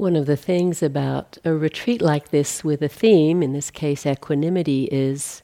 One 0.00 0.16
of 0.16 0.24
the 0.24 0.34
things 0.34 0.82
about 0.82 1.36
a 1.44 1.52
retreat 1.52 2.00
like 2.00 2.30
this 2.30 2.64
with 2.64 2.80
a 2.80 2.88
theme, 2.88 3.42
in 3.42 3.52
this 3.52 3.70
case 3.70 4.06
equanimity, 4.06 4.84
is 4.84 5.42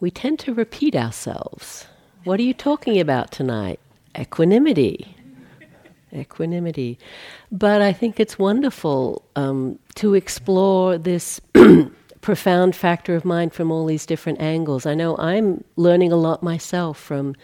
we 0.00 0.10
tend 0.10 0.40
to 0.40 0.52
repeat 0.52 0.96
ourselves. 0.96 1.86
What 2.24 2.40
are 2.40 2.42
you 2.42 2.52
talking 2.52 2.98
about 2.98 3.30
tonight? 3.30 3.78
Equanimity. 4.18 5.14
Equanimity. 6.12 6.98
But 7.52 7.80
I 7.80 7.92
think 7.92 8.18
it's 8.18 8.36
wonderful 8.36 9.22
um, 9.36 9.78
to 9.94 10.14
explore 10.14 10.98
this 10.98 11.40
profound 12.22 12.74
factor 12.74 13.14
of 13.14 13.24
mind 13.24 13.54
from 13.54 13.70
all 13.70 13.86
these 13.86 14.04
different 14.04 14.40
angles. 14.40 14.84
I 14.84 14.96
know 14.96 15.16
I'm 15.16 15.62
learning 15.76 16.10
a 16.10 16.16
lot 16.16 16.42
myself 16.42 16.98
from 16.98 17.36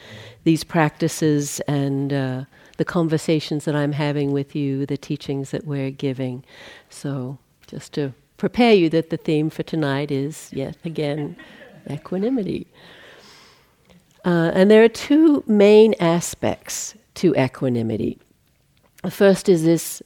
these 0.43 0.65
practices 0.65 1.61
and 1.69 2.13
uh, 2.13 2.45
the 2.77 2.85
conversations 2.85 3.65
that 3.65 3.75
I'm 3.75 3.93
having 3.93 4.33
with 4.33 4.55
you, 4.55 4.87
the 4.87 4.97
teachings 4.97 5.51
that 5.51 5.67
we're 5.67 5.91
giving. 5.91 6.45
So, 6.91 7.39
just 7.67 7.93
to 7.95 8.13
prepare 8.37 8.75
you 8.75 8.89
that 8.91 9.11
the 9.11 9.17
theme 9.17 9.51
for 9.51 9.63
tonight 9.63 10.11
is 10.11 10.51
yet 10.53 10.77
again 10.85 11.37
equanimity. 11.91 12.67
Uh, 14.25 14.51
and 14.55 14.71
there 14.71 14.83
are 14.83 14.89
two 14.89 15.45
main 15.47 15.95
aspects 16.01 16.95
to 17.15 17.35
equanimity. 17.37 18.19
The 19.03 19.11
first 19.11 19.49
is 19.49 19.65
this 19.65 20.03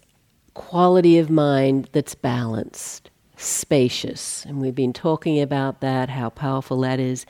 quality 0.54 1.18
of 1.18 1.30
mind 1.30 1.88
that's 1.92 2.14
balanced, 2.14 3.10
spacious. 3.36 4.44
And 4.44 4.60
we've 4.60 4.74
been 4.74 4.92
talking 4.92 5.40
about 5.40 5.80
that, 5.80 6.10
how 6.10 6.28
powerful 6.28 6.80
that 6.80 7.00
is. 7.00 7.24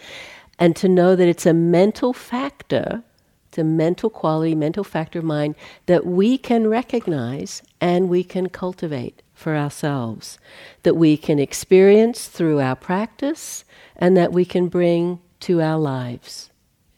And 0.59 0.75
to 0.77 0.89
know 0.89 1.15
that 1.15 1.29
it's 1.29 1.47
a 1.47 1.55
mental 1.55 2.13
factor 2.13 3.05
it's 3.51 3.59
a 3.59 3.65
mental 3.65 4.11
quality, 4.11 4.55
mental 4.55 4.85
factor 4.85 5.19
of 5.19 5.25
mind 5.25 5.57
that 5.87 6.07
we 6.07 6.39
can 6.39 6.69
recognize 6.69 7.65
and 7.81 8.09
we 8.09 8.23
can 8.23 8.49
cultivate 8.49 9.23
for 9.35 9.57
ourselves, 9.57 10.39
that 10.85 10.95
we 10.95 11.17
can 11.17 11.41
experience 11.41 12.29
through 12.29 12.61
our 12.61 12.77
practice, 12.77 13.65
and 13.97 14.17
that 14.17 14.31
we 14.31 14.45
can 14.45 14.69
bring 14.69 15.19
to 15.41 15.61
our 15.61 15.81
lives. 15.81 16.51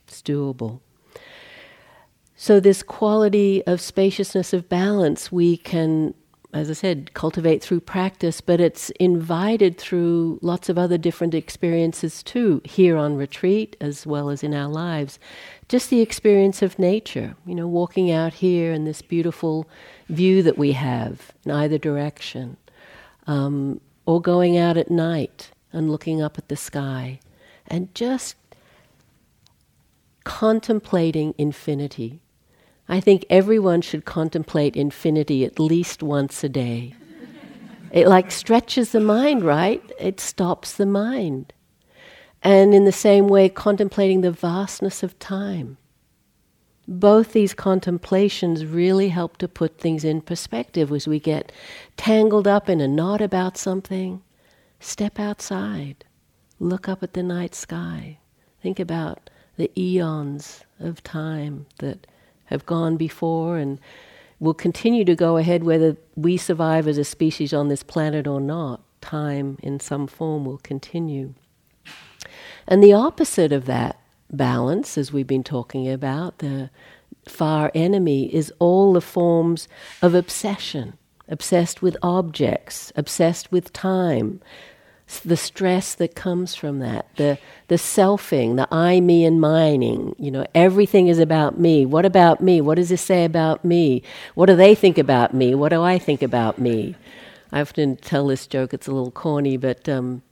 It's 0.07 0.21
doable. 0.21 0.81
So, 2.37 2.61
this 2.61 2.83
quality 2.83 3.67
of 3.67 3.81
spaciousness, 3.81 4.53
of 4.53 4.69
balance, 4.69 5.33
we 5.33 5.57
can 5.57 6.13
as 6.55 6.69
I 6.69 6.75
said, 6.75 7.15
cultivate 7.15 7.63
through 7.63 7.81
practice, 7.81 8.43
but 8.43 8.61
it's 8.61 8.91
invited 9.01 9.79
through 9.79 10.39
lots 10.43 10.69
of 10.69 10.77
other 10.77 10.99
different 10.99 11.35
experiences 11.35 12.23
too, 12.23 12.61
here 12.65 12.97
on 12.97 13.17
retreat 13.17 13.75
as 13.81 14.07
well 14.07 14.29
as 14.29 14.43
in 14.43 14.53
our 14.53 14.69
lives. 14.69 15.19
Just 15.73 15.89
the 15.89 16.03
experience 16.03 16.61
of 16.61 16.79
nature, 16.79 17.35
you 17.47 17.55
know, 17.55 17.67
walking 17.67 18.11
out 18.11 18.35
here 18.35 18.73
and 18.73 18.87
this 18.87 19.01
beautiful 19.01 19.67
view 20.09 20.43
that 20.43 20.59
we 20.59 20.73
have 20.73 21.33
in 21.45 21.51
either 21.51 21.79
direction, 21.79 22.59
um, 23.27 23.81
or 24.05 24.21
going 24.21 24.59
out 24.59 24.77
at 24.77 24.91
night 24.91 25.51
and 25.73 25.91
looking 25.91 26.21
up 26.21 26.37
at 26.37 26.49
the 26.49 26.57
sky 26.57 27.21
and 27.67 27.95
just 27.95 28.37
contemplating 30.25 31.35
infinity 31.39 32.21
I 32.89 33.01
think 33.01 33.25
everyone 33.31 33.81
should 33.81 34.05
contemplate 34.05 34.77
infinity 34.77 35.45
at 35.45 35.59
least 35.59 36.03
once 36.03 36.45
a 36.45 36.49
day. 36.51 36.95
it 37.91 38.07
like 38.07 38.31
stretches 38.31 38.93
the 38.93 39.01
mind, 39.01 39.45
right? 39.45 39.83
It 39.99 40.21
stops 40.21 40.75
the 40.75 40.85
mind. 40.85 41.55
And 42.43 42.75
in 42.75 42.85
the 42.85 42.93
same 42.93 43.29
way, 43.29 43.49
contemplating 43.49 44.21
the 44.21 44.33
vastness 44.33 45.03
of 45.03 45.19
time. 45.19 45.77
Both 46.89 47.33
these 47.33 47.55
contemplations 47.55 48.67
really 48.67 49.09
help 49.09 49.37
to 49.39 49.49
put 49.49 49.79
things 49.79 50.03
in 50.03 50.21
perspective 50.21 50.91
as 50.91 51.07
we 51.07 51.21
get 51.21 51.53
tangled 51.97 52.49
up 52.49 52.69
in 52.69 52.81
a 52.81 52.89
knot 52.89 53.21
about 53.21 53.57
something. 53.57 54.23
Step 54.81 55.21
outside, 55.21 56.05
look 56.59 56.89
up 56.89 57.05
at 57.05 57.13
the 57.13 57.23
night 57.23 57.55
sky, 57.55 58.19
think 58.61 58.81
about 58.81 59.31
the 59.57 59.71
eons 59.79 60.65
of 60.81 61.05
time 61.05 61.67
that 61.79 62.09
have 62.47 62.67
gone 62.67 62.97
before 62.97 63.59
and 63.59 63.79
will 64.41 64.53
continue 64.55 65.05
to 65.05 65.15
go 65.15 65.37
ahead 65.37 65.63
whether 65.63 65.97
we 66.17 66.37
survive 66.37 66.89
as 66.89 66.99
a 66.99 67.05
species 67.05 67.53
on 67.53 67.69
this 67.69 67.85
planet 67.85 68.27
or 68.27 68.41
not. 68.41 68.83
Time 69.01 69.57
in 69.63 69.79
some 69.79 70.09
form 70.09 70.45
will 70.45 70.59
continue. 70.59 71.35
And 72.73 72.83
the 72.83 72.95
opposite 72.95 73.53
of 73.53 73.67
that 73.67 73.99
balance, 74.31 74.97
as 74.97 75.13
we've 75.13 75.27
been 75.27 75.45
talking 75.45 75.91
about, 75.91 76.39
the 76.39 76.71
far 77.29 77.71
enemy, 77.75 78.35
is 78.35 78.51
all 78.59 78.95
the 78.95 79.03
forms 79.03 79.69
of 80.01 80.15
obsession 80.15 80.95
obsessed 81.29 81.83
with 81.83 81.99
objects, 82.03 82.91
obsessed 82.97 83.53
with 83.53 83.75
time, 83.75 84.41
the 85.23 85.37
stress 85.37 85.95
that 85.97 86.15
comes 86.15 86.55
from 86.55 86.79
that, 86.79 87.15
the 87.17 87.37
the 87.69 87.75
selfing, 87.75 88.57
the 88.57 88.67
I, 88.75 89.01
me, 89.01 89.27
and 89.27 89.39
mining. 89.39 90.17
You 90.19 90.31
know, 90.31 90.47
everything 90.55 91.09
is 91.09 91.19
about 91.19 91.61
me. 91.61 91.85
What 91.85 92.07
about 92.07 92.41
me? 92.41 92.63
What 92.63 92.77
does 92.77 92.89
this 92.89 93.03
say 93.03 93.27
about 93.27 93.67
me? 93.67 94.03
What 94.35 94.47
do 94.47 94.57
they 94.57 94.75
think 94.75 94.97
about 94.97 95.35
me? 95.35 95.55
What 95.55 95.69
do 95.69 95.83
I 95.83 95.99
think 95.99 96.23
about 96.23 96.59
me? 96.59 96.97
I 97.53 97.61
often 97.61 97.97
tell 97.97 98.29
this 98.29 98.47
joke. 98.47 98.73
It's 98.73 98.87
a 98.87 98.93
little 98.93 99.11
corny, 99.11 99.59
but 99.59 99.91
um, 99.91 100.23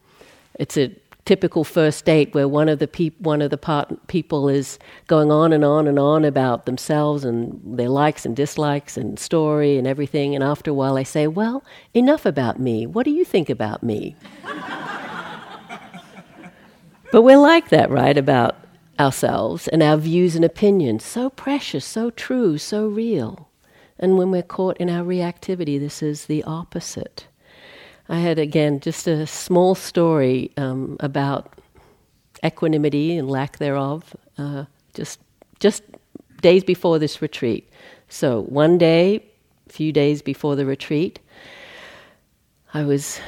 it's 0.54 0.78
a 0.78 0.90
typical 1.25 1.64
first 1.64 2.04
date 2.04 2.34
where 2.34 2.48
one 2.48 2.69
of 2.69 2.78
the 2.78 3.12
one 3.19 3.42
of 3.42 3.50
the 3.50 3.58
part- 3.58 4.06
people 4.06 4.48
is 4.48 4.78
going 5.06 5.31
on 5.31 5.53
and 5.53 5.64
on 5.64 5.86
and 5.86 5.98
on 5.98 6.25
about 6.25 6.66
themselves 6.66 7.25
and 7.25 7.60
their 7.64 7.88
likes 7.88 8.26
and 8.26 8.36
dislikes 8.36 8.97
and 8.97 9.19
story 9.19 9.78
and 9.78 9.86
everything 9.86 10.34
and 10.34 10.44
after 10.44 10.70
a 10.70 10.75
while 10.75 10.97
I 10.97 11.03
say, 11.03 11.26
"Well, 11.26 11.64
enough 11.94 12.26
about 12.26 12.59
me. 12.59 12.86
What 12.86 13.04
do 13.04 13.10
you 13.10 13.25
think 13.25 13.50
about 13.50 13.82
me?" 13.82 14.16
but 17.12 17.22
we're 17.22 17.38
like 17.38 17.69
that, 17.70 17.91
right, 17.91 18.16
about 18.16 18.56
ourselves 18.98 19.69
and 19.69 19.82
our 19.82 19.97
views 19.97 20.36
and 20.36 20.44
opinions. 20.44 21.04
So 21.04 21.30
precious, 21.30 21.84
so 21.84 22.10
true, 22.10 22.59
so 22.59 22.86
real. 22.86 23.48
And 23.98 24.16
when 24.16 24.30
we're 24.30 24.42
caught 24.42 24.76
in 24.78 24.88
our 24.91 25.04
reactivity, 25.04 25.78
this 25.78 26.03
is 26.03 26.26
the 26.26 26.42
opposite. 26.44 27.26
I 28.10 28.19
had, 28.19 28.41
again, 28.41 28.81
just 28.81 29.06
a 29.06 29.25
small 29.25 29.76
story 29.76 30.50
um, 30.56 30.97
about 30.98 31.60
equanimity 32.44 33.16
and 33.16 33.31
lack 33.31 33.59
thereof, 33.59 34.16
uh, 34.37 34.65
just, 34.94 35.21
just 35.60 35.84
days 36.43 36.65
before 36.65 36.98
this 36.98 37.22
retreat. 37.22 37.71
So, 38.09 38.43
one 38.43 38.78
day, 38.78 39.25
a 39.69 39.72
few 39.72 39.93
days 39.93 40.22
before 40.22 40.56
the 40.56 40.66
retreat, 40.66 41.21
I 42.75 42.82
was 42.82 43.21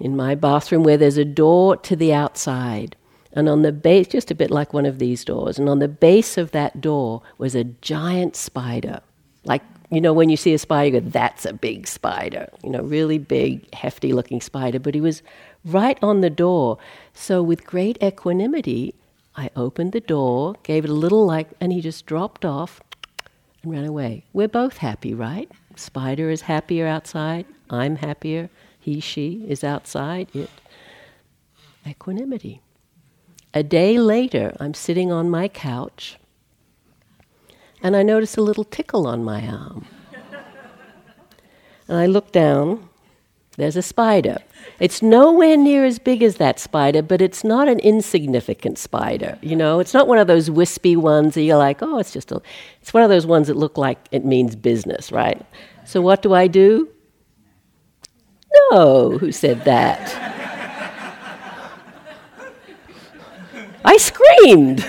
in 0.00 0.16
my 0.16 0.34
bathroom 0.34 0.82
where 0.82 0.96
there's 0.96 1.18
a 1.18 1.24
door 1.24 1.76
to 1.76 1.94
the 1.94 2.12
outside. 2.12 2.96
And 3.32 3.48
on 3.48 3.62
the 3.62 3.70
base, 3.70 4.08
just 4.08 4.32
a 4.32 4.34
bit 4.34 4.50
like 4.50 4.72
one 4.72 4.86
of 4.86 4.98
these 4.98 5.24
doors, 5.24 5.56
and 5.56 5.68
on 5.68 5.78
the 5.78 5.88
base 5.88 6.36
of 6.36 6.50
that 6.50 6.80
door 6.80 7.22
was 7.38 7.54
a 7.54 7.62
giant 7.62 8.34
spider, 8.34 9.00
like 9.44 9.62
you 9.90 10.00
know, 10.00 10.12
when 10.12 10.28
you 10.28 10.36
see 10.36 10.52
a 10.52 10.58
spider, 10.58 10.96
you 10.96 11.00
go, 11.00 11.08
that's 11.08 11.44
a 11.44 11.52
big 11.52 11.86
spider, 11.86 12.48
you 12.64 12.70
know, 12.70 12.82
really 12.82 13.18
big, 13.18 13.72
hefty 13.74 14.12
looking 14.12 14.40
spider. 14.40 14.80
But 14.80 14.94
he 14.94 15.00
was 15.00 15.22
right 15.64 15.98
on 16.02 16.20
the 16.20 16.30
door. 16.30 16.78
So, 17.14 17.42
with 17.42 17.64
great 17.64 18.02
equanimity, 18.02 18.94
I 19.36 19.50
opened 19.54 19.92
the 19.92 20.00
door, 20.00 20.56
gave 20.62 20.84
it 20.84 20.90
a 20.90 20.94
little 20.94 21.24
like, 21.24 21.50
and 21.60 21.72
he 21.72 21.80
just 21.80 22.06
dropped 22.06 22.44
off 22.44 22.80
and 23.62 23.72
ran 23.72 23.84
away. 23.84 24.24
We're 24.32 24.48
both 24.48 24.78
happy, 24.78 25.14
right? 25.14 25.50
Spider 25.76 26.30
is 26.30 26.42
happier 26.42 26.86
outside. 26.86 27.46
I'm 27.70 27.96
happier. 27.96 28.50
He, 28.80 29.00
she 29.00 29.44
is 29.48 29.62
outside. 29.62 30.28
It. 30.34 30.50
Equanimity. 31.86 32.60
A 33.54 33.62
day 33.62 33.98
later, 33.98 34.56
I'm 34.58 34.74
sitting 34.74 35.12
on 35.12 35.30
my 35.30 35.48
couch 35.48 36.18
and 37.86 37.94
I 37.94 38.02
noticed 38.02 38.36
a 38.36 38.42
little 38.42 38.64
tickle 38.64 39.06
on 39.06 39.22
my 39.22 39.46
arm. 39.46 39.86
and 41.86 41.96
I 41.96 42.06
look 42.06 42.32
down, 42.32 42.88
there's 43.58 43.76
a 43.76 43.82
spider. 43.82 44.38
It's 44.80 45.02
nowhere 45.02 45.56
near 45.56 45.84
as 45.84 46.00
big 46.00 46.20
as 46.24 46.38
that 46.38 46.58
spider, 46.58 47.00
but 47.00 47.22
it's 47.22 47.44
not 47.44 47.68
an 47.68 47.78
insignificant 47.78 48.76
spider. 48.78 49.38
You 49.40 49.54
know, 49.54 49.78
it's 49.78 49.94
not 49.94 50.08
one 50.08 50.18
of 50.18 50.26
those 50.26 50.50
wispy 50.50 50.96
ones 50.96 51.34
that 51.34 51.42
you're 51.42 51.58
like, 51.58 51.80
oh, 51.80 52.00
it's 52.00 52.12
just 52.12 52.32
a. 52.32 52.42
It's 52.82 52.92
one 52.92 53.04
of 53.04 53.08
those 53.08 53.24
ones 53.24 53.46
that 53.46 53.56
look 53.56 53.78
like 53.78 53.98
it 54.10 54.24
means 54.24 54.56
business, 54.56 55.12
right? 55.12 55.40
So 55.84 56.00
what 56.00 56.22
do 56.22 56.34
I 56.34 56.48
do? 56.48 56.88
No, 58.72 59.16
who 59.16 59.30
said 59.30 59.64
that? 59.64 60.12
I 63.84 63.96
screamed 63.96 64.84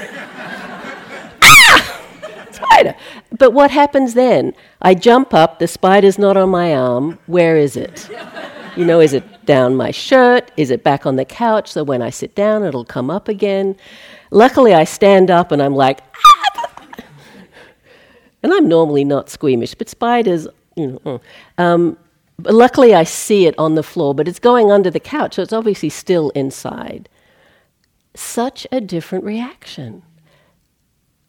spider. 2.71 2.95
But 3.37 3.51
what 3.51 3.71
happens 3.71 4.13
then? 4.13 4.53
I 4.81 4.93
jump 4.93 5.33
up, 5.33 5.59
the 5.59 5.67
spider's 5.67 6.17
not 6.17 6.37
on 6.37 6.49
my 6.49 6.73
arm. 6.75 7.19
Where 7.27 7.57
is 7.57 7.75
it? 7.75 8.09
You 8.75 8.85
know, 8.85 8.99
is 8.99 9.13
it 9.13 9.23
down 9.45 9.75
my 9.75 9.91
shirt? 9.91 10.51
Is 10.55 10.69
it 10.69 10.83
back 10.83 11.05
on 11.05 11.15
the 11.15 11.25
couch 11.25 11.71
so 11.71 11.83
when 11.83 12.01
I 12.01 12.11
sit 12.11 12.35
down 12.35 12.63
it'll 12.63 12.85
come 12.85 13.09
up 13.09 13.27
again? 13.27 13.75
Luckily, 14.29 14.73
I 14.73 14.83
stand 14.83 15.31
up 15.31 15.51
and 15.51 15.61
I'm 15.61 15.73
like, 15.73 16.01
ah! 16.15 17.03
and 18.43 18.53
I'm 18.53 18.67
normally 18.67 19.03
not 19.03 19.29
squeamish, 19.29 19.73
but 19.73 19.89
spiders, 19.89 20.47
you 20.75 20.87
know. 20.87 20.99
Mm. 20.99 21.21
Um, 21.57 21.97
But 22.39 22.53
luckily, 22.53 22.93
I 22.93 23.03
see 23.03 23.47
it 23.47 23.55
on 23.57 23.73
the 23.73 23.81
floor, 23.81 24.13
but 24.13 24.27
it's 24.27 24.37
going 24.39 24.71
under 24.71 24.91
the 24.91 24.99
couch, 24.99 25.35
so 25.35 25.41
it's 25.41 25.53
obviously 25.53 25.89
still 25.89 26.29
inside. 26.35 27.09
Such 28.13 28.67
a 28.71 28.79
different 28.79 29.25
reaction. 29.25 30.03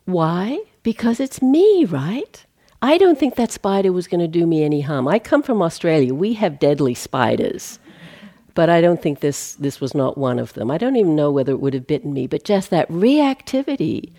Why? 0.04 0.58
Because 0.88 1.20
it's 1.20 1.42
me, 1.42 1.84
right? 1.84 2.46
I 2.80 2.96
don't 2.96 3.18
think 3.18 3.34
that 3.34 3.52
spider 3.52 3.92
was 3.92 4.08
going 4.08 4.20
to 4.20 4.26
do 4.26 4.46
me 4.46 4.64
any 4.64 4.80
harm. 4.80 5.06
I 5.06 5.18
come 5.18 5.42
from 5.42 5.60
Australia. 5.60 6.14
We 6.14 6.32
have 6.32 6.58
deadly 6.58 6.94
spiders. 6.94 7.78
But 8.54 8.70
I 8.70 8.80
don't 8.80 9.02
think 9.02 9.20
this, 9.20 9.54
this 9.56 9.82
was 9.82 9.94
not 9.94 10.16
one 10.16 10.38
of 10.38 10.54
them. 10.54 10.70
I 10.70 10.78
don't 10.78 10.96
even 10.96 11.14
know 11.14 11.30
whether 11.30 11.52
it 11.52 11.60
would 11.60 11.74
have 11.74 11.86
bitten 11.86 12.14
me, 12.14 12.26
but 12.26 12.42
just 12.42 12.70
that 12.70 12.88
reactivity. 12.88 14.12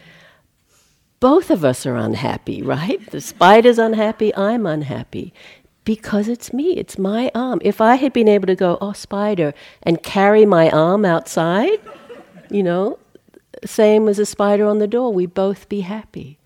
Both 1.19 1.50
of 1.50 1.66
us 1.66 1.88
are 1.88 1.95
unhappy, 1.95 2.62
right? 2.62 3.04
The 3.10 3.19
spider's 3.19 3.80
unhappy, 3.80 4.31
I'm 4.36 4.68
unhappy 4.68 5.33
because 5.86 6.27
it's 6.27 6.54
me, 6.54 6.77
it's 6.77 7.00
my 7.00 7.31
arm. 7.33 7.62
If 7.63 7.81
I 7.81 7.95
had 7.95 8.13
been 8.13 8.27
able 8.27 8.45
to 8.45 8.56
go, 8.56 8.77
oh, 8.80 8.94
spider, 8.94 9.56
and 9.81 10.04
carry 10.04 10.45
my 10.45 10.69
arm 10.69 11.04
outside, 11.04 11.80
you 12.51 12.62
know, 12.62 13.00
same 13.66 14.07
as 14.07 14.19
a 14.19 14.25
spider 14.27 14.68
on 14.68 14.77
the 14.77 14.88
door, 14.88 15.12
we'd 15.12 15.33
both 15.33 15.68
be 15.68 15.81
happy. 15.81 16.38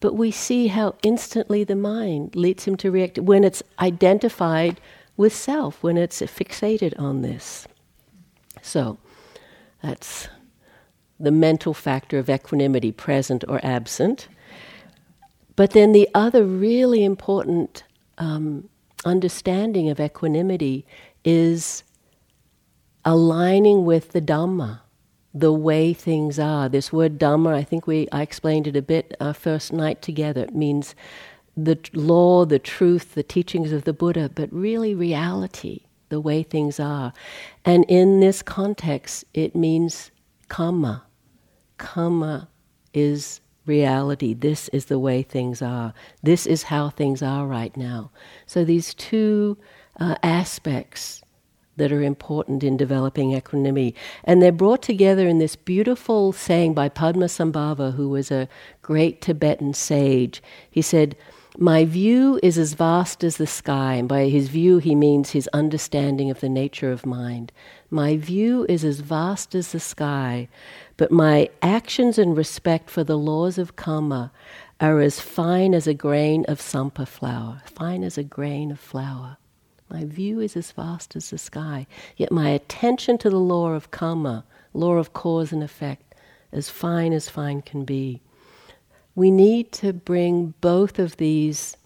But 0.00 0.14
we 0.14 0.30
see 0.30 0.68
how 0.68 0.94
instantly 1.02 1.64
the 1.64 1.76
mind 1.76 2.36
leads 2.36 2.64
him 2.64 2.76
to 2.76 2.90
react 2.90 3.18
when 3.18 3.44
it's 3.44 3.62
identified 3.78 4.80
with 5.16 5.34
self, 5.34 5.82
when 5.82 5.96
it's 5.96 6.20
fixated 6.20 6.98
on 6.98 7.22
this. 7.22 7.66
So, 8.60 8.98
that's 9.82 10.28
the 11.18 11.30
mental 11.30 11.72
factor 11.72 12.18
of 12.18 12.28
equanimity, 12.28 12.92
present 12.92 13.44
or 13.48 13.60
absent. 13.64 14.28
But 15.54 15.70
then 15.70 15.92
the 15.92 16.08
other 16.14 16.44
really 16.44 17.02
important 17.04 17.82
um, 18.18 18.68
understanding 19.04 19.88
of 19.88 19.98
equanimity 19.98 20.86
is 21.24 21.82
aligning 23.04 23.84
with 23.84 24.12
the 24.12 24.20
Dhamma, 24.20 24.80
the 25.36 25.52
way 25.52 25.92
things 25.92 26.38
are. 26.38 26.68
This 26.68 26.92
word 26.92 27.18
Dhamma, 27.18 27.54
I 27.54 27.62
think 27.62 27.86
we 27.86 28.08
I 28.10 28.22
explained 28.22 28.66
it 28.66 28.74
a 28.74 28.82
bit 28.82 29.14
our 29.20 29.34
first 29.34 29.72
night 29.72 30.00
together. 30.00 30.44
It 30.44 30.54
means 30.54 30.94
the 31.54 31.78
law, 31.92 32.46
the 32.46 32.58
truth, 32.58 33.14
the 33.14 33.22
teachings 33.22 33.70
of 33.70 33.84
the 33.84 33.92
Buddha, 33.92 34.30
but 34.34 34.50
really 34.52 34.94
reality, 34.94 35.82
the 36.08 36.20
way 36.20 36.42
things 36.42 36.80
are. 36.80 37.12
And 37.66 37.84
in 37.86 38.20
this 38.20 38.42
context, 38.42 39.24
it 39.34 39.54
means 39.54 40.10
karma. 40.48 41.04
Karma 41.76 42.48
is 42.94 43.40
reality. 43.66 44.32
This 44.32 44.68
is 44.68 44.86
the 44.86 44.98
way 44.98 45.22
things 45.22 45.60
are. 45.60 45.92
This 46.22 46.46
is 46.46 46.64
how 46.64 46.88
things 46.88 47.22
are 47.22 47.46
right 47.46 47.76
now. 47.76 48.10
So 48.46 48.64
these 48.64 48.94
two 48.94 49.58
uh, 50.00 50.16
aspects 50.22 51.22
that 51.76 51.92
are 51.92 52.02
important 52.02 52.62
in 52.62 52.76
developing 52.76 53.32
equanimity. 53.32 53.94
And 54.24 54.40
they're 54.40 54.52
brought 54.52 54.82
together 54.82 55.28
in 55.28 55.38
this 55.38 55.56
beautiful 55.56 56.32
saying 56.32 56.74
by 56.74 56.88
Padmasambhava, 56.88 57.94
who 57.94 58.08
was 58.08 58.30
a 58.30 58.48
great 58.82 59.20
Tibetan 59.20 59.74
sage. 59.74 60.42
He 60.70 60.82
said, 60.82 61.16
My 61.58 61.84
view 61.84 62.40
is 62.42 62.58
as 62.58 62.72
vast 62.72 63.22
as 63.22 63.36
the 63.36 63.46
sky. 63.46 63.94
And 63.94 64.08
by 64.08 64.28
his 64.28 64.48
view, 64.48 64.78
he 64.78 64.94
means 64.94 65.30
his 65.30 65.48
understanding 65.52 66.30
of 66.30 66.40
the 66.40 66.48
nature 66.48 66.90
of 66.90 67.06
mind. 67.06 67.52
My 67.90 68.16
view 68.16 68.66
is 68.68 68.84
as 68.84 69.00
vast 69.00 69.54
as 69.54 69.72
the 69.72 69.80
sky. 69.80 70.48
But 70.96 71.12
my 71.12 71.50
actions 71.62 72.18
and 72.18 72.36
respect 72.36 72.90
for 72.90 73.04
the 73.04 73.18
laws 73.18 73.58
of 73.58 73.76
karma 73.76 74.32
are 74.80 75.00
as 75.00 75.20
fine 75.20 75.74
as 75.74 75.86
a 75.86 75.94
grain 75.94 76.44
of 76.46 76.60
tsampa 76.60 77.06
flour, 77.06 77.62
fine 77.64 78.02
as 78.02 78.18
a 78.18 78.24
grain 78.24 78.70
of 78.70 78.80
flour. 78.80 79.38
My 79.88 80.04
view 80.04 80.40
is 80.40 80.56
as 80.56 80.72
vast 80.72 81.14
as 81.16 81.30
the 81.30 81.38
sky, 81.38 81.86
yet 82.16 82.32
my 82.32 82.50
attention 82.50 83.18
to 83.18 83.30
the 83.30 83.38
law 83.38 83.70
of 83.70 83.90
karma, 83.90 84.44
law 84.74 84.94
of 84.94 85.12
cause 85.12 85.52
and 85.52 85.62
effect, 85.62 86.14
as 86.52 86.68
fine 86.68 87.12
as 87.12 87.28
fine 87.28 87.62
can 87.62 87.84
be. 87.84 88.20
We 89.14 89.30
need 89.30 89.72
to 89.72 89.92
bring 89.92 90.54
both 90.60 90.98
of 90.98 91.16
these 91.16 91.76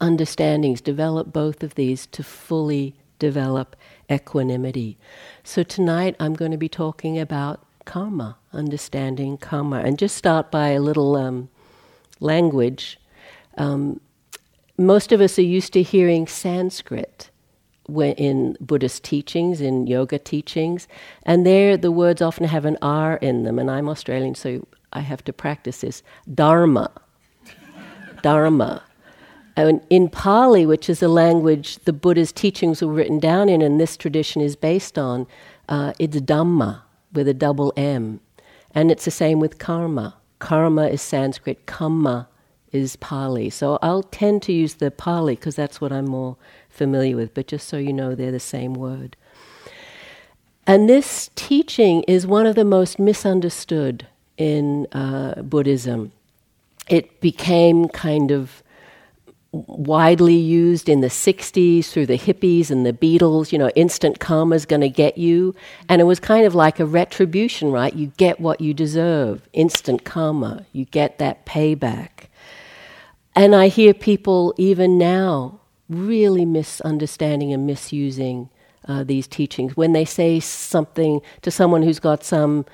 understandings, 0.00 0.80
develop 0.80 1.32
both 1.32 1.62
of 1.62 1.74
these 1.74 2.06
to 2.06 2.22
fully 2.22 2.94
develop 3.18 3.76
equanimity. 4.10 4.96
So 5.44 5.62
tonight 5.62 6.16
I'm 6.20 6.34
going 6.34 6.50
to 6.50 6.56
be 6.56 6.68
talking 6.68 7.18
about 7.18 7.64
karma, 7.84 8.36
understanding 8.52 9.38
karma. 9.38 9.80
And 9.80 9.98
just 9.98 10.16
start 10.16 10.50
by 10.50 10.70
a 10.70 10.80
little 10.80 11.16
um, 11.16 11.48
language. 12.20 12.98
Um, 13.56 14.00
most 14.78 15.12
of 15.12 15.20
us 15.20 15.38
are 15.38 15.42
used 15.42 15.72
to 15.72 15.82
hearing 15.82 16.26
Sanskrit 16.26 17.30
in 17.88 18.56
Buddhist 18.60 19.04
teachings, 19.04 19.60
in 19.60 19.86
yoga 19.86 20.18
teachings, 20.18 20.88
and 21.22 21.46
there 21.46 21.76
the 21.76 21.92
words 21.92 22.20
often 22.20 22.46
have 22.46 22.64
an 22.64 22.76
R 22.82 23.16
in 23.16 23.44
them, 23.44 23.58
and 23.58 23.70
I'm 23.70 23.88
Australian, 23.88 24.34
so 24.34 24.66
I 24.92 25.00
have 25.00 25.22
to 25.24 25.32
practice 25.32 25.82
this. 25.82 26.02
Dharma. 26.32 26.90
Dharma. 28.22 28.82
And 29.56 29.80
in 29.88 30.10
Pali, 30.10 30.66
which 30.66 30.90
is 30.90 31.02
a 31.02 31.08
language 31.08 31.78
the 31.84 31.92
Buddha's 31.92 32.32
teachings 32.32 32.82
were 32.82 32.92
written 32.92 33.18
down 33.18 33.48
in, 33.48 33.62
and 33.62 33.80
this 33.80 33.96
tradition 33.96 34.42
is 34.42 34.56
based 34.56 34.98
on, 34.98 35.26
uh, 35.68 35.92
it's 35.98 36.18
Dhamma 36.18 36.82
with 37.12 37.28
a 37.28 37.34
double 37.34 37.72
M. 37.76 38.20
And 38.74 38.90
it's 38.90 39.06
the 39.06 39.10
same 39.10 39.40
with 39.40 39.58
karma. 39.58 40.16
Karma 40.38 40.88
is 40.88 41.00
Sanskrit, 41.00 41.66
kamma 41.66 42.26
is 42.76 42.96
Pali. 42.96 43.50
So 43.50 43.78
I'll 43.82 44.04
tend 44.04 44.42
to 44.44 44.52
use 44.52 44.74
the 44.74 44.90
Pali 44.90 45.34
because 45.34 45.56
that's 45.56 45.80
what 45.80 45.92
I'm 45.92 46.06
more 46.06 46.36
familiar 46.68 47.16
with, 47.16 47.34
but 47.34 47.48
just 47.48 47.66
so 47.66 47.78
you 47.78 47.92
know, 47.92 48.14
they're 48.14 48.30
the 48.30 48.38
same 48.38 48.74
word. 48.74 49.16
And 50.66 50.88
this 50.88 51.30
teaching 51.34 52.02
is 52.04 52.26
one 52.26 52.46
of 52.46 52.54
the 52.54 52.64
most 52.64 52.98
misunderstood 52.98 54.06
in 54.36 54.86
uh, 54.92 55.42
Buddhism. 55.42 56.12
It 56.88 57.20
became 57.20 57.88
kind 57.88 58.30
of 58.30 58.62
widely 59.52 60.34
used 60.34 60.88
in 60.88 61.00
the 61.00 61.08
60s 61.08 61.86
through 61.86 62.06
the 62.06 62.18
hippies 62.18 62.70
and 62.70 62.84
the 62.84 62.92
Beatles, 62.92 63.52
you 63.52 63.58
know, 63.58 63.70
instant 63.70 64.20
karma's 64.20 64.66
going 64.66 64.80
to 64.80 64.88
get 64.88 65.16
you. 65.16 65.54
And 65.88 66.00
it 66.00 66.04
was 66.04 66.20
kind 66.20 66.46
of 66.46 66.54
like 66.54 66.78
a 66.80 66.86
retribution, 66.86 67.72
right? 67.72 67.94
You 67.94 68.12
get 68.16 68.40
what 68.40 68.60
you 68.60 68.74
deserve, 68.74 69.48
instant 69.52 70.04
karma. 70.04 70.66
You 70.72 70.84
get 70.84 71.18
that 71.18 71.46
payback. 71.46 72.25
And 73.36 73.54
I 73.54 73.68
hear 73.68 73.92
people 73.92 74.54
even 74.56 74.96
now 74.96 75.60
really 75.90 76.46
misunderstanding 76.46 77.52
and 77.52 77.66
misusing 77.66 78.48
uh, 78.88 79.04
these 79.04 79.28
teachings. 79.28 79.76
When 79.76 79.92
they 79.92 80.06
say 80.06 80.40
something 80.40 81.20
to 81.42 81.50
someone 81.50 81.82
who's 81.82 82.00
got 82.00 82.24
some 82.24 82.64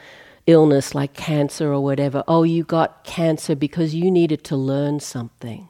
illness 0.46 0.94
like 0.94 1.14
cancer 1.14 1.72
or 1.72 1.80
whatever, 1.80 2.22
oh, 2.28 2.44
you 2.44 2.62
got 2.62 3.02
cancer 3.02 3.56
because 3.56 3.92
you 3.94 4.08
needed 4.08 4.44
to 4.44 4.56
learn 4.56 5.00
something 5.00 5.68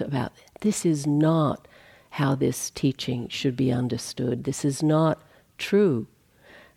about 0.00 0.32
it. 0.38 0.60
This 0.62 0.86
is 0.86 1.06
not 1.06 1.68
how 2.10 2.34
this 2.34 2.70
teaching 2.70 3.28
should 3.28 3.56
be 3.56 3.70
understood. 3.70 4.44
This 4.44 4.64
is 4.64 4.82
not 4.82 5.20
true. 5.58 6.06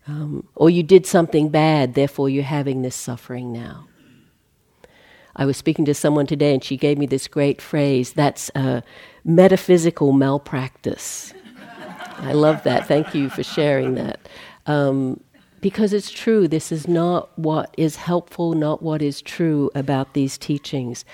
Um, 0.06 0.46
or 0.54 0.68
you 0.68 0.82
did 0.82 1.06
something 1.06 1.48
bad, 1.48 1.94
therefore 1.94 2.28
you're 2.28 2.44
having 2.44 2.82
this 2.82 2.94
suffering 2.94 3.52
now. 3.52 3.88
I 5.36 5.46
was 5.46 5.56
speaking 5.56 5.84
to 5.86 5.94
someone 5.94 6.26
today 6.26 6.54
and 6.54 6.62
she 6.62 6.76
gave 6.76 6.98
me 6.98 7.06
this 7.06 7.28
great 7.28 7.60
phrase 7.60 8.12
that's 8.12 8.50
metaphysical 9.24 10.12
malpractice. 10.12 11.34
I 12.18 12.32
love 12.32 12.62
that. 12.64 12.86
Thank 12.86 13.14
you 13.14 13.28
for 13.28 13.42
sharing 13.42 13.94
that. 13.96 14.20
Um, 14.66 15.20
because 15.60 15.92
it's 15.92 16.10
true, 16.10 16.46
this 16.46 16.70
is 16.70 16.86
not 16.86 17.36
what 17.38 17.74
is 17.78 17.96
helpful, 17.96 18.52
not 18.54 18.82
what 18.82 19.02
is 19.02 19.22
true 19.22 19.70
about 19.74 20.14
these 20.14 20.38
teachings. 20.38 21.04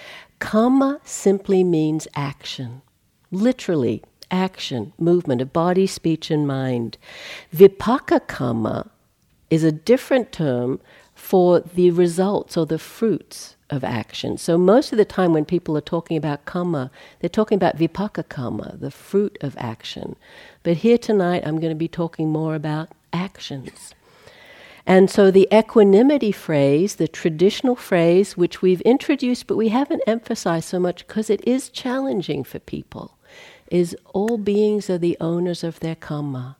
Karma 0.40 1.00
simply 1.04 1.64
means 1.64 2.08
action, 2.14 2.82
literally, 3.30 4.02
action, 4.30 4.92
movement 4.98 5.40
of 5.40 5.52
body, 5.52 5.86
speech, 5.86 6.30
and 6.30 6.46
mind. 6.46 6.98
Vipaka 7.54 8.26
karma 8.26 8.90
is 9.50 9.64
a 9.64 9.72
different 9.72 10.32
term 10.32 10.80
for 11.14 11.60
the 11.60 11.90
results 11.90 12.56
or 12.56 12.66
the 12.66 12.78
fruits 12.78 13.56
of 13.70 13.84
action. 13.84 14.36
So 14.36 14.58
most 14.58 14.92
of 14.92 14.98
the 14.98 15.04
time 15.04 15.32
when 15.32 15.44
people 15.44 15.76
are 15.76 15.82
talking 15.82 16.16
about 16.16 16.44
karma, 16.44 16.90
they're 17.20 17.28
talking 17.30 17.56
about 17.56 17.76
vipaka 17.76 18.28
karma, 18.28 18.76
the 18.78 18.90
fruit 18.90 19.38
of 19.40 19.56
action. 19.58 20.16
But 20.62 20.78
here 20.78 20.98
tonight 20.98 21.42
I'm 21.46 21.60
going 21.60 21.72
to 21.72 21.76
be 21.76 21.88
talking 21.88 22.30
more 22.30 22.54
about 22.54 22.90
actions. 23.12 23.94
And 24.86 25.10
so 25.10 25.30
the 25.30 25.48
equanimity 25.52 26.32
phrase, 26.32 26.96
the 26.96 27.08
traditional 27.08 27.76
phrase, 27.76 28.36
which 28.36 28.62
we've 28.62 28.80
introduced 28.80 29.46
but 29.46 29.56
we 29.56 29.68
haven't 29.68 30.02
emphasized 30.06 30.68
so 30.68 30.80
much 30.80 31.06
because 31.06 31.30
it 31.30 31.46
is 31.46 31.68
challenging 31.68 32.44
for 32.44 32.58
people, 32.58 33.16
is 33.70 33.96
all 34.12 34.36
beings 34.36 34.90
are 34.90 34.98
the 34.98 35.16
owners 35.20 35.62
of 35.62 35.80
their 35.80 35.94
karma. 35.94 36.56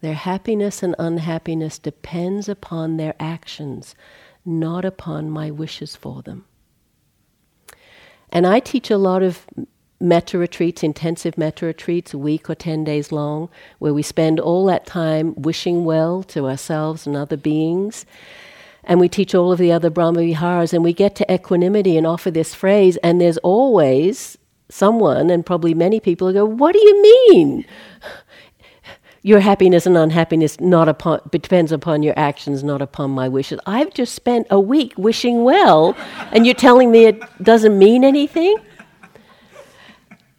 Their 0.00 0.14
happiness 0.14 0.82
and 0.82 0.94
unhappiness 0.98 1.78
depends 1.78 2.48
upon 2.48 2.96
their 2.96 3.14
actions, 3.18 3.94
not 4.46 4.84
upon 4.84 5.30
my 5.30 5.50
wishes 5.50 5.96
for 5.96 6.22
them. 6.22 6.44
And 8.30 8.46
I 8.46 8.60
teach 8.60 8.90
a 8.90 8.98
lot 8.98 9.22
of 9.22 9.46
metta 10.00 10.38
retreats, 10.38 10.82
intensive 10.82 11.38
metta 11.38 11.66
retreats, 11.66 12.12
a 12.12 12.18
week 12.18 12.50
or 12.50 12.54
10 12.54 12.84
days 12.84 13.12
long, 13.12 13.48
where 13.78 13.94
we 13.94 14.02
spend 14.02 14.38
all 14.38 14.66
that 14.66 14.86
time 14.86 15.34
wishing 15.36 15.84
well 15.84 16.22
to 16.24 16.46
ourselves 16.46 17.06
and 17.06 17.16
other 17.16 17.36
beings. 17.36 18.04
And 18.84 19.00
we 19.00 19.08
teach 19.08 19.34
all 19.34 19.52
of 19.52 19.58
the 19.58 19.72
other 19.72 19.90
Brahma 19.90 20.20
Viharas, 20.20 20.72
and 20.72 20.84
we 20.84 20.92
get 20.92 21.16
to 21.16 21.32
equanimity 21.32 21.96
and 21.96 22.06
offer 22.06 22.30
this 22.30 22.54
phrase, 22.54 22.96
and 22.98 23.20
there's 23.20 23.38
always 23.38 24.38
someone, 24.68 25.30
and 25.30 25.46
probably 25.46 25.74
many 25.74 26.00
people, 26.00 26.28
who 26.28 26.34
go, 26.34 26.44
What 26.44 26.72
do 26.72 26.78
you 26.78 27.02
mean? 27.02 27.64
Your 29.26 29.40
happiness 29.40 29.86
and 29.86 29.96
unhappiness 29.96 30.60
not 30.60 30.88
upon 30.88 31.18
depends 31.32 31.72
upon 31.72 32.04
your 32.04 32.14
actions, 32.16 32.62
not 32.62 32.80
upon 32.80 33.10
my 33.10 33.28
wishes. 33.28 33.58
I've 33.66 33.92
just 33.92 34.14
spent 34.14 34.46
a 34.50 34.60
week 34.60 34.92
wishing 34.96 35.42
well, 35.42 35.96
and 36.30 36.46
you're 36.46 36.54
telling 36.54 36.92
me 36.92 37.06
it 37.06 37.20
doesn't 37.42 37.76
mean 37.76 38.04
anything? 38.04 38.56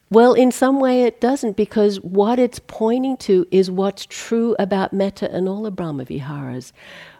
Well, 0.10 0.34
in 0.34 0.54
some 0.54 0.80
way 0.80 1.04
it 1.04 1.20
doesn't, 1.20 1.58
because 1.58 2.00
what 2.00 2.40
it's 2.40 2.60
pointing 2.60 3.18
to 3.28 3.46
is 3.52 3.70
what's 3.70 4.06
true 4.06 4.56
about 4.58 4.94
metta 4.94 5.30
and 5.34 5.50
all 5.50 5.64
the 5.64 5.72
Brahma 5.72 6.06
Viharas. 6.06 6.72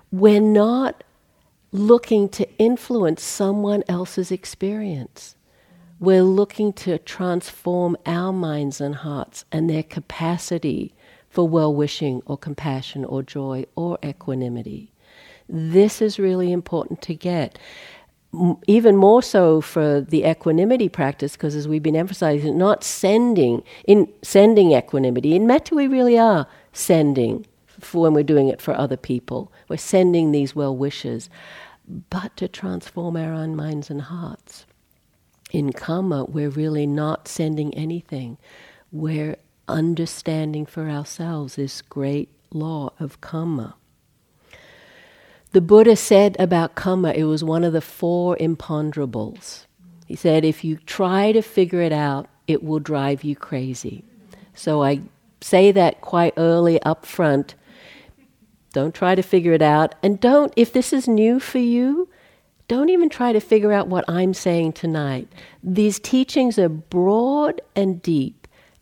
We're 0.10 0.40
not 0.40 1.04
looking 1.74 2.30
to 2.30 2.50
influence 2.58 3.22
someone 3.22 3.84
else's 3.90 4.32
experience. 4.32 5.36
We're 6.00 6.24
looking 6.24 6.72
to 6.74 6.98
transform 6.98 7.98
our 8.06 8.32
minds 8.32 8.80
and 8.80 8.96
hearts 8.96 9.44
and 9.52 9.70
their 9.70 9.84
capacity 9.84 10.94
for 11.38 11.48
well 11.48 11.72
wishing 11.72 12.20
or 12.26 12.36
compassion 12.36 13.06
or 13.06 13.22
joy 13.22 13.64
or 13.76 14.00
equanimity. 14.04 14.92
This 15.48 16.02
is 16.02 16.18
really 16.18 16.52
important 16.52 17.00
to 17.04 17.14
get. 17.14 17.60
Even 18.66 18.96
more 18.96 19.22
so 19.22 19.62
for 19.62 20.02
the 20.02 20.24
equanimity 20.26 20.90
practice, 20.90 21.34
because 21.34 21.54
as 21.54 21.68
we've 21.68 21.84
been 21.84 21.96
emphasizing, 21.96 22.58
not 22.58 22.84
sending 22.84 23.62
in 23.86 24.12
sending 24.24 24.72
equanimity. 24.72 25.36
In 25.36 25.46
metta, 25.46 25.76
we 25.76 25.88
really 25.88 26.18
are 26.18 26.48
sending 26.74 27.46
for 27.68 28.02
when 28.02 28.16
we're 28.16 28.24
doing 28.24 28.48
it 28.48 28.60
for 28.60 28.74
other 28.74 28.98
people. 28.98 29.52
We're 29.70 29.78
sending 29.78 30.32
these 30.32 30.56
well 30.56 30.76
wishes, 30.76 31.30
but 32.10 32.36
to 32.38 32.48
transform 32.48 33.16
our 33.16 33.32
own 33.32 33.56
minds 33.56 33.92
and 33.92 34.02
hearts. 34.02 34.66
In 35.52 35.72
karma, 35.72 36.26
we're 36.26 36.50
really 36.50 36.88
not 36.88 37.28
sending 37.28 37.76
anything. 37.76 38.40
We're 38.92 39.38
understanding 39.68 40.66
for 40.66 40.90
ourselves 40.90 41.56
this 41.56 41.82
great 41.82 42.30
law 42.52 42.92
of 43.00 43.22
karma. 43.22 43.76
The 45.52 45.62
Buddha 45.62 45.96
said 45.96 46.36
about 46.40 46.76
karma, 46.76 47.12
it 47.12 47.24
was 47.24 47.44
one 47.44 47.64
of 47.64 47.74
the 47.74 47.82
four 47.82 48.36
imponderables. 48.38 49.66
He 50.06 50.16
said, 50.16 50.46
if 50.46 50.64
you 50.64 50.78
try 50.78 51.32
to 51.32 51.42
figure 51.42 51.82
it 51.82 51.92
out, 51.92 52.28
it 52.48 52.64
will 52.64 52.80
drive 52.80 53.24
you 53.24 53.36
crazy. 53.36 54.04
So 54.54 54.84
I 54.84 55.02
say 55.42 55.72
that 55.72 56.02
quite 56.02 56.34
early 56.38 56.82
up 56.84 57.06
front. 57.06 57.56
Don't 58.74 58.94
try 58.94 59.16
to 59.16 59.24
figure 59.24 59.54
it 59.54 59.62
out. 59.62 59.96
And 60.04 60.20
don't, 60.20 60.54
if 60.56 60.72
this 60.72 60.94
is 60.94 61.08
new 61.08 61.40
for 61.40 61.60
you, 61.60 62.10
don't 62.68 62.90
even 62.90 63.10
try 63.10 63.32
to 63.32 63.40
figure 63.40 63.72
out 63.72 63.88
what 63.88 64.06
I'm 64.08 64.34
saying 64.34 64.74
tonight. 64.74 65.30
These 65.64 66.00
teachings 66.00 66.60
are 66.60 66.70
broad 66.70 67.62
and 67.76 68.02
deep. 68.02 68.37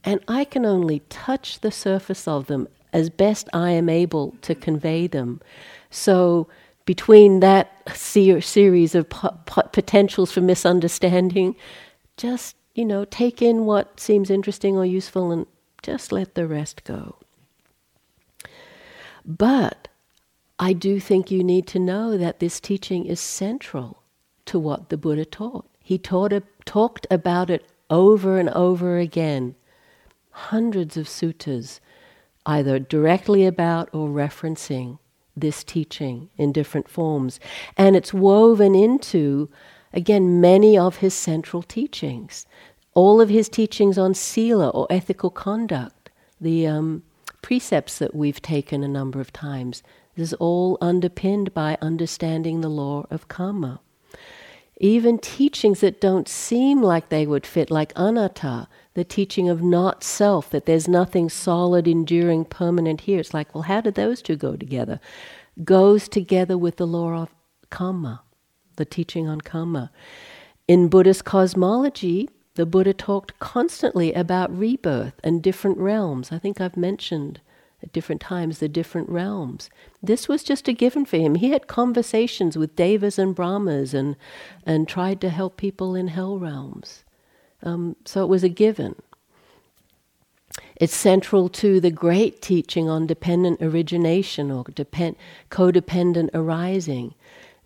And 0.06 0.20
I 0.28 0.46
can 0.46 0.66
only 0.66 1.00
touch 1.10 1.60
the 1.60 1.72
surface 1.72 2.28
of 2.28 2.46
them 2.46 2.68
as 2.94 3.10
best 3.10 3.50
I 3.52 3.72
am 3.72 3.90
able 3.90 4.36
to 4.44 4.54
convey 4.54 5.08
them. 5.08 5.42
So, 5.90 6.48
between 6.86 7.40
that 7.40 7.72
ser- 7.94 8.40
series 8.42 8.94
of 8.94 9.10
po- 9.10 9.38
po- 9.48 9.68
potentials 9.74 10.32
for 10.32 10.42
misunderstanding, 10.42 11.56
just, 12.16 12.56
you 12.76 12.86
know, 12.86 13.06
take 13.06 13.42
in 13.42 13.66
what 13.66 14.00
seems 14.00 14.30
interesting 14.30 14.78
or 14.78 14.86
useful 14.86 15.32
and 15.32 15.48
just 15.82 16.12
let 16.12 16.36
the 16.36 16.48
rest 16.48 16.84
go. 16.84 17.16
But 19.26 19.88
I 20.60 20.74
do 20.74 21.00
think 21.00 21.32
you 21.32 21.44
need 21.44 21.66
to 21.68 21.80
know 21.80 22.16
that 22.18 22.40
this 22.40 22.60
teaching 22.60 23.08
is 23.08 23.20
central 23.20 24.04
to 24.46 24.60
what 24.60 24.90
the 24.90 24.98
Buddha 24.98 25.26
taught. 25.26 25.68
He 25.82 25.98
taught, 25.98 26.32
talked 26.66 27.08
about 27.10 27.50
it 27.50 27.66
over 27.90 28.38
and 28.38 28.50
over 28.50 29.00
again 29.00 29.56
hundreds 30.36 30.98
of 30.98 31.08
suttas, 31.08 31.80
either 32.46 32.78
directly 32.78 33.46
about 33.46 33.90
or 33.94 34.10
referencing 34.10 35.00
this 35.36 35.64
teaching 35.64 36.30
in 36.38 36.52
different 36.52 36.90
forms. 36.90 37.40
And 37.78 37.96
it's 37.96 38.14
woven 38.14 38.76
into, 38.76 39.50
again, 39.94 40.42
many 40.42 40.78
of 40.78 40.98
his 40.98 41.14
central 41.14 41.64
teachings. 41.64 42.46
All 42.94 43.22
of 43.22 43.30
his 43.30 43.48
teachings 43.48 43.98
on 43.98 44.14
sila 44.14 44.70
or 44.70 44.88
ethical 44.90 45.30
conduct, 45.30 46.10
the 46.40 46.68
um, 46.68 47.04
precepts 47.42 47.98
that 48.00 48.14
we've 48.14 48.42
taken 48.42 48.84
a 48.84 48.90
number 48.90 49.22
of 49.22 49.32
times, 49.32 49.84
this 50.16 50.32
is 50.32 50.34
all 50.36 50.78
underpinned 50.82 51.54
by 51.54 51.78
understanding 51.82 52.60
the 52.60 52.70
law 52.70 53.06
of 53.10 53.28
karma. 53.30 53.80
Even 54.78 55.18
teachings 55.18 55.80
that 55.80 56.02
don't 56.02 56.28
seem 56.28 56.82
like 56.82 57.08
they 57.08 57.26
would 57.26 57.46
fit, 57.46 57.72
like 57.72 57.94
anatta, 57.96 58.68
the 58.96 59.04
teaching 59.04 59.48
of 59.48 59.62
not 59.62 60.04
self, 60.04 60.50
that 60.50 60.66
there's 60.66 60.88
nothing 60.88 61.30
solid, 61.30 61.88
enduring, 61.88 62.46
permanent 62.46 63.02
here. 63.02 63.20
It's 63.20 63.34
like, 63.34 63.54
well, 63.54 63.64
how 63.64 63.82
do 63.82 63.92
those 63.92 64.22
two 64.22 64.36
go 64.36 64.56
together? 64.56 65.00
Goes 65.64 66.08
together 66.08 66.58
with 66.58 66.78
the 66.78 66.88
law 66.88 67.14
of 67.14 67.30
karma, 67.70 68.24
the 68.78 68.86
teaching 68.86 69.28
on 69.28 69.42
karma. 69.42 69.92
In 70.68 70.88
Buddhist 70.88 71.26
cosmology, 71.26 72.30
the 72.56 72.66
Buddha 72.66 72.94
talked 72.94 73.38
constantly 73.40 74.14
about 74.14 74.58
rebirth 74.58 75.20
and 75.24 75.44
different 75.44 75.78
realms. 75.78 76.32
I 76.32 76.40
think 76.40 76.60
I've 76.60 76.78
mentioned 76.78 77.42
at 77.84 77.92
different 77.92 78.22
times 78.22 78.60
the 78.60 78.70
different 78.70 79.10
realms. 79.10 79.70
This 80.02 80.28
was 80.28 80.44
just 80.44 80.68
a 80.68 80.74
given 80.74 81.06
for 81.06 81.18
him. 81.18 81.36
He 81.36 81.52
had 81.52 81.68
conversations 81.68 82.58
with 82.58 82.76
devas 82.76 83.20
and 83.20 83.36
brahmas 83.36 83.94
and, 83.94 84.16
and 84.66 84.88
tried 84.88 85.22
to 85.22 85.30
help 85.30 85.58
people 85.58 85.96
in 85.96 86.08
hell 86.08 86.40
realms. 86.40 87.05
Um, 87.64 87.96
so 88.06 88.24
it 88.24 88.28
was 88.28 88.44
a 88.44 88.50
given. 88.50 88.96
It's 90.76 90.96
central 90.96 91.50
to 91.50 91.80
the 91.80 91.92
great 91.92 92.42
teaching 92.42 92.90
on 92.90 93.08
dependent 93.08 93.62
origination 93.62 94.52
or 94.52 94.66
depend, 94.66 95.16
codependent 95.50 96.30
arising. 96.34 97.14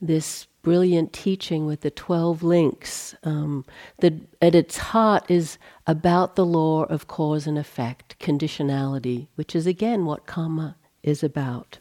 This 0.02 0.48
brilliant 0.62 1.14
teaching 1.14 1.66
with 1.66 1.82
the 1.82 1.92
12 1.92 2.44
links 2.44 3.16
um, 3.24 3.66
that 4.00 4.14
at 4.42 4.56
its 4.56 4.78
heart 4.78 5.30
is 5.30 5.58
about 5.88 6.36
the 6.36 6.46
law 6.46 6.84
of 6.84 7.08
cause 7.08 7.48
and 7.48 7.58
effect, 7.58 8.18
conditionality, 8.20 9.28
which 9.36 9.56
is 9.56 9.66
again 9.66 10.06
what 10.06 10.26
karma 10.26 10.76
is 11.02 11.24
about. 11.24 11.80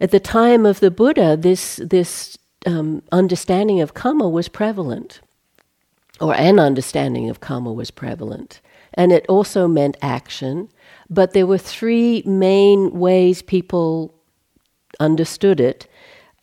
At 0.00 0.10
the 0.10 0.20
time 0.20 0.66
of 0.66 0.80
the 0.80 0.90
Buddha, 0.90 1.36
this, 1.36 1.76
this 1.76 2.36
um, 2.66 3.02
understanding 3.12 3.80
of 3.80 3.94
karma 3.94 4.28
was 4.28 4.48
prevalent, 4.48 5.20
or 6.20 6.34
an 6.34 6.58
understanding 6.58 7.28
of 7.28 7.40
karma 7.40 7.72
was 7.72 7.90
prevalent. 7.90 8.60
And 8.94 9.12
it 9.12 9.24
also 9.28 9.66
meant 9.66 9.96
action, 10.02 10.68
but 11.08 11.32
there 11.32 11.46
were 11.46 11.58
three 11.58 12.22
main 12.26 12.92
ways 12.92 13.42
people 13.42 14.14
understood 15.00 15.60
it. 15.60 15.86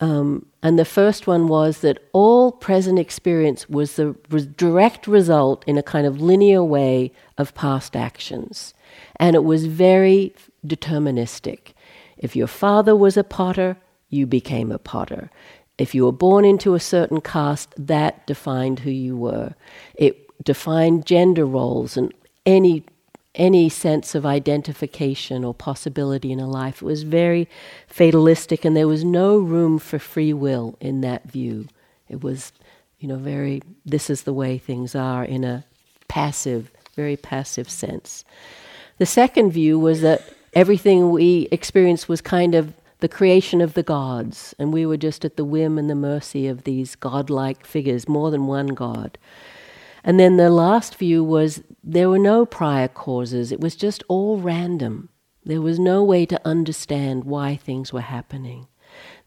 Um, 0.00 0.46
and 0.62 0.78
the 0.78 0.84
first 0.84 1.26
one 1.26 1.46
was 1.46 1.80
that 1.80 1.98
all 2.12 2.52
present 2.52 2.98
experience 2.98 3.68
was 3.68 3.96
the 3.96 4.16
re- 4.30 4.48
direct 4.56 5.06
result 5.06 5.62
in 5.66 5.78
a 5.78 5.82
kind 5.82 6.06
of 6.06 6.20
linear 6.20 6.64
way 6.64 7.12
of 7.38 7.54
past 7.54 7.94
actions. 7.94 8.74
And 9.16 9.36
it 9.36 9.44
was 9.44 9.66
very 9.66 10.34
deterministic. 10.66 11.72
If 12.16 12.34
your 12.34 12.46
father 12.46 12.96
was 12.96 13.16
a 13.16 13.24
potter, 13.24 13.76
you 14.08 14.26
became 14.26 14.72
a 14.72 14.78
potter. 14.78 15.30
If 15.80 15.94
you 15.94 16.04
were 16.04 16.12
born 16.12 16.44
into 16.44 16.74
a 16.74 16.80
certain 16.80 17.22
caste, 17.22 17.74
that 17.78 18.26
defined 18.26 18.80
who 18.80 18.90
you 18.90 19.16
were. 19.16 19.54
It 19.94 20.26
defined 20.44 21.06
gender 21.06 21.46
roles 21.46 21.96
and 21.96 22.12
any 22.44 22.84
any 23.34 23.68
sense 23.68 24.14
of 24.16 24.26
identification 24.26 25.44
or 25.44 25.54
possibility 25.54 26.32
in 26.32 26.40
a 26.40 26.48
life. 26.48 26.82
It 26.82 26.84
was 26.84 27.04
very 27.04 27.48
fatalistic, 27.86 28.64
and 28.64 28.76
there 28.76 28.88
was 28.88 29.04
no 29.04 29.38
room 29.38 29.78
for 29.78 29.98
free 29.98 30.32
will 30.32 30.76
in 30.80 31.00
that 31.02 31.30
view. 31.30 31.68
It 32.08 32.22
was, 32.22 32.52
you 32.98 33.06
know, 33.06 33.16
very, 33.16 33.62
this 33.86 34.10
is 34.10 34.24
the 34.24 34.32
way 34.32 34.58
things 34.58 34.96
are 34.96 35.24
in 35.24 35.44
a 35.44 35.64
passive, 36.08 36.72
very 36.96 37.16
passive 37.16 37.70
sense. 37.70 38.24
The 38.98 39.06
second 39.06 39.52
view 39.52 39.78
was 39.78 40.00
that 40.00 40.28
everything 40.52 41.10
we 41.10 41.46
experienced 41.52 42.08
was 42.08 42.20
kind 42.20 42.56
of 42.56 42.74
the 43.00 43.08
creation 43.08 43.60
of 43.60 43.74
the 43.74 43.82
gods, 43.82 44.54
and 44.58 44.72
we 44.72 44.86
were 44.86 44.96
just 44.96 45.24
at 45.24 45.36
the 45.36 45.44
whim 45.44 45.78
and 45.78 45.88
the 45.90 45.94
mercy 45.94 46.46
of 46.46 46.64
these 46.64 46.96
godlike 46.96 47.66
figures, 47.66 48.08
more 48.08 48.30
than 48.30 48.46
one 48.46 48.68
god. 48.68 49.18
And 50.02 50.18
then 50.18 50.36
the 50.36 50.50
last 50.50 50.96
view 50.96 51.22
was 51.22 51.62
there 51.84 52.08
were 52.08 52.18
no 52.18 52.46
prior 52.46 52.88
causes, 52.88 53.52
it 53.52 53.60
was 53.60 53.76
just 53.76 54.02
all 54.08 54.38
random. 54.38 55.10
There 55.44 55.62
was 55.62 55.78
no 55.78 56.04
way 56.04 56.26
to 56.26 56.40
understand 56.44 57.24
why 57.24 57.56
things 57.56 57.92
were 57.92 58.02
happening. 58.02 58.68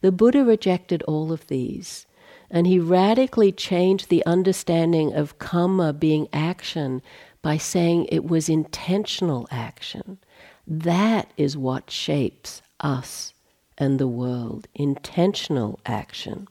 The 0.01 0.11
Buddha 0.11 0.43
rejected 0.43 1.03
all 1.03 1.31
of 1.31 1.47
these 1.47 2.05
And 2.51 2.67
he 2.67 2.77
radically 2.77 3.51
changed 3.51 4.09
the 4.09 4.25
understanding 4.25 5.13
of 5.13 5.39
karma 5.39 5.91
being 5.91 6.27
action 6.31 7.01
by 7.41 7.57
saying 7.57 8.05
it 8.05 8.25
was 8.25 8.47
intentional 8.47 9.47
action. 9.49 10.19
That 10.67 11.31
is 11.35 11.57
what 11.57 11.89
shapes 11.89 12.61
us 12.79 13.32
and 13.77 13.99
the 13.99 14.07
world 14.07 14.67
intentional 14.75 15.79
action. 15.85 16.47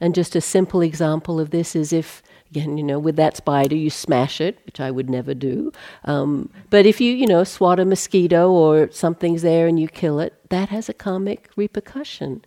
And 0.00 0.14
just 0.14 0.36
a 0.36 0.40
simple 0.40 0.80
example 0.80 1.40
of 1.40 1.50
this 1.50 1.74
is 1.74 1.92
if, 1.92 2.22
again, 2.50 2.76
you 2.76 2.84
know, 2.84 2.98
with 2.98 3.16
that 3.16 3.36
spider, 3.36 3.76
you 3.76 3.90
smash 3.90 4.40
it, 4.40 4.58
which 4.66 4.80
I 4.80 4.90
would 4.90 5.08
never 5.08 5.34
do. 5.34 5.72
Um, 6.04 6.50
but 6.68 6.84
if 6.84 7.00
you, 7.00 7.12
you 7.12 7.26
know, 7.26 7.44
swat 7.44 7.80
a 7.80 7.84
mosquito 7.84 8.50
or 8.50 8.90
something's 8.90 9.42
there 9.42 9.66
and 9.66 9.78
you 9.78 9.88
kill 9.88 10.20
it, 10.20 10.34
that 10.50 10.68
has 10.68 10.88
a 10.88 10.94
karmic 10.94 11.48
repercussion. 11.56 12.44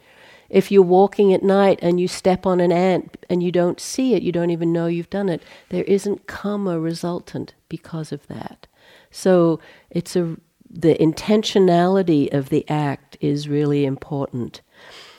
If 0.50 0.72
you're 0.72 0.82
walking 0.84 1.34
at 1.34 1.44
night 1.44 1.80
and 1.82 2.00
you 2.00 2.08
step 2.08 2.46
on 2.46 2.60
an 2.60 2.72
ant 2.72 3.18
and 3.30 3.44
you 3.44 3.52
don't 3.52 3.80
see 3.80 4.14
it, 4.14 4.24
you 4.24 4.32
don't 4.32 4.52
even 4.52 4.72
know 4.72 4.88
you've 4.88 5.10
done 5.10 5.30
it, 5.30 5.42
there 5.70 5.84
isn't 5.86 6.28
karma 6.28 6.80
resultant 6.80 7.54
because 7.68 8.12
of 8.12 8.28
that. 8.28 8.68
So 9.10 9.60
it's 9.90 10.16
a 10.16 10.38
the 10.80 10.96
intentionality 10.96 12.32
of 12.32 12.50
the 12.50 12.64
act 12.70 13.18
is 13.20 13.50
really 13.50 13.84
important. 13.84 14.62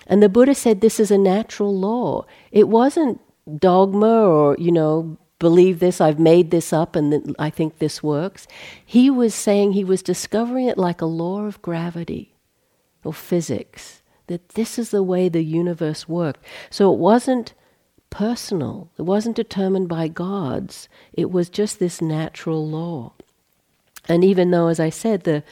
And 0.07 0.23
the 0.23 0.29
Buddha 0.29 0.55
said 0.55 0.81
this 0.81 1.01
is 1.01 1.11
a 1.11 1.19
natural 1.19 1.77
law. 1.77 2.25
It 2.53 2.69
wasn't 2.69 3.21
dogma 3.59 4.23
or, 4.23 4.57
you 4.59 4.71
know, 4.71 5.19
believe 5.39 5.81
this, 5.81 6.01
I've 6.01 6.19
made 6.19 6.51
this 6.51 6.73
up 6.73 6.95
and 6.95 7.35
I 7.39 7.51
think 7.51 7.79
this 7.79 8.03
works. 8.03 8.47
He 8.85 9.11
was 9.11 9.35
saying 9.35 9.73
he 9.73 9.85
was 9.85 10.03
discovering 10.03 10.67
it 10.67 10.79
like 10.79 11.01
a 11.01 11.07
law 11.07 11.45
of 11.45 11.61
gravity 11.61 12.35
or 13.05 13.13
physics, 13.13 14.03
that 14.29 14.51
this 14.51 14.79
is 14.79 14.91
the 14.91 15.03
way 15.03 15.29
the 15.29 15.45
universe 15.45 16.09
worked. 16.09 16.45
So 16.71 16.93
it 16.93 16.99
wasn't 16.99 17.55
personal, 18.11 18.91
it 18.99 19.03
wasn't 19.03 19.37
determined 19.37 19.89
by 19.89 20.09
gods, 20.09 20.89
it 21.13 21.31
was 21.31 21.49
just 21.49 21.79
this 21.79 22.01
natural 22.01 22.67
law. 22.67 23.13
And 24.09 24.25
even 24.25 24.51
though, 24.51 24.69
as 24.69 24.81
I 24.81 24.91
said, 24.91 25.25
the 25.25 25.43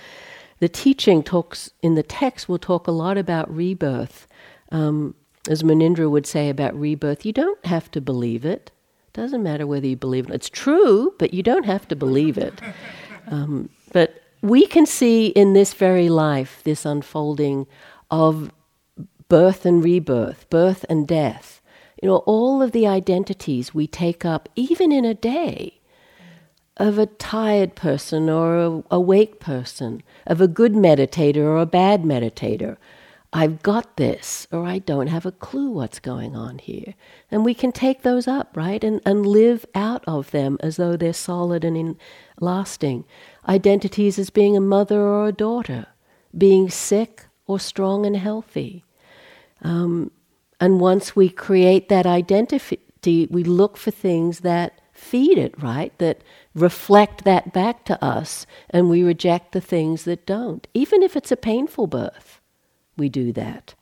the 0.58 0.68
teaching 0.68 1.22
talks 1.22 1.70
in 1.82 1.96
the 1.96 2.02
text 2.02 2.48
will 2.48 2.58
talk 2.58 2.86
a 2.86 2.92
lot 2.92 3.18
about 3.18 3.54
rebirth. 3.54 4.26
Um, 4.72 5.14
as 5.48 5.62
Munindra 5.62 6.10
would 6.10 6.26
say 6.26 6.48
about 6.48 6.74
rebirth, 6.74 7.26
you 7.26 7.32
don't 7.32 7.64
have 7.66 7.90
to 7.90 8.00
believe 8.00 8.44
it. 8.44 8.70
Doesn't 9.12 9.42
matter 9.42 9.66
whether 9.66 9.86
you 9.86 9.96
believe 9.96 10.28
it. 10.28 10.34
It's 10.34 10.50
true, 10.50 11.14
but 11.18 11.34
you 11.34 11.42
don't 11.42 11.64
have 11.64 11.86
to 11.88 11.96
believe 11.96 12.38
it. 12.38 12.60
Um, 13.28 13.70
but 13.92 14.22
we 14.40 14.66
can 14.66 14.86
see 14.86 15.26
in 15.26 15.52
this 15.52 15.74
very 15.74 16.08
life 16.08 16.60
this 16.62 16.84
unfolding 16.84 17.66
of 18.08 18.52
birth 19.28 19.66
and 19.66 19.82
rebirth, 19.82 20.48
birth 20.48 20.84
and 20.88 21.08
death. 21.08 21.60
You 22.00 22.08
know, 22.08 22.18
all 22.18 22.62
of 22.62 22.70
the 22.70 22.86
identities 22.86 23.74
we 23.74 23.88
take 23.88 24.24
up, 24.24 24.48
even 24.54 24.92
in 24.92 25.04
a 25.04 25.12
day, 25.12 25.80
of 26.76 26.98
a 26.98 27.06
tired 27.06 27.74
person 27.74 28.28
or 28.28 28.58
a 28.58 28.82
awake 28.90 29.40
person, 29.40 30.02
of 30.26 30.40
a 30.40 30.48
good 30.48 30.72
meditator 30.72 31.38
or 31.38 31.58
a 31.58 31.66
bad 31.66 32.02
meditator. 32.02 32.76
I've 33.32 33.62
got 33.62 33.96
this, 33.96 34.46
or 34.50 34.64
I 34.64 34.78
don't 34.78 35.08
have 35.08 35.26
a 35.26 35.32
clue 35.32 35.70
what's 35.70 35.98
going 35.98 36.36
on 36.36 36.58
here. 36.58 36.94
And 37.30 37.44
we 37.44 37.54
can 37.54 37.72
take 37.72 38.02
those 38.02 38.26
up, 38.28 38.56
right, 38.56 38.82
and, 38.82 39.00
and 39.04 39.26
live 39.26 39.66
out 39.74 40.04
of 40.06 40.30
them 40.30 40.56
as 40.60 40.76
though 40.76 40.96
they're 40.96 41.12
solid 41.12 41.64
and 41.64 41.76
in, 41.76 41.98
lasting. 42.40 43.04
Identities 43.48 44.18
as 44.18 44.30
being 44.30 44.56
a 44.56 44.60
mother 44.60 45.00
or 45.00 45.28
a 45.28 45.32
daughter, 45.32 45.86
being 46.36 46.70
sick 46.70 47.26
or 47.46 47.58
strong 47.58 48.06
and 48.06 48.16
healthy. 48.16 48.84
Um, 49.60 50.12
and 50.60 50.80
once 50.80 51.14
we 51.14 51.28
create 51.28 51.88
that 51.88 52.06
identity, 52.06 52.78
we 53.04 53.44
look 53.44 53.76
for 53.76 53.90
things 53.90 54.40
that 54.40 54.80
feed 54.92 55.36
it, 55.36 55.60
right? 55.62 55.96
That 55.98 56.22
reflect 56.56 57.24
that 57.24 57.52
back 57.52 57.84
to 57.84 58.02
us, 58.02 58.46
and 58.70 58.88
we 58.88 59.02
reject 59.02 59.52
the 59.52 59.60
things 59.60 60.04
that 60.04 60.26
don't. 60.26 60.66
Even 60.72 61.02
if 61.02 61.14
it's 61.14 61.30
a 61.30 61.36
painful 61.36 61.86
birth, 61.86 62.40
we 62.96 63.08
do 63.10 63.30
that. 63.32 63.74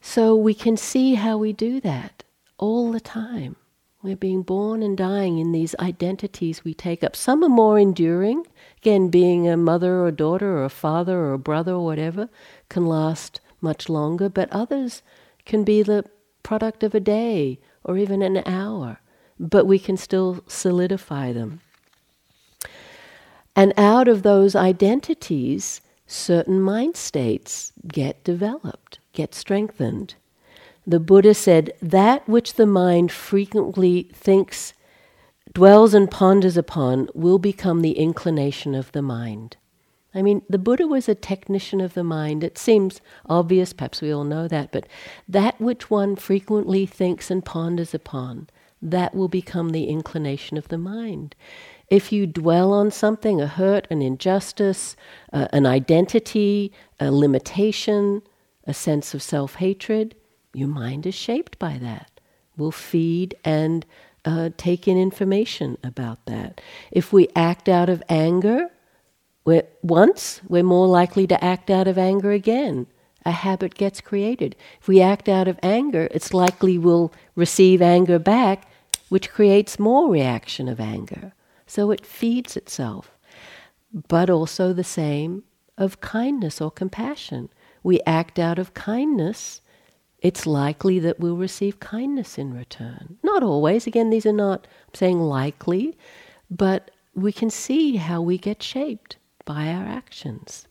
So 0.00 0.34
we 0.34 0.54
can 0.54 0.76
see 0.76 1.14
how 1.14 1.38
we 1.38 1.52
do 1.52 1.80
that 1.80 2.24
all 2.58 2.90
the 2.90 3.00
time. 3.00 3.56
We're 4.02 4.16
being 4.16 4.42
born 4.42 4.82
and 4.82 4.96
dying 4.96 5.38
in 5.38 5.52
these 5.52 5.74
identities 5.80 6.64
we 6.64 6.74
take 6.74 7.02
up. 7.02 7.16
Some 7.16 7.42
are 7.42 7.48
more 7.48 7.78
enduring. 7.78 8.46
Again, 8.78 9.08
being 9.08 9.48
a 9.48 9.56
mother 9.56 10.00
or 10.00 10.10
daughter 10.10 10.58
or 10.58 10.64
a 10.64 10.68
father 10.68 11.18
or 11.18 11.32
a 11.32 11.38
brother 11.38 11.72
or 11.72 11.84
whatever 11.84 12.28
can 12.68 12.86
last 12.86 13.40
much 13.60 13.88
longer, 13.88 14.28
but 14.28 14.52
others 14.52 15.02
can 15.44 15.64
be 15.64 15.82
the 15.82 16.04
product 16.42 16.82
of 16.82 16.94
a 16.94 17.00
day 17.00 17.58
or 17.82 17.96
even 17.96 18.22
an 18.22 18.42
hour 18.46 19.00
but 19.38 19.66
we 19.66 19.78
can 19.78 19.96
still 19.96 20.42
solidify 20.46 21.32
them. 21.32 21.60
And 23.54 23.72
out 23.76 24.06
of 24.06 24.22
those 24.22 24.54
identities, 24.54 25.80
certain 26.06 26.60
mind 26.60 26.96
states 26.96 27.72
get 27.88 28.22
developed, 28.22 28.98
get 29.12 29.34
strengthened. 29.34 30.14
The 30.86 31.00
Buddha 31.00 31.34
said, 31.34 31.72
That 31.82 32.28
which 32.28 32.54
the 32.54 32.66
mind 32.66 33.10
frequently 33.10 34.10
thinks, 34.12 34.74
dwells, 35.52 35.94
and 35.94 36.10
ponders 36.10 36.56
upon 36.56 37.08
will 37.14 37.38
become 37.38 37.80
the 37.80 37.98
inclination 37.98 38.74
of 38.74 38.92
the 38.92 39.02
mind. 39.02 39.56
I 40.14 40.22
mean, 40.22 40.42
the 40.48 40.58
Buddha 40.58 40.86
was 40.86 41.08
a 41.08 41.14
technician 41.14 41.80
of 41.80 41.94
the 41.94 42.04
mind. 42.04 42.44
It 42.44 42.56
seems 42.56 43.00
obvious, 43.28 43.72
perhaps 43.72 44.00
we 44.00 44.12
all 44.12 44.24
know 44.24 44.48
that, 44.48 44.70
but 44.72 44.86
that 45.28 45.60
which 45.60 45.90
one 45.90 46.16
frequently 46.16 46.86
thinks 46.86 47.30
and 47.30 47.44
ponders 47.44 47.92
upon, 47.92 48.48
that 48.90 49.14
will 49.14 49.28
become 49.28 49.70
the 49.70 49.88
inclination 49.88 50.56
of 50.56 50.68
the 50.68 50.78
mind. 50.78 51.34
If 51.88 52.12
you 52.12 52.26
dwell 52.26 52.72
on 52.72 52.90
something, 52.90 53.40
a 53.40 53.46
hurt, 53.46 53.86
an 53.90 54.00
injustice, 54.00 54.96
uh, 55.32 55.48
an 55.52 55.66
identity, 55.66 56.72
a 56.98 57.10
limitation, 57.10 58.22
a 58.64 58.74
sense 58.74 59.12
of 59.14 59.22
self 59.22 59.56
hatred, 59.56 60.14
your 60.54 60.68
mind 60.68 61.06
is 61.06 61.14
shaped 61.14 61.58
by 61.58 61.78
that, 61.78 62.20
will 62.56 62.72
feed 62.72 63.34
and 63.44 63.84
uh, 64.24 64.50
take 64.56 64.88
in 64.88 64.96
information 64.96 65.78
about 65.84 66.24
that. 66.26 66.60
If 66.90 67.12
we 67.12 67.28
act 67.36 67.68
out 67.68 67.88
of 67.88 68.02
anger, 68.08 68.70
we're, 69.44 69.66
once, 69.82 70.40
we're 70.48 70.64
more 70.64 70.88
likely 70.88 71.26
to 71.28 71.44
act 71.44 71.70
out 71.70 71.86
of 71.86 71.98
anger 71.98 72.32
again. 72.32 72.86
A 73.24 73.30
habit 73.32 73.74
gets 73.74 74.00
created. 74.00 74.56
If 74.80 74.88
we 74.88 75.00
act 75.00 75.28
out 75.28 75.46
of 75.46 75.58
anger, 75.62 76.08
it's 76.10 76.34
likely 76.34 76.78
we'll 76.78 77.12
receive 77.34 77.82
anger 77.82 78.18
back 78.18 78.66
which 79.08 79.30
creates 79.30 79.78
more 79.78 80.10
reaction 80.10 80.68
of 80.68 80.80
anger. 80.80 81.32
So 81.66 81.90
it 81.90 82.06
feeds 82.06 82.56
itself. 82.56 83.12
But 84.08 84.30
also 84.30 84.72
the 84.72 84.84
same 84.84 85.44
of 85.78 86.00
kindness 86.00 86.60
or 86.60 86.70
compassion. 86.70 87.48
We 87.82 88.00
act 88.06 88.38
out 88.38 88.58
of 88.58 88.74
kindness, 88.74 89.60
it's 90.20 90.46
likely 90.46 90.98
that 91.00 91.20
we'll 91.20 91.36
receive 91.36 91.78
kindness 91.80 92.38
in 92.38 92.54
return. 92.54 93.18
Not 93.22 93.42
always, 93.42 93.86
again, 93.86 94.10
these 94.10 94.26
are 94.26 94.32
not, 94.32 94.66
I'm 94.88 94.94
saying 94.94 95.20
likely, 95.20 95.96
but 96.50 96.90
we 97.14 97.32
can 97.32 97.50
see 97.50 97.96
how 97.96 98.20
we 98.22 98.38
get 98.38 98.62
shaped 98.62 99.16
by 99.44 99.68
our 99.68 99.86
actions. 99.86 100.66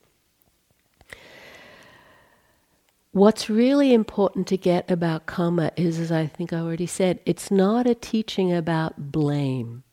What's 3.16 3.50
really 3.50 3.94
important 3.94 4.46
to 4.48 4.58
get 4.58 4.92
about 4.92 5.26
karma 5.26 5.72
is, 5.78 6.00
as 6.00 6.12
I 6.12 6.28
think 6.28 6.52
I 6.52 6.58
already 6.58 6.86
said, 6.86 7.22
it's 7.26 7.50
not 7.50 7.88
a 7.88 7.96
teaching 7.96 8.52
about 8.52 9.10
blame 9.10 9.84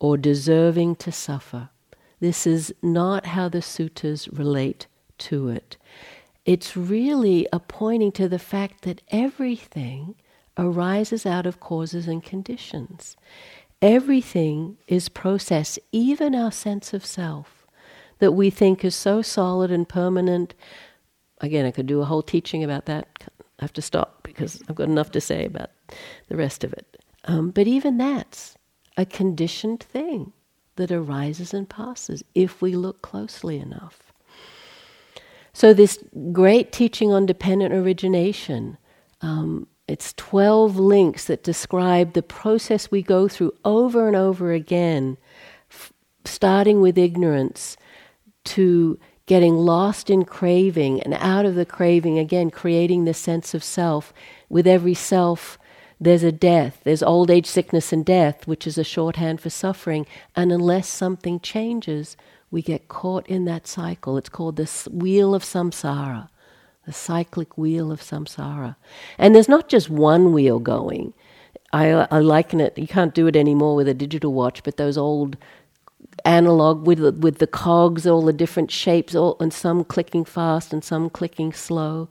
or 0.00 0.16
deserving 0.16 0.96
to 0.96 1.12
suffer. 1.12 1.68
This 2.18 2.44
is 2.44 2.74
not 2.82 3.26
how 3.26 3.48
the 3.48 3.60
suttas 3.60 4.28
relate 4.36 4.88
to 5.18 5.48
it. 5.48 5.76
It's 6.44 6.76
really 6.76 7.46
a 7.52 7.60
pointing 7.60 8.10
to 8.12 8.28
the 8.28 8.40
fact 8.40 8.82
that 8.82 9.00
everything 9.12 10.16
arises 10.58 11.24
out 11.24 11.46
of 11.46 11.60
causes 11.60 12.08
and 12.08 12.20
conditions. 12.20 13.16
Everything 13.80 14.76
is 14.88 15.08
process, 15.08 15.78
even 15.92 16.34
our 16.34 16.50
sense 16.50 16.92
of 16.92 17.06
self, 17.06 17.64
that 18.18 18.32
we 18.32 18.50
think 18.50 18.84
is 18.84 18.96
so 18.96 19.22
solid 19.22 19.70
and 19.70 19.88
permanent 19.88 20.54
again, 21.42 21.66
I 21.66 21.70
could 21.70 21.86
do 21.86 22.00
a 22.00 22.06
whole 22.06 22.22
teaching 22.22 22.64
about 22.64 22.86
that. 22.86 23.06
I 23.58 23.64
have 23.64 23.72
to 23.74 23.82
stop 23.82 24.22
because 24.22 24.62
I've 24.68 24.76
got 24.76 24.88
enough 24.88 25.10
to 25.12 25.20
say 25.20 25.44
about 25.44 25.70
the 26.28 26.36
rest 26.36 26.64
of 26.64 26.72
it. 26.72 27.02
Um, 27.24 27.50
but 27.50 27.66
even 27.66 27.98
that's 27.98 28.56
a 28.96 29.04
conditioned 29.04 29.82
thing 29.82 30.32
that 30.76 30.90
arises 30.90 31.52
and 31.52 31.68
passes 31.68 32.24
if 32.34 32.62
we 32.62 32.74
look 32.74 33.02
closely 33.02 33.58
enough. 33.58 34.12
So, 35.52 35.74
this 35.74 36.02
great 36.32 36.72
teaching 36.72 37.12
on 37.12 37.26
dependent 37.26 37.74
origination, 37.74 38.78
um, 39.20 39.66
it's 39.86 40.14
12 40.14 40.76
links 40.78 41.26
that 41.26 41.44
describe 41.44 42.14
the 42.14 42.22
process 42.22 42.90
we 42.90 43.02
go 43.02 43.28
through 43.28 43.52
over 43.64 44.06
and 44.06 44.16
over 44.16 44.52
again, 44.52 45.18
f- 45.70 45.92
starting 46.24 46.80
with 46.80 46.96
ignorance 46.96 47.76
to 48.44 48.98
getting 49.26 49.56
lost 49.56 50.10
in 50.10 50.24
craving 50.24 51.00
and 51.02 51.14
out 51.14 51.44
of 51.44 51.54
the 51.54 51.66
craving, 51.66 52.18
again, 52.18 52.50
creating 52.50 53.04
the 53.04 53.14
sense 53.14 53.54
of 53.54 53.62
self. 53.62 54.12
With 54.48 54.66
every 54.66 54.94
self, 54.94 55.58
there's 56.00 56.24
a 56.24 56.32
death, 56.32 56.80
there's 56.82 57.02
old 57.02 57.30
age, 57.30 57.46
sickness, 57.46 57.92
and 57.92 58.04
death, 58.04 58.46
which 58.46 58.66
is 58.66 58.76
a 58.76 58.84
shorthand 58.84 59.40
for 59.40 59.50
suffering. 59.50 60.06
And 60.34 60.50
unless 60.50 60.88
something 60.88 61.38
changes, 61.38 62.16
we 62.50 62.60
get 62.60 62.88
caught 62.88 63.26
in 63.28 63.44
that 63.44 63.66
cycle. 63.66 64.16
It's 64.16 64.28
called 64.28 64.56
the 64.56 64.88
wheel 64.90 65.34
of 65.34 65.44
samsara, 65.44 66.28
the 66.84 66.92
cyclic 66.92 67.56
wheel 67.56 67.92
of 67.92 68.00
samsara. 68.00 68.74
And 69.16 69.34
there's 69.34 69.48
not 69.48 69.68
just 69.68 69.88
one 69.88 70.32
wheel 70.32 70.58
going. 70.58 71.14
I, 71.72 72.06
I 72.10 72.18
liken 72.18 72.60
it, 72.60 72.76
you 72.76 72.86
can't 72.86 73.14
do 73.14 73.26
it 73.26 73.36
anymore 73.36 73.76
with 73.76 73.88
a 73.88 73.94
digital 73.94 74.32
watch, 74.34 74.62
but 74.62 74.76
those 74.76 74.98
old 74.98 75.38
analog 76.24 76.86
with 76.86 76.98
the, 76.98 77.12
with 77.12 77.38
the 77.38 77.46
cogs, 77.46 78.06
all 78.06 78.22
the 78.22 78.32
different 78.32 78.70
shapes, 78.70 79.14
all, 79.14 79.36
and 79.40 79.52
some 79.52 79.84
clicking 79.84 80.24
fast 80.24 80.72
and 80.72 80.84
some 80.84 81.10
clicking 81.10 81.52
slow, 81.52 82.08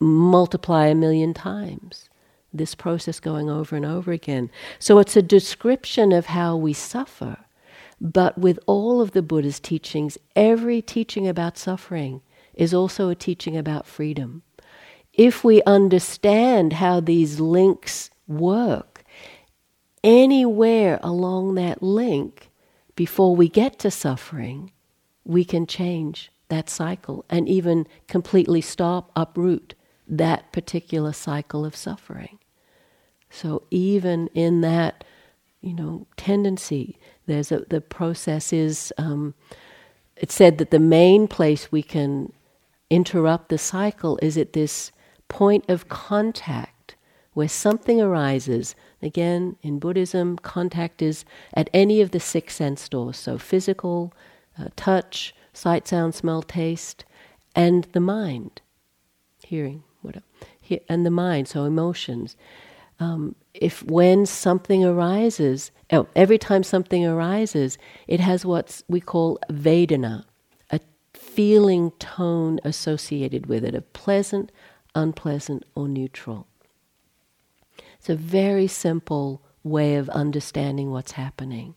multiply 0.00 0.86
a 0.86 0.94
million 0.94 1.34
times 1.34 2.08
this 2.52 2.74
process 2.74 3.20
going 3.20 3.50
over 3.50 3.76
and 3.76 3.84
over 3.84 4.12
again. 4.12 4.50
So 4.78 4.98
it's 4.98 5.16
a 5.16 5.22
description 5.22 6.12
of 6.12 6.26
how 6.26 6.56
we 6.56 6.72
suffer. 6.72 7.38
But 8.00 8.38
with 8.38 8.58
all 8.66 9.00
of 9.00 9.10
the 9.10 9.22
Buddha's 9.22 9.60
teachings, 9.60 10.16
every 10.36 10.80
teaching 10.80 11.26
about 11.26 11.58
suffering 11.58 12.22
is 12.54 12.72
also 12.72 13.08
a 13.08 13.14
teaching 13.14 13.56
about 13.56 13.86
freedom. 13.86 14.42
If 15.12 15.42
we 15.42 15.62
understand 15.64 16.74
how 16.74 17.00
these 17.00 17.40
links 17.40 18.10
work, 18.26 19.02
anywhere 20.04 21.00
along 21.02 21.54
that 21.56 21.82
link, 21.82 22.47
before 22.98 23.36
we 23.36 23.48
get 23.48 23.78
to 23.78 23.92
suffering, 23.92 24.72
we 25.24 25.44
can 25.44 25.68
change 25.68 26.32
that 26.48 26.68
cycle 26.68 27.24
and 27.30 27.48
even 27.48 27.86
completely 28.08 28.60
stop, 28.60 29.12
uproot 29.14 29.76
that 30.08 30.50
particular 30.50 31.12
cycle 31.12 31.64
of 31.64 31.76
suffering. 31.76 32.40
So 33.30 33.62
even 33.70 34.26
in 34.34 34.62
that, 34.62 35.04
you 35.60 35.74
know, 35.74 36.08
tendency, 36.16 36.98
there's 37.26 37.52
a, 37.52 37.60
the 37.70 37.80
process 37.80 38.52
is. 38.52 38.92
Um, 38.98 39.34
it's 40.16 40.34
said 40.34 40.58
that 40.58 40.72
the 40.72 40.80
main 40.80 41.28
place 41.28 41.70
we 41.70 41.84
can 41.84 42.32
interrupt 42.90 43.48
the 43.48 43.58
cycle 43.58 44.18
is 44.20 44.36
at 44.36 44.54
this 44.54 44.90
point 45.28 45.64
of 45.70 45.88
contact 45.88 46.96
where 47.32 47.48
something 47.48 48.00
arises. 48.00 48.74
Again, 49.00 49.56
in 49.62 49.78
Buddhism, 49.78 50.36
contact 50.38 51.02
is 51.02 51.24
at 51.54 51.70
any 51.72 52.00
of 52.00 52.10
the 52.10 52.20
six 52.20 52.56
sense 52.56 52.88
doors 52.88 53.16
so 53.16 53.38
physical, 53.38 54.12
uh, 54.58 54.68
touch, 54.76 55.34
sight, 55.52 55.86
sound, 55.86 56.14
smell, 56.14 56.42
taste, 56.42 57.04
and 57.54 57.84
the 57.92 58.00
mind, 58.00 58.60
hearing, 59.44 59.84
whatever, 60.02 60.24
and 60.88 61.06
the 61.06 61.10
mind, 61.10 61.48
so 61.48 61.64
emotions. 61.64 62.36
Um, 63.00 63.36
if 63.54 63.84
when 63.84 64.26
something 64.26 64.84
arises, 64.84 65.70
oh, 65.92 66.08
every 66.16 66.38
time 66.38 66.64
something 66.64 67.06
arises, 67.06 67.78
it 68.08 68.20
has 68.20 68.44
what 68.44 68.82
we 68.88 69.00
call 69.00 69.38
Vedana, 69.50 70.24
a 70.70 70.80
feeling 71.14 71.92
tone 72.00 72.58
associated 72.64 73.46
with 73.46 73.64
it, 73.64 73.74
a 73.74 73.82
pleasant, 73.82 74.50
unpleasant, 74.94 75.64
or 75.76 75.86
neutral. 75.86 76.48
It's 78.08 78.14
a 78.14 78.26
very 78.26 78.68
simple 78.68 79.42
way 79.62 79.96
of 79.96 80.08
understanding 80.08 80.90
what's 80.90 81.12
happening. 81.12 81.74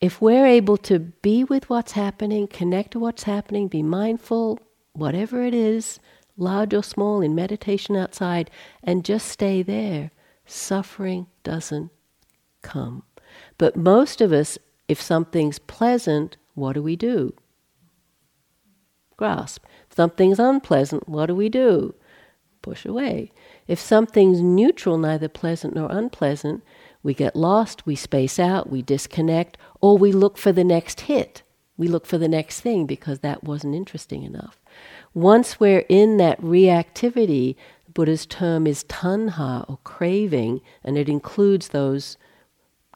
If 0.00 0.20
we're 0.20 0.48
able 0.48 0.76
to 0.78 0.98
be 0.98 1.44
with 1.44 1.70
what's 1.70 1.92
happening, 1.92 2.48
connect 2.48 2.90
to 2.90 2.98
what's 2.98 3.22
happening, 3.22 3.68
be 3.68 3.84
mindful, 3.84 4.58
whatever 4.94 5.44
it 5.44 5.54
is, 5.54 6.00
large 6.36 6.74
or 6.74 6.82
small, 6.82 7.20
in 7.20 7.36
meditation 7.36 7.94
outside, 7.94 8.50
and 8.82 9.04
just 9.04 9.28
stay 9.28 9.62
there, 9.62 10.10
suffering 10.44 11.28
doesn't 11.44 11.92
come. 12.62 13.04
But 13.58 13.76
most 13.76 14.20
of 14.20 14.32
us, 14.32 14.58
if 14.88 15.00
something's 15.00 15.60
pleasant, 15.60 16.36
what 16.54 16.72
do 16.72 16.82
we 16.82 16.96
do? 16.96 17.32
Grasp. 19.16 19.64
If 19.88 19.94
something's 19.94 20.40
unpleasant, 20.40 21.08
what 21.08 21.26
do 21.26 21.36
we 21.36 21.48
do? 21.48 21.94
Push 22.60 22.84
away. 22.84 23.30
If 23.68 23.78
something's 23.78 24.40
neutral, 24.40 24.98
neither 24.98 25.28
pleasant 25.28 25.74
nor 25.74 25.92
unpleasant, 25.92 26.64
we 27.02 27.14
get 27.14 27.36
lost, 27.36 27.86
we 27.86 27.94
space 27.94 28.38
out, 28.38 28.70
we 28.70 28.82
disconnect, 28.82 29.56
or 29.80 29.96
we 29.96 30.10
look 30.10 30.36
for 30.38 30.50
the 30.50 30.64
next 30.64 31.02
hit. 31.02 31.42
We 31.76 31.86
look 31.86 32.06
for 32.06 32.18
the 32.18 32.28
next 32.28 32.60
thing 32.60 32.86
because 32.86 33.20
that 33.20 33.44
wasn't 33.44 33.76
interesting 33.76 34.24
enough. 34.24 34.58
Once 35.14 35.60
we're 35.60 35.84
in 35.88 36.16
that 36.16 36.40
reactivity, 36.40 37.54
Buddha's 37.94 38.26
term 38.26 38.66
is 38.66 38.84
tanha 38.84 39.68
or 39.68 39.78
craving, 39.84 40.60
and 40.82 40.98
it 40.98 41.08
includes 41.08 41.68
those 41.68 42.16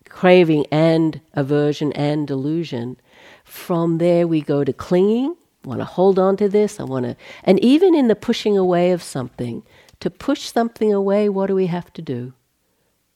craving 0.08 0.66
and 0.72 1.20
aversion 1.34 1.92
and 1.92 2.26
delusion. 2.26 2.96
From 3.44 3.98
there, 3.98 4.26
we 4.26 4.40
go 4.40 4.64
to 4.64 4.72
clinging. 4.72 5.36
I 5.64 5.68
want 5.68 5.80
to 5.80 5.84
hold 5.84 6.18
on 6.18 6.36
to 6.38 6.48
this. 6.48 6.80
I 6.80 6.84
want 6.84 7.06
to, 7.06 7.16
and 7.44 7.60
even 7.60 7.94
in 7.94 8.08
the 8.08 8.16
pushing 8.16 8.58
away 8.58 8.90
of 8.90 9.02
something, 9.02 9.62
to 10.02 10.10
push 10.10 10.50
something 10.50 10.92
away, 10.92 11.28
what 11.28 11.46
do 11.46 11.54
we 11.54 11.68
have 11.68 11.92
to 11.92 12.02
do? 12.02 12.32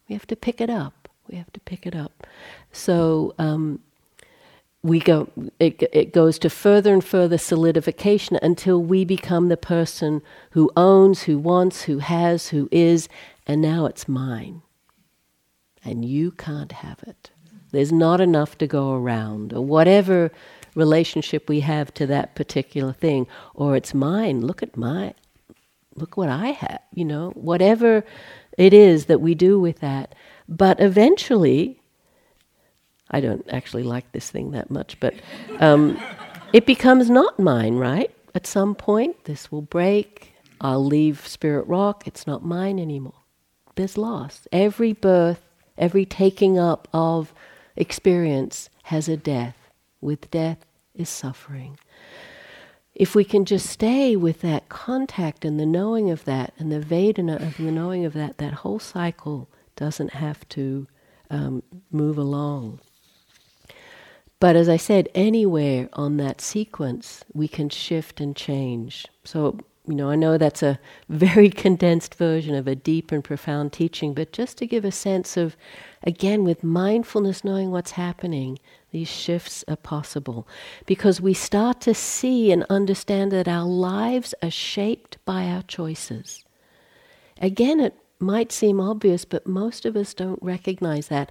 We 0.08 0.14
have 0.14 0.26
to 0.28 0.36
pick 0.36 0.60
it 0.60 0.70
up. 0.70 1.08
We 1.28 1.36
have 1.36 1.52
to 1.52 1.60
pick 1.60 1.84
it 1.84 1.96
up. 1.96 2.24
So 2.70 3.34
um, 3.38 3.80
we 4.84 5.00
go 5.00 5.28
it, 5.58 5.82
it 5.92 6.12
goes 6.12 6.38
to 6.38 6.48
further 6.48 6.92
and 6.92 7.04
further 7.04 7.38
solidification 7.38 8.38
until 8.40 8.80
we 8.80 9.04
become 9.04 9.48
the 9.48 9.56
person 9.56 10.22
who 10.50 10.70
owns 10.76 11.24
who 11.24 11.38
wants 11.38 11.82
who 11.82 11.98
has 11.98 12.48
who 12.48 12.68
is 12.70 13.08
and 13.48 13.60
now 13.60 13.86
it's 13.86 14.06
mine 14.06 14.62
and 15.84 16.04
you 16.04 16.30
can't 16.30 16.70
have 16.70 17.02
it 17.04 17.30
there's 17.72 17.90
not 17.90 18.20
enough 18.20 18.56
to 18.58 18.66
go 18.66 18.92
around 18.92 19.52
or 19.52 19.64
whatever 19.64 20.30
relationship 20.76 21.48
we 21.48 21.60
have 21.60 21.92
to 21.92 22.06
that 22.06 22.36
particular 22.36 22.92
thing 22.92 23.26
or 23.54 23.74
it's 23.74 23.92
mine 23.92 24.40
look 24.40 24.62
at 24.62 24.76
my 24.76 25.12
look 25.96 26.16
what 26.16 26.28
i 26.28 26.48
have 26.48 26.80
you 26.94 27.04
know 27.04 27.30
whatever 27.30 28.04
it 28.58 28.72
is 28.72 29.06
that 29.06 29.20
we 29.20 29.34
do 29.34 29.58
with 29.58 29.80
that 29.80 30.14
but 30.48 30.80
eventually 30.80 31.80
I 33.10 33.20
don't 33.20 33.46
actually 33.52 33.84
like 33.84 34.10
this 34.12 34.30
thing 34.30 34.50
that 34.52 34.70
much, 34.70 34.98
but 34.98 35.14
um, 35.60 36.00
it 36.52 36.66
becomes 36.66 37.08
not 37.08 37.38
mine, 37.38 37.76
right? 37.76 38.10
At 38.34 38.46
some 38.46 38.74
point, 38.74 39.24
this 39.24 39.50
will 39.52 39.62
break. 39.62 40.34
I'll 40.60 40.84
leave 40.84 41.26
Spirit 41.26 41.66
Rock. 41.66 42.06
It's 42.06 42.26
not 42.26 42.44
mine 42.44 42.78
anymore. 42.78 43.22
There's 43.76 43.96
loss. 43.96 44.48
Every 44.52 44.92
birth, 44.92 45.42
every 45.78 46.04
taking 46.04 46.58
up 46.58 46.88
of 46.92 47.32
experience 47.76 48.70
has 48.84 49.08
a 49.08 49.16
death. 49.16 49.56
With 50.00 50.30
death 50.30 50.66
is 50.94 51.08
suffering. 51.08 51.78
If 52.96 53.14
we 53.14 53.24
can 53.24 53.44
just 53.44 53.66
stay 53.66 54.16
with 54.16 54.40
that 54.40 54.70
contact 54.70 55.44
and 55.44 55.60
the 55.60 55.66
knowing 55.66 56.10
of 56.10 56.24
that 56.24 56.54
and 56.58 56.72
the 56.72 56.80
Vedana 56.80 57.36
of 57.46 57.58
the 57.58 57.70
knowing 57.70 58.06
of 58.06 58.14
that, 58.14 58.38
that 58.38 58.54
whole 58.54 58.78
cycle 58.78 59.50
doesn't 59.76 60.14
have 60.14 60.48
to 60.48 60.86
um, 61.28 61.62
move 61.90 62.16
along. 62.16 62.80
But 64.40 64.56
as 64.56 64.66
I 64.66 64.78
said, 64.78 65.10
anywhere 65.14 65.90
on 65.92 66.16
that 66.16 66.40
sequence, 66.40 67.22
we 67.34 67.48
can 67.48 67.68
shift 67.68 68.18
and 68.18 68.34
change. 68.34 69.06
So, 69.24 69.58
you 69.86 69.94
know, 69.94 70.08
I 70.08 70.16
know 70.16 70.38
that's 70.38 70.62
a 70.62 70.78
very 71.10 71.50
condensed 71.50 72.14
version 72.14 72.54
of 72.54 72.66
a 72.66 72.74
deep 72.74 73.12
and 73.12 73.22
profound 73.22 73.74
teaching, 73.74 74.14
but 74.14 74.32
just 74.32 74.56
to 74.58 74.66
give 74.66 74.86
a 74.86 74.92
sense 74.92 75.36
of, 75.36 75.54
again, 76.06 76.44
with 76.44 76.64
mindfulness, 76.64 77.44
knowing 77.44 77.70
what's 77.70 77.90
happening, 77.92 78.58
these 78.92 79.08
shifts 79.08 79.64
are 79.68 79.76
possible. 79.76 80.46
Because 80.86 81.20
we 81.20 81.34
start 81.34 81.80
to 81.82 81.92
see 81.92 82.52
and 82.52 82.64
understand 82.70 83.32
that 83.32 83.48
our 83.48 83.66
lives 83.66 84.34
are 84.42 84.50
shaped 84.50 85.18
by 85.24 85.46
our 85.46 85.62
choices. 85.62 86.44
Again, 87.42 87.80
it 87.80 87.94
might 88.18 88.52
seem 88.52 88.80
obvious, 88.80 89.24
but 89.24 89.46
most 89.46 89.84
of 89.84 89.96
us 89.96 90.14
don't 90.14 90.42
recognize 90.42 91.08
that 91.08 91.30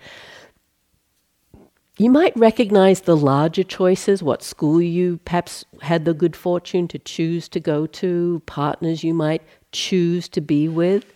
you 1.98 2.10
might 2.10 2.36
recognize 2.36 3.02
the 3.02 3.16
larger 3.16 3.64
choices, 3.64 4.22
what 4.22 4.44
school 4.44 4.82
you 4.82 5.18
perhaps 5.24 5.64
had 5.82 6.04
the 6.04 6.14
good 6.14 6.36
fortune 6.36 6.90
to 6.90 7.00
choose 7.00 7.48
to 7.50 7.60
go 7.62 7.88
to, 7.88 8.42
partners 8.46 9.02
you 9.02 9.14
might 9.14 9.42
choose 9.72 10.28
to 10.30 10.42
be 10.42 10.68
with. 10.68 11.14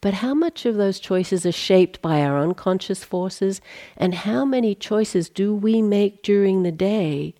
But 0.00 0.14
how 0.14 0.32
much 0.32 0.64
of 0.64 0.76
those 0.76 1.00
choices 1.00 1.44
are 1.44 1.52
shaped 1.52 2.00
by 2.00 2.22
our 2.22 2.38
unconscious 2.38 3.02
forces, 3.02 3.60
and 3.96 4.14
how 4.14 4.44
many 4.44 4.74
choices 4.74 5.28
do 5.28 5.54
we 5.54 5.82
make 5.82 6.22
during 6.22 6.62
the 6.62 6.72
day 6.72 7.34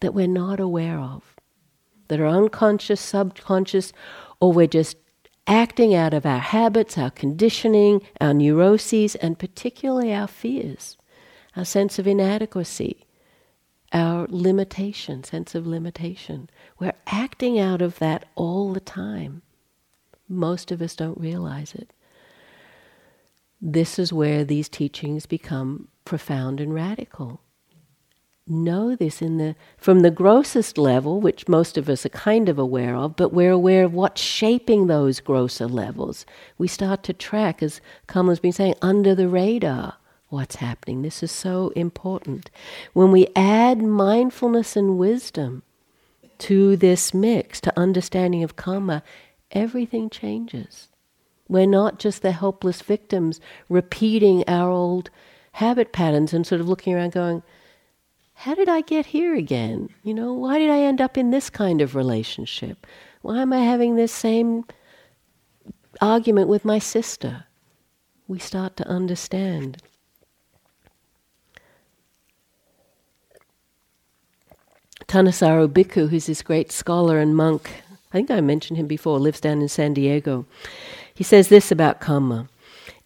that 0.00 0.14
we're 0.14 0.26
not 0.26 0.60
aware 0.60 0.98
of? 0.98 1.34
That 2.08 2.20
are 2.20 2.26
unconscious, 2.26 3.00
subconscious, 3.00 3.92
or 4.40 4.52
we're 4.52 4.66
just 4.66 4.96
acting 5.46 5.94
out 5.94 6.12
of 6.12 6.26
our 6.26 6.38
habits, 6.38 6.98
our 6.98 7.10
conditioning, 7.10 8.02
our 8.20 8.34
neuroses, 8.34 9.14
and 9.16 9.38
particularly 9.38 10.12
our 10.12 10.28
fears 10.28 10.98
our 11.56 11.64
sense 11.64 11.98
of 11.98 12.06
inadequacy, 12.06 13.06
our 13.92 14.26
limitation, 14.30 15.22
sense 15.22 15.54
of 15.54 15.66
limitation. 15.66 16.48
We're 16.78 16.94
acting 17.06 17.58
out 17.58 17.82
of 17.82 17.98
that 17.98 18.26
all 18.34 18.72
the 18.72 18.80
time. 18.80 19.42
Most 20.28 20.72
of 20.72 20.80
us 20.80 20.96
don't 20.96 21.20
realize 21.20 21.74
it. 21.74 21.92
This 23.62 23.96
is 23.96 24.12
where 24.12 24.44
these 24.44 24.68
teachings 24.68 25.24
become 25.24 25.86
profound 26.04 26.60
and 26.60 26.74
radical. 26.74 27.40
Know 28.44 28.96
this 28.96 29.22
in 29.22 29.38
the 29.38 29.54
from 29.78 30.00
the 30.00 30.10
grossest 30.10 30.76
level, 30.76 31.20
which 31.20 31.46
most 31.46 31.78
of 31.78 31.88
us 31.88 32.04
are 32.04 32.10
kind 32.10 32.48
of 32.48 32.58
aware 32.58 32.96
of, 32.96 33.14
but 33.14 33.32
we're 33.32 33.52
aware 33.52 33.84
of 33.84 33.94
what's 33.94 34.20
shaping 34.20 34.88
those 34.88 35.20
grosser 35.20 35.68
levels. 35.68 36.26
We 36.58 36.66
start 36.66 37.04
to 37.04 37.12
track, 37.12 37.62
as 37.62 37.80
Kamala's 38.08 38.40
been 38.40 38.50
saying, 38.50 38.74
under 38.82 39.14
the 39.14 39.28
radar 39.28 39.94
what's 40.28 40.56
happening. 40.56 41.02
This 41.02 41.22
is 41.22 41.30
so 41.30 41.68
important. 41.76 42.50
When 42.94 43.12
we 43.12 43.28
add 43.36 43.80
mindfulness 43.80 44.76
and 44.76 44.98
wisdom 44.98 45.62
to 46.38 46.76
this 46.76 47.14
mix, 47.14 47.60
to 47.60 47.78
understanding 47.78 48.42
of 48.42 48.56
karma, 48.56 49.04
everything 49.52 50.10
changes. 50.10 50.88
We're 51.52 51.66
not 51.66 51.98
just 51.98 52.22
the 52.22 52.32
helpless 52.32 52.80
victims 52.80 53.38
repeating 53.68 54.42
our 54.48 54.70
old 54.70 55.10
habit 55.52 55.92
patterns 55.92 56.32
and 56.32 56.46
sort 56.46 56.62
of 56.62 56.68
looking 56.68 56.94
around 56.94 57.12
going, 57.12 57.42
how 58.32 58.54
did 58.54 58.70
I 58.70 58.80
get 58.80 59.04
here 59.04 59.34
again? 59.34 59.90
You 60.02 60.14
know, 60.14 60.32
why 60.32 60.58
did 60.58 60.70
I 60.70 60.78
end 60.78 61.02
up 61.02 61.18
in 61.18 61.30
this 61.30 61.50
kind 61.50 61.82
of 61.82 61.94
relationship? 61.94 62.86
Why 63.20 63.42
am 63.42 63.52
I 63.52 63.58
having 63.58 63.96
this 63.96 64.12
same 64.12 64.64
argument 66.00 66.48
with 66.48 66.64
my 66.64 66.78
sister? 66.78 67.44
We 68.26 68.38
start 68.38 68.78
to 68.78 68.88
understand. 68.88 69.82
Thanissaro 75.06 75.68
Bhikkhu, 75.68 76.08
who's 76.08 76.24
this 76.24 76.40
great 76.40 76.72
scholar 76.72 77.18
and 77.18 77.36
monk, 77.36 77.82
I 77.90 78.12
think 78.12 78.30
I 78.30 78.40
mentioned 78.40 78.78
him 78.78 78.86
before, 78.86 79.18
lives 79.18 79.42
down 79.42 79.60
in 79.60 79.68
San 79.68 79.92
Diego. 79.92 80.46
He 81.14 81.24
says 81.24 81.48
this 81.48 81.70
about 81.70 82.00
karma 82.00 82.48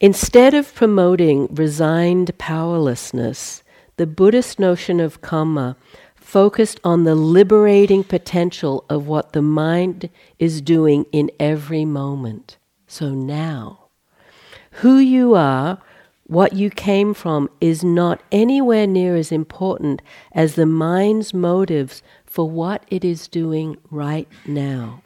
Instead 0.00 0.52
of 0.52 0.74
promoting 0.74 1.46
resigned 1.54 2.36
powerlessness, 2.36 3.62
the 3.96 4.06
Buddhist 4.06 4.58
notion 4.58 5.00
of 5.00 5.22
karma 5.22 5.76
focused 6.14 6.78
on 6.84 7.04
the 7.04 7.14
liberating 7.14 8.04
potential 8.04 8.84
of 8.90 9.06
what 9.06 9.32
the 9.32 9.40
mind 9.40 10.10
is 10.38 10.60
doing 10.60 11.06
in 11.12 11.30
every 11.40 11.84
moment. 11.86 12.58
So 12.86 13.10
now, 13.10 13.86
who 14.82 14.98
you 14.98 15.34
are, 15.34 15.78
what 16.26 16.52
you 16.52 16.68
came 16.68 17.14
from, 17.14 17.48
is 17.60 17.82
not 17.82 18.20
anywhere 18.30 18.86
near 18.86 19.16
as 19.16 19.32
important 19.32 20.02
as 20.32 20.56
the 20.56 20.66
mind's 20.66 21.32
motives 21.32 22.02
for 22.26 22.50
what 22.50 22.84
it 22.88 23.04
is 23.04 23.28
doing 23.28 23.78
right 23.90 24.28
now. 24.44 25.02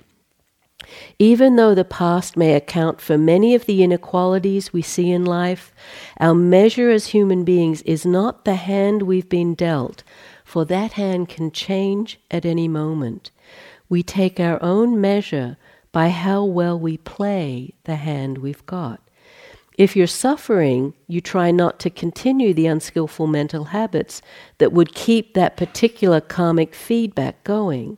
Even 1.19 1.57
though 1.57 1.75
the 1.75 1.85
past 1.85 2.37
may 2.37 2.55
account 2.55 3.01
for 3.01 3.19
many 3.19 3.55
of 3.55 3.67
the 3.67 3.83
inequalities 3.83 4.73
we 4.73 4.83
see 4.83 5.11
in 5.11 5.25
life, 5.25 5.73
our 6.19 6.35
measure 6.35 6.91
as 6.91 7.09
human 7.09 7.45
beings 7.45 7.83
is 7.83 8.07
not 8.07 8.45
the 8.45 8.55
hand 8.55 9.03
we've 9.03 9.29
been 9.29 9.55
dealt, 9.55 10.03
for 10.45 10.65
that 10.65 10.93
hand 10.93 11.29
can 11.29 11.51
change 11.51 12.19
at 12.31 12.45
any 12.45 12.69
moment. 12.69 13.31
We 13.89 14.03
take 14.03 14.41
our 14.41 14.63
own 14.63 15.01
measure 15.01 15.57
by 15.93 16.09
how 16.11 16.45
well 16.45 16.79
we 16.79 16.97
play 16.97 17.75
the 17.85 17.97
hand 17.97 18.39
we've 18.39 18.65
got. 18.67 19.01
If 19.77 19.97
you're 19.97 20.07
suffering, 20.07 20.95
you 21.09 21.21
try 21.21 21.51
not 21.51 21.81
to 21.81 21.91
continue 21.91 22.53
the 22.53 22.67
unskillful 22.67 23.27
mental 23.27 23.65
habits 23.65 24.21
that 24.59 24.73
would 24.73 24.95
keep 24.95 25.35
that 25.35 25.57
particular 25.57 26.21
karmic 26.21 26.75
feedback 26.75 27.43
going. 27.45 27.97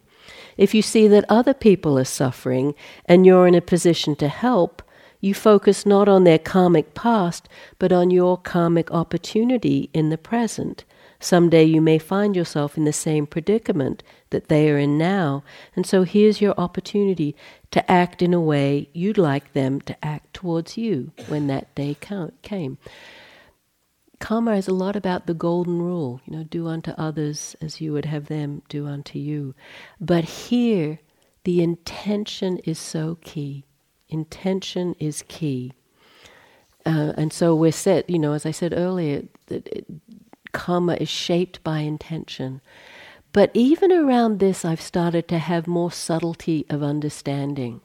If 0.57 0.75
you 0.75 0.83
see 0.83 1.09
that 1.09 1.25
other 1.29 1.55
people 1.55 1.99
are 1.99 2.05
suffering 2.05 2.75
and 3.07 3.25
you're 3.25 3.47
in 3.47 3.55
a 3.55 3.61
position 3.61 4.17
to 4.17 4.29
help, 4.29 4.83
you 5.21 5.35
focus 5.35 5.87
not 5.87 6.09
on 6.09 6.25
their 6.25 6.38
karmic 6.38 6.95
past, 6.95 7.49
but 7.79 7.93
on 7.93 8.11
your 8.11 8.37
karmic 8.37 8.91
opportunity 8.91 9.88
in 9.95 10.11
the 10.11 10.19
present. 10.19 10.85
Someday 11.21 11.62
you 11.62 11.81
may 11.81 11.99
find 11.99 12.35
yourself 12.35 12.77
in 12.77 12.85
the 12.85 12.93
same 12.93 13.27
predicament 13.29 14.03
that 14.31 14.49
they 14.49 14.69
are 14.69 14.79
in 14.79 14.99
now, 14.99 15.45
and 15.77 15.87
so 15.87 16.03
here's 16.03 16.41
your 16.41 16.55
opportunity 16.59 17.37
to 17.71 17.88
act 17.88 18.21
in 18.21 18.35
a 18.35 18.41
way 18.41 18.88
you'd 18.93 19.19
like 19.19 19.53
them 19.53 19.81
to 19.83 20.05
act 20.05 20.35
towards 20.35 20.77
you 20.77 21.12
when 21.29 21.47
that 21.47 21.73
day 21.77 21.97
came 22.43 22.79
karma 24.23 24.55
is 24.55 24.69
a 24.69 24.73
lot 24.73 24.95
about 24.95 25.27
the 25.27 25.35
golden 25.35 25.83
rule, 25.83 26.21
you 26.25 26.37
know, 26.37 26.45
do 26.45 26.69
unto 26.69 26.93
others 26.93 27.57
as 27.61 27.81
you 27.81 27.93
would 27.93 28.05
have 28.05 28.29
them 28.29 28.63
do 28.69 28.87
unto 28.87 29.19
you. 29.19 29.53
But 30.01 30.23
here, 30.23 31.01
the 31.43 31.61
intention 31.61 32.59
is 32.59 32.79
so 32.79 33.19
key. 33.23 33.65
Intention 34.09 34.95
is 35.01 35.25
key. 35.27 35.73
Uh, 36.87 37.13
and 37.17 37.33
so 37.33 37.57
we're 37.57 37.73
set, 37.73 38.09
you 38.09 38.19
know, 38.19 38.33
as 38.33 38.47
I 38.47 38.53
said 38.53 38.73
earlier, 38.73 39.25
that 39.47 39.67
it, 39.67 39.87
karma 40.53 40.95
is 41.01 41.09
shaped 41.09 41.63
by 41.65 41.81
intention. 41.81 42.61
But 43.33 43.51
even 43.55 43.91
around 43.91 44.39
this, 44.39 44.65
I've 44.65 44.81
started 44.81 45.27
to 45.29 45.39
have 45.39 45.67
more 45.67 45.91
subtlety 45.91 46.65
of 46.71 46.81
understanding. 46.81 47.81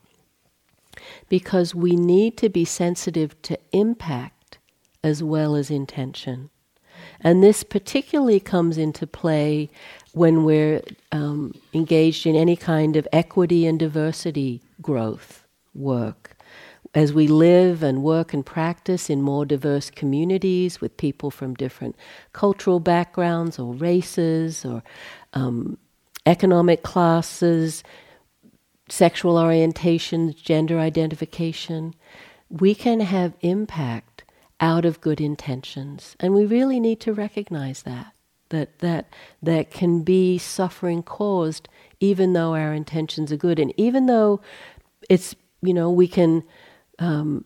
Because 1.30 1.74
we 1.74 1.96
need 1.96 2.38
to 2.38 2.50
be 2.50 2.64
sensitive 2.64 3.42
to 3.42 3.58
impact 3.72 4.37
as 5.04 5.24
well 5.24 5.56
as 5.56 5.70
intention. 5.70 6.50
And 7.22 7.44
this 7.44 7.64
particularly 7.64 8.40
comes 8.40 8.78
into 8.78 9.08
play 9.08 9.70
when 10.14 10.44
we're 10.44 10.82
um, 11.12 11.54
engaged 11.74 12.26
in 12.26 12.36
any 12.36 12.56
kind 12.56 12.96
of 12.96 13.08
equity 13.12 13.66
and 13.66 13.80
diversity 13.80 14.62
growth 14.82 15.46
work. 15.74 16.36
As 16.96 17.14
we 17.14 17.28
live 17.28 17.84
and 17.84 18.02
work 18.02 18.34
and 18.34 18.46
practice 18.46 19.10
in 19.10 19.22
more 19.22 19.46
diverse 19.46 19.90
communities 19.90 20.82
with 20.82 20.98
people 20.98 21.30
from 21.30 21.54
different 21.54 21.96
cultural 22.34 22.80
backgrounds 22.80 23.60
or 23.60 23.74
races 23.74 24.66
or 24.66 24.82
um, 25.34 25.78
economic 26.26 26.84
classes, 26.84 27.84
sexual 28.90 29.36
orientations, 29.36 30.36
gender 30.36 30.80
identification, 30.80 31.94
we 32.50 32.74
can 32.74 33.02
have 33.02 33.34
impact 33.42 34.17
out 34.60 34.86
of 34.86 35.02
good 35.02 35.22
intentions. 35.22 36.16
And 36.20 36.34
we 36.34 36.46
really 36.46 36.80
need 36.80 37.00
to 37.02 37.14
recognize 37.14 37.84
that. 37.84 38.14
That, 38.50 38.80
that 38.80 39.14
that 39.44 39.72
can 39.72 40.04
be 40.04 40.38
suffering 40.38 41.04
caused 41.04 41.68
even 42.00 42.32
though 42.32 42.56
our 42.56 42.74
intentions 42.74 43.30
are 43.30 43.36
good 43.38 43.60
and 43.60 43.74
even 43.76 44.06
though 44.06 44.40
it's 45.10 45.36
you 45.62 45.74
know 45.74 45.92
we 45.92 46.08
can 46.08 46.44
um, 46.98 47.44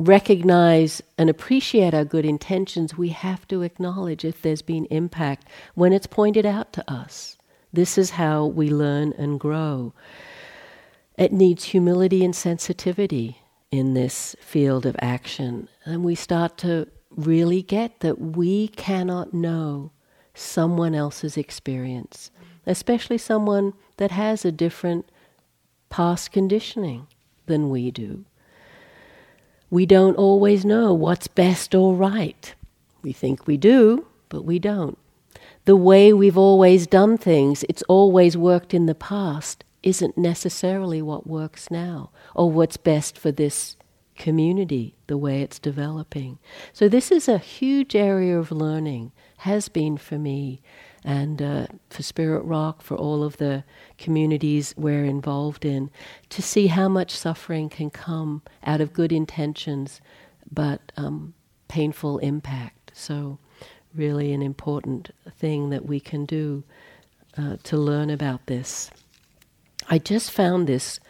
recognize 0.00 1.02
and 1.16 1.30
appreciate 1.30 1.94
our 1.94 2.04
good 2.04 2.24
intentions 2.24 2.98
we 2.98 3.10
have 3.10 3.46
to 3.46 3.62
acknowledge 3.62 4.24
if 4.24 4.42
there's 4.42 4.62
been 4.62 4.86
impact 4.86 5.46
when 5.76 5.92
it's 5.92 6.08
pointed 6.08 6.44
out 6.44 6.72
to 6.72 6.92
us 6.92 7.36
this 7.72 7.96
is 7.96 8.10
how 8.10 8.44
we 8.46 8.70
learn 8.70 9.12
and 9.12 9.38
grow 9.38 9.92
it 11.16 11.32
needs 11.32 11.64
humility 11.64 12.24
and 12.24 12.34
sensitivity 12.34 13.41
in 13.72 13.94
this 13.94 14.36
field 14.38 14.86
of 14.86 14.94
action. 15.00 15.68
And 15.84 16.04
we 16.04 16.14
start 16.14 16.58
to 16.58 16.86
really 17.10 17.62
get 17.62 18.00
that 18.00 18.20
we 18.20 18.68
cannot 18.68 19.34
know 19.34 19.90
someone 20.34 20.94
else's 20.94 21.36
experience, 21.36 22.30
especially 22.66 23.18
someone 23.18 23.72
that 23.96 24.10
has 24.10 24.44
a 24.44 24.52
different 24.52 25.10
past 25.90 26.30
conditioning 26.30 27.06
than 27.46 27.70
we 27.70 27.90
do. 27.90 28.24
We 29.70 29.86
don't 29.86 30.16
always 30.16 30.64
know 30.64 30.92
what's 30.92 31.26
best 31.26 31.74
or 31.74 31.94
right. 31.94 32.54
We 33.02 33.12
think 33.12 33.46
we 33.46 33.56
do, 33.56 34.06
but 34.28 34.44
we 34.44 34.58
don't. 34.58 34.98
The 35.64 35.76
way 35.76 36.12
we've 36.12 36.38
always 36.38 36.86
done 36.86 37.16
things, 37.16 37.64
it's 37.68 37.82
always 37.84 38.36
worked 38.36 38.74
in 38.74 38.86
the 38.86 38.94
past, 38.94 39.64
isn't 39.82 40.16
necessarily 40.16 41.02
what 41.02 41.26
works 41.26 41.70
now 41.70 42.10
or 42.34 42.50
what's 42.50 42.76
best 42.76 43.18
for 43.18 43.32
this 43.32 43.76
community, 44.16 44.94
the 45.06 45.16
way 45.16 45.42
it's 45.42 45.58
developing. 45.58 46.38
So, 46.72 46.88
this 46.88 47.10
is 47.10 47.28
a 47.28 47.38
huge 47.38 47.96
area 47.96 48.38
of 48.38 48.52
learning, 48.52 49.12
has 49.38 49.68
been 49.68 49.96
for 49.96 50.18
me, 50.18 50.60
and 51.04 51.42
uh, 51.42 51.66
for 51.90 52.02
Spirit 52.02 52.44
Rock, 52.44 52.82
for 52.82 52.96
all 52.96 53.24
of 53.24 53.38
the 53.38 53.64
communities 53.98 54.74
we're 54.76 55.04
involved 55.04 55.64
in, 55.64 55.90
to 56.28 56.42
see 56.42 56.68
how 56.68 56.88
much 56.88 57.10
suffering 57.10 57.68
can 57.68 57.90
come 57.90 58.42
out 58.64 58.80
of 58.80 58.92
good 58.92 59.12
intentions, 59.12 60.00
but 60.50 60.92
um, 60.96 61.34
painful 61.68 62.18
impact. 62.18 62.92
So, 62.94 63.38
really, 63.94 64.32
an 64.32 64.42
important 64.42 65.10
thing 65.38 65.70
that 65.70 65.86
we 65.86 65.98
can 65.98 66.26
do 66.26 66.62
uh, 67.36 67.56
to 67.64 67.76
learn 67.76 68.10
about 68.10 68.46
this. 68.46 68.90
I 69.92 69.98
just 69.98 70.30
found 70.30 70.66
this 70.66 71.00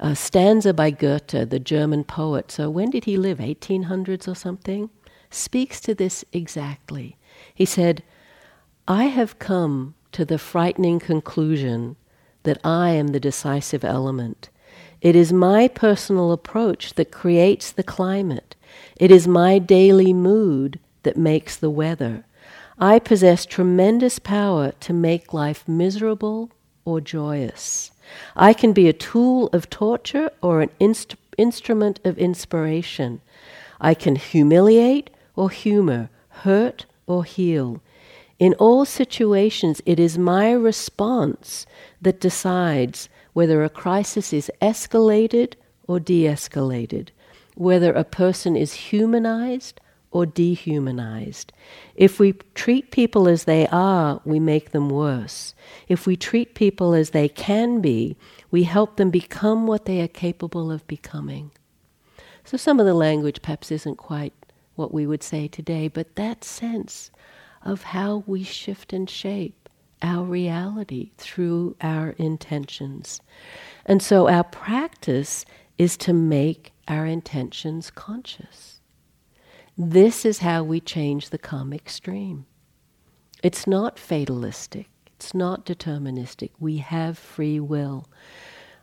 uh, 0.00 0.14
stanza 0.14 0.74
by 0.74 0.90
Goethe, 0.90 1.48
the 1.48 1.60
German 1.60 2.02
poet. 2.02 2.50
So 2.50 2.68
when 2.68 2.90
did 2.90 3.04
he 3.04 3.16
live? 3.16 3.38
1800s 3.38 4.26
or 4.26 4.34
something? 4.34 4.90
Speaks 5.30 5.78
to 5.82 5.94
this 5.94 6.24
exactly. 6.32 7.16
He 7.54 7.64
said, 7.64 8.02
I 8.88 9.04
have 9.04 9.38
come 9.38 9.94
to 10.10 10.24
the 10.24 10.38
frightening 10.38 10.98
conclusion 10.98 11.94
that 12.42 12.58
I 12.64 12.90
am 12.90 13.08
the 13.08 13.20
decisive 13.20 13.84
element. 13.84 14.48
It 15.00 15.14
is 15.14 15.32
my 15.32 15.68
personal 15.68 16.32
approach 16.32 16.94
that 16.94 17.12
creates 17.12 17.70
the 17.70 17.84
climate. 17.84 18.56
It 18.96 19.12
is 19.12 19.28
my 19.28 19.60
daily 19.60 20.12
mood 20.12 20.80
that 21.04 21.16
makes 21.16 21.56
the 21.56 21.70
weather. 21.70 22.24
I 22.76 22.98
possess 22.98 23.46
tremendous 23.46 24.18
power 24.18 24.72
to 24.80 24.92
make 24.92 25.32
life 25.32 25.68
miserable 25.68 26.50
or 26.84 27.00
joyous. 27.00 27.91
I 28.36 28.52
can 28.52 28.72
be 28.72 28.88
a 28.88 28.92
tool 28.92 29.48
of 29.52 29.70
torture 29.70 30.30
or 30.42 30.60
an 30.60 30.70
inst- 30.80 31.16
instrument 31.36 32.00
of 32.04 32.18
inspiration. 32.18 33.20
I 33.80 33.94
can 33.94 34.16
humiliate 34.16 35.10
or 35.36 35.50
humor, 35.50 36.10
hurt 36.28 36.86
or 37.06 37.24
heal. 37.24 37.80
In 38.38 38.54
all 38.54 38.84
situations, 38.84 39.80
it 39.86 40.00
is 40.00 40.18
my 40.18 40.52
response 40.52 41.66
that 42.00 42.20
decides 42.20 43.08
whether 43.32 43.62
a 43.62 43.68
crisis 43.68 44.32
is 44.32 44.50
escalated 44.60 45.54
or 45.86 46.00
de 46.00 46.24
escalated, 46.24 47.08
whether 47.54 47.92
a 47.92 48.04
person 48.04 48.56
is 48.56 48.72
humanized 48.90 49.80
or 50.12 50.26
dehumanized. 50.26 51.52
If 51.96 52.20
we 52.20 52.34
treat 52.54 52.90
people 52.90 53.28
as 53.28 53.44
they 53.44 53.66
are, 53.68 54.20
we 54.24 54.38
make 54.38 54.70
them 54.70 54.88
worse. 54.88 55.54
If 55.88 56.06
we 56.06 56.16
treat 56.16 56.54
people 56.54 56.94
as 56.94 57.10
they 57.10 57.28
can 57.28 57.80
be, 57.80 58.16
we 58.50 58.62
help 58.62 58.96
them 58.96 59.10
become 59.10 59.66
what 59.66 59.86
they 59.86 60.00
are 60.00 60.08
capable 60.08 60.70
of 60.70 60.86
becoming. 60.86 61.50
So 62.44 62.56
some 62.56 62.78
of 62.78 62.86
the 62.86 62.94
language 62.94 63.42
perhaps 63.42 63.70
isn't 63.70 63.96
quite 63.96 64.34
what 64.74 64.92
we 64.92 65.06
would 65.06 65.22
say 65.22 65.48
today, 65.48 65.88
but 65.88 66.16
that 66.16 66.44
sense 66.44 67.10
of 67.64 67.82
how 67.82 68.24
we 68.26 68.42
shift 68.42 68.92
and 68.92 69.08
shape 69.08 69.68
our 70.02 70.24
reality 70.24 71.12
through 71.16 71.76
our 71.80 72.10
intentions. 72.18 73.20
And 73.86 74.02
so 74.02 74.28
our 74.28 74.44
practice 74.44 75.44
is 75.78 75.96
to 75.98 76.12
make 76.12 76.72
our 76.88 77.06
intentions 77.06 77.90
conscious. 77.90 78.71
This 79.76 80.26
is 80.26 80.40
how 80.40 80.62
we 80.62 80.80
change 80.80 81.30
the 81.30 81.38
karmic 81.38 81.88
stream. 81.88 82.44
It's 83.42 83.66
not 83.66 83.98
fatalistic, 83.98 84.88
it's 85.16 85.34
not 85.34 85.64
deterministic. 85.64 86.50
We 86.60 86.78
have 86.78 87.18
free 87.18 87.58
will. 87.58 88.06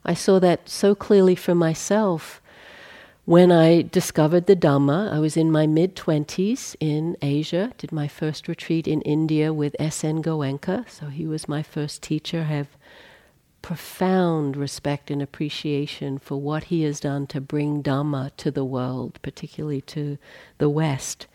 I 0.04 0.14
saw 0.14 0.40
that 0.40 0.68
so 0.68 0.94
clearly 0.94 1.34
for 1.34 1.54
myself 1.54 2.42
when 3.24 3.52
I 3.52 3.82
discovered 3.82 4.46
the 4.46 4.56
Dhamma. 4.56 5.12
I 5.12 5.20
was 5.20 5.36
in 5.36 5.52
my 5.52 5.66
mid 5.66 5.94
20s 5.94 6.74
in 6.80 7.16
Asia, 7.22 7.72
did 7.78 7.92
my 7.92 8.08
first 8.08 8.48
retreat 8.48 8.88
in 8.88 9.00
India 9.02 9.52
with 9.52 9.76
S.N. 9.78 10.22
Goenka, 10.22 10.88
so 10.90 11.06
he 11.06 11.26
was 11.26 11.48
my 11.48 11.62
first 11.62 12.02
teacher. 12.02 12.40
I 12.40 12.54
have 12.54 12.76
profound 13.62 14.56
respect 14.56 15.10
and 15.10 15.20
appreciation 15.20 16.18
for 16.18 16.40
what 16.40 16.64
he 16.64 16.82
has 16.82 17.00
done 17.00 17.26
to 17.28 17.40
bring 17.40 17.82
Dhamma 17.82 18.30
to 18.38 18.50
the 18.50 18.64
world, 18.64 19.18
particularly 19.22 19.80
to 19.82 20.18
the 20.58 20.68
West. 20.68 21.26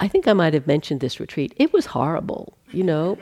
I 0.00 0.08
think 0.08 0.26
I 0.26 0.32
might 0.32 0.54
have 0.54 0.66
mentioned 0.66 1.00
this 1.00 1.20
retreat. 1.20 1.52
It 1.56 1.72
was 1.72 1.86
horrible, 1.86 2.58
you 2.72 2.82
know. 2.82 3.18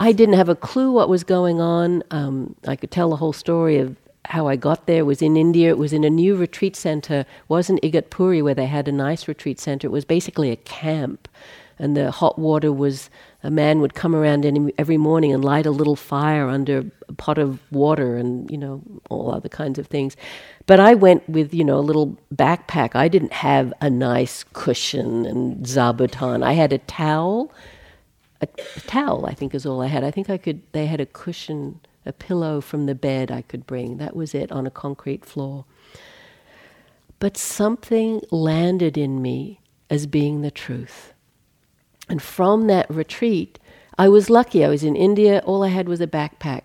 I 0.00 0.12
didn't 0.12 0.34
have 0.34 0.48
a 0.48 0.56
clue 0.56 0.90
what 0.90 1.08
was 1.08 1.22
going 1.22 1.60
on. 1.60 2.02
Um, 2.10 2.56
I 2.66 2.74
could 2.74 2.90
tell 2.90 3.10
the 3.10 3.16
whole 3.16 3.32
story 3.32 3.78
of 3.78 3.96
how 4.24 4.48
I 4.48 4.56
got 4.56 4.86
there. 4.86 5.00
It 5.00 5.06
was 5.06 5.22
in 5.22 5.36
India. 5.36 5.70
It 5.70 5.78
was 5.78 5.92
in 5.92 6.04
a 6.04 6.10
new 6.10 6.34
retreat 6.34 6.74
center. 6.76 7.20
It 7.20 7.26
wasn't 7.48 7.82
Igatpuri 7.82 8.42
where 8.42 8.54
they 8.54 8.66
had 8.66 8.88
a 8.88 8.92
nice 8.92 9.28
retreat 9.28 9.60
center. 9.60 9.86
It 9.86 9.92
was 9.92 10.04
basically 10.04 10.50
a 10.50 10.56
camp, 10.56 11.28
and 11.78 11.96
the 11.96 12.10
hot 12.10 12.38
water 12.38 12.72
was 12.72 13.10
a 13.42 13.50
man 13.50 13.80
would 13.80 13.94
come 13.94 14.14
around 14.14 14.44
every 14.78 14.96
morning 14.96 15.32
and 15.32 15.44
light 15.44 15.66
a 15.66 15.70
little 15.70 15.96
fire 15.96 16.48
under 16.48 16.84
a 17.08 17.12
pot 17.12 17.38
of 17.38 17.60
water 17.72 18.16
and 18.16 18.50
you 18.50 18.58
know 18.58 18.82
all 19.10 19.32
other 19.32 19.48
kinds 19.48 19.78
of 19.78 19.86
things. 19.86 20.16
But 20.66 20.80
i 20.80 20.94
went 20.94 21.28
with 21.28 21.54
you 21.54 21.64
know 21.64 21.78
a 21.78 21.80
little 21.80 22.18
backpack. 22.34 22.94
I 22.94 23.08
didn't 23.08 23.32
have 23.32 23.72
a 23.80 23.88
nice 23.88 24.44
cushion 24.52 25.24
and 25.26 25.64
zabuton. 25.64 26.42
I 26.44 26.52
had 26.52 26.72
a 26.72 26.78
towel. 26.78 27.52
A, 28.40 28.48
a 28.76 28.80
towel 28.80 29.26
i 29.26 29.34
think 29.34 29.54
is 29.54 29.66
all 29.66 29.80
i 29.80 29.86
had. 29.86 30.04
I 30.04 30.10
think 30.10 30.30
i 30.30 30.38
could 30.38 30.62
they 30.72 30.86
had 30.86 31.00
a 31.00 31.06
cushion 31.06 31.80
a 32.06 32.12
pillow 32.12 32.60
from 32.60 32.86
the 32.86 32.94
bed 32.94 33.30
i 33.30 33.42
could 33.42 33.66
bring. 33.66 33.98
That 33.98 34.16
was 34.16 34.34
it 34.34 34.50
on 34.50 34.66
a 34.66 34.70
concrete 34.70 35.24
floor. 35.24 35.64
But 37.20 37.36
something 37.36 38.22
landed 38.30 38.96
in 38.96 39.20
me 39.20 39.60
as 39.90 40.06
being 40.06 40.42
the 40.42 40.52
truth 40.52 41.14
and 42.08 42.22
from 42.22 42.66
that 42.66 42.88
retreat, 42.90 43.58
I 43.98 44.08
was 44.08 44.30
lucky. 44.30 44.64
I 44.64 44.68
was 44.68 44.84
in 44.84 44.96
India, 44.96 45.42
all 45.44 45.64
I 45.64 45.68
had 45.68 45.88
was 45.88 46.00
a 46.00 46.06
backpack. 46.06 46.62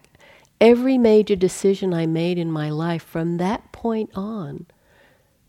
Every 0.61 0.97
major 0.97 1.35
decision 1.35 1.93
I 1.93 2.05
made 2.05 2.37
in 2.37 2.51
my 2.51 2.69
life 2.69 3.03
from 3.03 3.37
that 3.37 3.71
point 3.71 4.11
on 4.15 4.67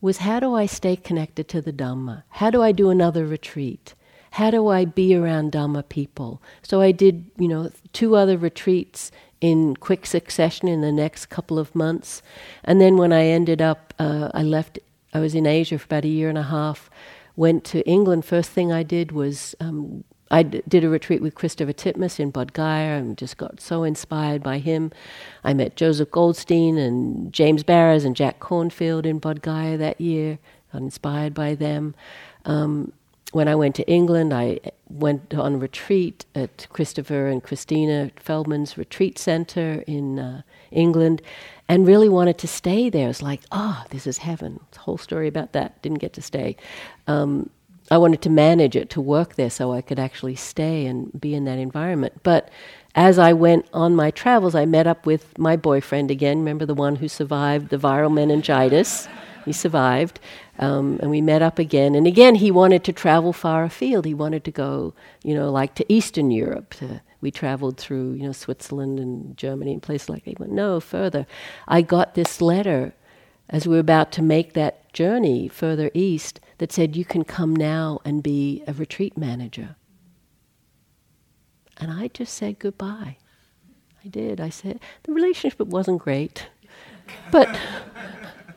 was 0.01 0.19
how 0.19 0.41
do 0.41 0.55
I 0.55 0.67
stay 0.67 0.97
connected 0.97 1.49
to 1.49 1.61
the 1.61 1.73
Dhamma? 1.73 2.25
How 2.29 2.51
do 2.51 2.63
I 2.63 2.73
do 2.73 2.91
another 2.91 3.25
retreat? 3.25 3.95
How 4.33 4.51
do 4.51 4.69
I 4.69 4.85
be 4.85 5.15
around 5.15 5.53
Dhamma 5.53 5.89
people? 5.89 6.43
So 6.63 6.81
I 6.81 6.91
did, 6.91 7.31
you 7.39 7.49
know, 7.49 7.71
two 7.93 8.17
other 8.17 8.37
retreats 8.37 9.13
in 9.41 9.77
quick 9.77 10.07
succession 10.07 10.69
in 10.69 10.81
the 10.81 10.91
next 10.91 11.27
couple 11.27 11.59
of 11.59 11.75
months. 11.75 12.23
And 12.65 12.81
then 12.81 12.97
when 12.97 13.13
I 13.13 13.27
ended 13.27 13.63
up, 13.63 13.95
uh, 13.99 14.31
I 14.35 14.43
left, 14.43 14.79
I 15.13 15.21
was 15.21 15.35
in 15.35 15.47
Asia 15.47 15.79
for 15.79 15.85
about 15.85 16.05
a 16.05 16.09
year 16.09 16.29
and 16.29 16.39
a 16.39 16.43
half 16.43 16.91
went 17.37 17.65
to 17.65 17.87
England, 17.89 18.25
first 18.25 18.51
thing 18.51 18.73
I 18.73 18.83
did 18.83 19.13
was 19.13 19.55
um, 19.61 20.05
I 20.31 20.43
d- 20.43 20.63
did 20.67 20.85
a 20.85 20.89
retreat 20.89 21.23
with 21.23 21.35
Christopher 21.35 21.73
Titmuss 21.73 22.19
in 22.19 22.33
Bodh 22.33 22.53
Gaya 22.53 22.97
and 22.97 23.17
just 23.17 23.37
got 23.37 23.61
so 23.61 23.85
inspired 23.85 24.43
by 24.43 24.59
him. 24.59 24.91
I 25.45 25.55
met 25.55 25.77
Joseph 25.77 26.11
Goldstein 26.11 26.79
and 26.79 27.33
James 27.33 27.63
Baraz 27.63 28.05
and 28.05 28.17
Jack 28.17 28.41
Kornfield 28.41 29.07
in 29.07 29.21
Bodh 29.21 29.43
Gaya 29.43 29.77
that 29.77 30.01
year, 30.01 30.39
got 30.73 30.83
inspired 30.83 31.35
by 31.35 31.55
them. 31.55 31.95
Um, 32.45 32.93
when 33.33 33.49
I 33.49 33.55
went 33.55 33.75
to 33.77 33.89
England, 33.89 34.33
I 34.33 34.61
went 34.89 35.35
on 35.35 35.59
retreat 35.59 36.25
at 36.35 36.69
Christopher 36.71 37.27
and 37.27 37.43
Christina 37.43 38.11
Feldman's 38.17 38.79
retreat 38.79 39.19
center 39.19 39.83
in 39.87 40.19
uh, 40.21 40.43
England 40.71 41.21
and 41.69 41.87
really 41.87 42.09
wanted 42.09 42.39
to 42.39 42.49
stay 42.49 42.91
there. 42.91 43.09
It's 43.09 43.23
like, 43.23 43.41
oh, 43.51 43.85
this 43.91 44.07
is 44.07 44.19
heaven. 44.19 44.61
It's 44.69 44.79
whole 44.79 44.99
story 44.99 45.29
about 45.29 45.53
that. 45.53 45.81
Didn't 45.83 45.99
get 45.99 46.13
to 46.15 46.23
stay. 46.23 46.57
Um, 47.07 47.51
I 47.91 47.99
wanted 47.99 48.23
to 48.23 48.31
manage 48.31 48.77
it, 48.77 48.91
to 48.91 49.01
work 49.01 49.35
there 49.35 49.51
so 49.51 49.73
I 49.73 49.83
could 49.83 49.99
actually 49.99 50.37
stay 50.37 50.87
and 50.87 51.19
be 51.21 51.35
in 51.35 51.45
that 51.45 51.59
environment. 51.59 52.15
But 52.23 52.49
as 52.95 53.19
I 53.19 53.33
went 53.33 53.67
on 53.73 53.97
my 53.97 54.11
travels, 54.11 54.55
I 54.55 54.65
met 54.65 54.87
up 54.87 55.05
with 55.05 55.37
my 55.39 55.57
boyfriend 55.57 56.11
again. 56.11 56.39
Remember 56.39 56.65
the 56.65 56.75
one 56.75 56.97
who 56.97 57.09
survived 57.09 57.69
the 57.69 57.79
viral 57.79 58.13
meningitis? 58.13 59.09
he 59.45 59.53
survived. 59.53 60.21
Um, 60.59 60.99
and 61.03 61.11
we 61.11 61.21
met 61.21 61.43
up 61.43 61.59
again. 61.59 61.95
And 61.95 62.07
again, 62.07 62.37
he 62.37 62.51
wanted 62.51 62.85
to 62.85 62.93
travel 62.93 63.33
far 63.33 63.65
afield. 63.65 64.05
He 64.05 64.15
wanted 64.15 64.45
to 64.45 64.51
go, 64.51 64.95
you 65.23 65.35
know, 65.35 65.51
like 65.51 65.75
to 65.77 65.93
Eastern 65.93 66.31
Europe. 66.31 66.75
To, 66.75 67.03
we 67.25 67.31
traveled 67.31 67.79
through, 67.79 68.13
you 68.13 68.25
know, 68.25 68.33
Switzerland 68.33 69.01
and 69.01 69.35
Germany 69.35 69.73
and 69.73 69.83
places 69.83 70.11
like 70.11 70.25
that. 70.25 70.31
He 70.31 70.37
went, 70.39 70.53
no, 70.53 70.79
further. 70.79 71.27
I 71.67 71.81
got 71.81 72.15
this 72.15 72.43
letter 72.43 72.93
as 73.49 73.67
we 73.67 73.75
were 73.75 73.81
about 73.81 74.13
to 74.13 74.23
make 74.23 74.53
that 74.53 74.93
journey 74.93 75.49
further 75.49 75.91
east 75.95 76.39
that 76.59 76.71
said, 76.71 76.95
you 76.95 77.05
can 77.07 77.25
come 77.25 77.57
now 77.57 77.99
and 78.05 78.23
be 78.23 78.63
a 78.67 78.75
retreat 78.75 79.17
manager. 79.17 79.77
And 81.79 81.91
I 81.91 82.09
just 82.09 82.35
said 82.35 82.59
goodbye. 82.59 83.17
I 84.05 84.09
did. 84.09 84.39
I 84.39 84.51
said, 84.51 84.79
the 85.05 85.13
relationship 85.13 85.67
wasn't 85.67 86.03
great. 86.03 86.47
But 87.33 87.59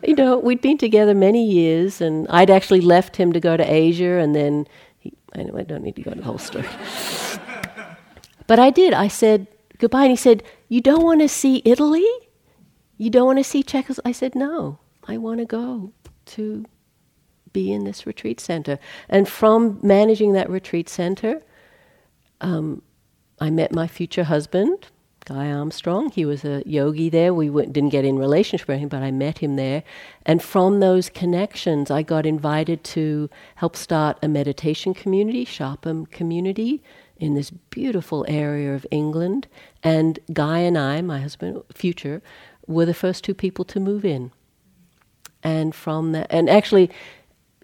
you 0.04 0.14
know, 0.14 0.38
we'd 0.38 0.60
been 0.60 0.78
together 0.78 1.14
many 1.14 1.44
years, 1.50 2.02
and 2.02 2.28
I'd 2.28 2.50
actually 2.50 2.82
left 2.82 3.16
him 3.16 3.32
to 3.32 3.40
go 3.40 3.56
to 3.56 3.64
Asia, 3.64 4.18
and 4.18 4.34
then, 4.34 4.68
he, 4.98 5.12
I 5.34 5.42
don't 5.42 5.82
need 5.82 5.96
to 5.96 6.02
go 6.02 6.10
into 6.12 6.20
the 6.20 6.26
whole 6.26 6.38
story. 6.38 6.68
But 8.48 8.58
I 8.58 8.70
did. 8.70 8.92
I 8.92 9.06
said 9.06 9.46
goodbye, 9.78 10.02
and 10.02 10.10
he 10.10 10.16
said, 10.16 10.42
You 10.68 10.80
don't 10.80 11.04
want 11.04 11.20
to 11.20 11.28
see 11.28 11.62
Italy? 11.64 12.08
You 12.96 13.10
don't 13.10 13.26
want 13.26 13.38
to 13.38 13.44
see 13.44 13.62
Czechoslovakia? 13.62 14.08
I 14.08 14.12
said, 14.12 14.34
No, 14.34 14.80
I 15.06 15.16
want 15.18 15.38
to 15.38 15.46
go 15.46 15.92
to 16.26 16.64
be 17.52 17.72
in 17.72 17.84
this 17.84 18.06
retreat 18.06 18.40
center. 18.40 18.78
And 19.08 19.28
from 19.28 19.78
managing 19.82 20.32
that 20.32 20.50
retreat 20.50 20.88
center, 20.88 21.42
um, 22.40 22.82
I 23.40 23.50
met 23.50 23.72
my 23.72 23.86
future 23.86 24.24
husband, 24.24 24.88
Guy 25.24 25.50
Armstrong. 25.50 26.10
He 26.10 26.24
was 26.24 26.44
a 26.44 26.62
yogi 26.66 27.08
there. 27.08 27.32
We 27.32 27.48
didn't 27.48 27.90
get 27.90 28.04
in 28.04 28.18
relationship 28.18 28.68
with 28.68 28.78
him, 28.80 28.88
but 28.88 29.02
I 29.02 29.10
met 29.10 29.38
him 29.38 29.56
there. 29.56 29.82
And 30.26 30.42
from 30.42 30.80
those 30.80 31.08
connections, 31.08 31.90
I 31.90 32.02
got 32.02 32.26
invited 32.26 32.82
to 32.84 33.30
help 33.56 33.76
start 33.76 34.18
a 34.22 34.28
meditation 34.28 34.94
community, 34.94 35.44
Sharpham 35.44 36.06
community, 36.06 36.82
in 37.18 37.34
this 37.34 37.50
beautiful 37.50 38.24
area 38.28 38.74
of 38.74 38.86
England. 38.90 39.46
And 39.82 40.18
Guy 40.32 40.58
and 40.60 40.78
I, 40.78 41.00
my 41.02 41.20
husband, 41.20 41.62
future, 41.74 42.22
were 42.66 42.86
the 42.86 42.94
first 42.94 43.24
two 43.24 43.34
people 43.34 43.64
to 43.66 43.80
move 43.80 44.04
in. 44.04 44.30
And 45.42 45.74
from 45.74 46.12
that, 46.12 46.26
and 46.30 46.48
actually, 46.50 46.90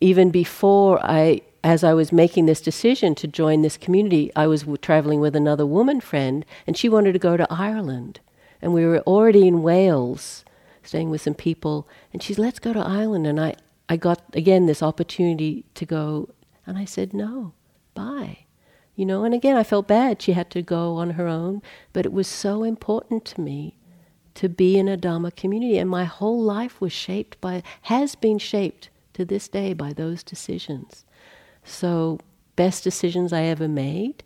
even 0.01 0.31
before 0.31 1.05
I 1.05 1.43
as 1.65 1.83
I 1.83 1.95
was 1.95 2.13
making 2.13 2.45
this 2.45 2.61
decision 2.61 3.15
to 3.15 3.27
join 3.27 3.63
this 3.63 3.79
community, 3.79 4.31
I 4.37 4.47
was 4.47 4.61
w- 4.61 4.77
traveling 4.77 5.19
with 5.19 5.35
another 5.35 5.65
woman 5.65 5.99
friend, 5.99 6.45
and 6.67 6.77
she 6.77 6.91
wanted 6.91 7.15
to 7.15 7.19
go 7.19 7.39
to 7.39 7.47
Ireland. 7.51 8.21
And 8.61 8.75
we 8.75 8.85
were 8.85 9.01
already 9.01 9.49
in 9.49 9.63
Wales, 9.63 10.45
staying 10.83 11.09
with 11.09 11.23
some 11.23 11.35
people, 11.35 11.89
and 12.13 12.23
she's, 12.23 12.39
let's 12.39 12.59
go 12.59 12.75
to 12.75 12.81
Ireland. 12.81 13.27
And 13.27 13.41
I, 13.41 13.55
I 13.89 13.97
got 13.97 14.23
again 14.35 14.67
this 14.67 14.83
opportunity 14.83 15.65
to 15.75 15.87
go, 15.87 16.29
and 16.67 16.77
I 16.77 16.85
said, 16.85 17.15
no, 17.15 17.55
bye. 17.95 18.44
You 18.97 19.07
know, 19.07 19.25
and 19.25 19.35
again, 19.35 19.57
I 19.57 19.65
felt 19.65 19.89
bad. 19.89 20.23
She 20.23 20.33
had 20.33 20.51
to 20.51 20.63
go 20.63 20.97
on 20.97 21.11
her 21.11 21.27
own, 21.27 21.63
but 21.93 22.07
it 22.07 22.13
was 22.13 22.29
so 22.29 22.63
important 22.63 23.25
to 23.27 23.41
me 23.41 23.75
to 24.35 24.49
be 24.49 24.79
in 24.79 24.89
a 24.89 24.97
Dharma 24.97 25.31
community. 25.31 25.79
And 25.79 25.91
my 25.91 26.05
whole 26.05 26.41
life 26.41 26.81
was 26.81 26.93
shaped 26.93 27.41
by, 27.41 27.63
has 27.83 28.15
been 28.15 28.39
shaped 28.39 28.91
to 29.15 29.25
this 29.25 29.49
day 29.49 29.73
by 29.73 29.93
those 29.93 30.23
decisions. 30.23 31.05
So, 31.65 32.21
best 32.57 32.85
decisions 32.85 33.33
I 33.33 33.43
ever 33.43 33.67
made, 33.67 34.23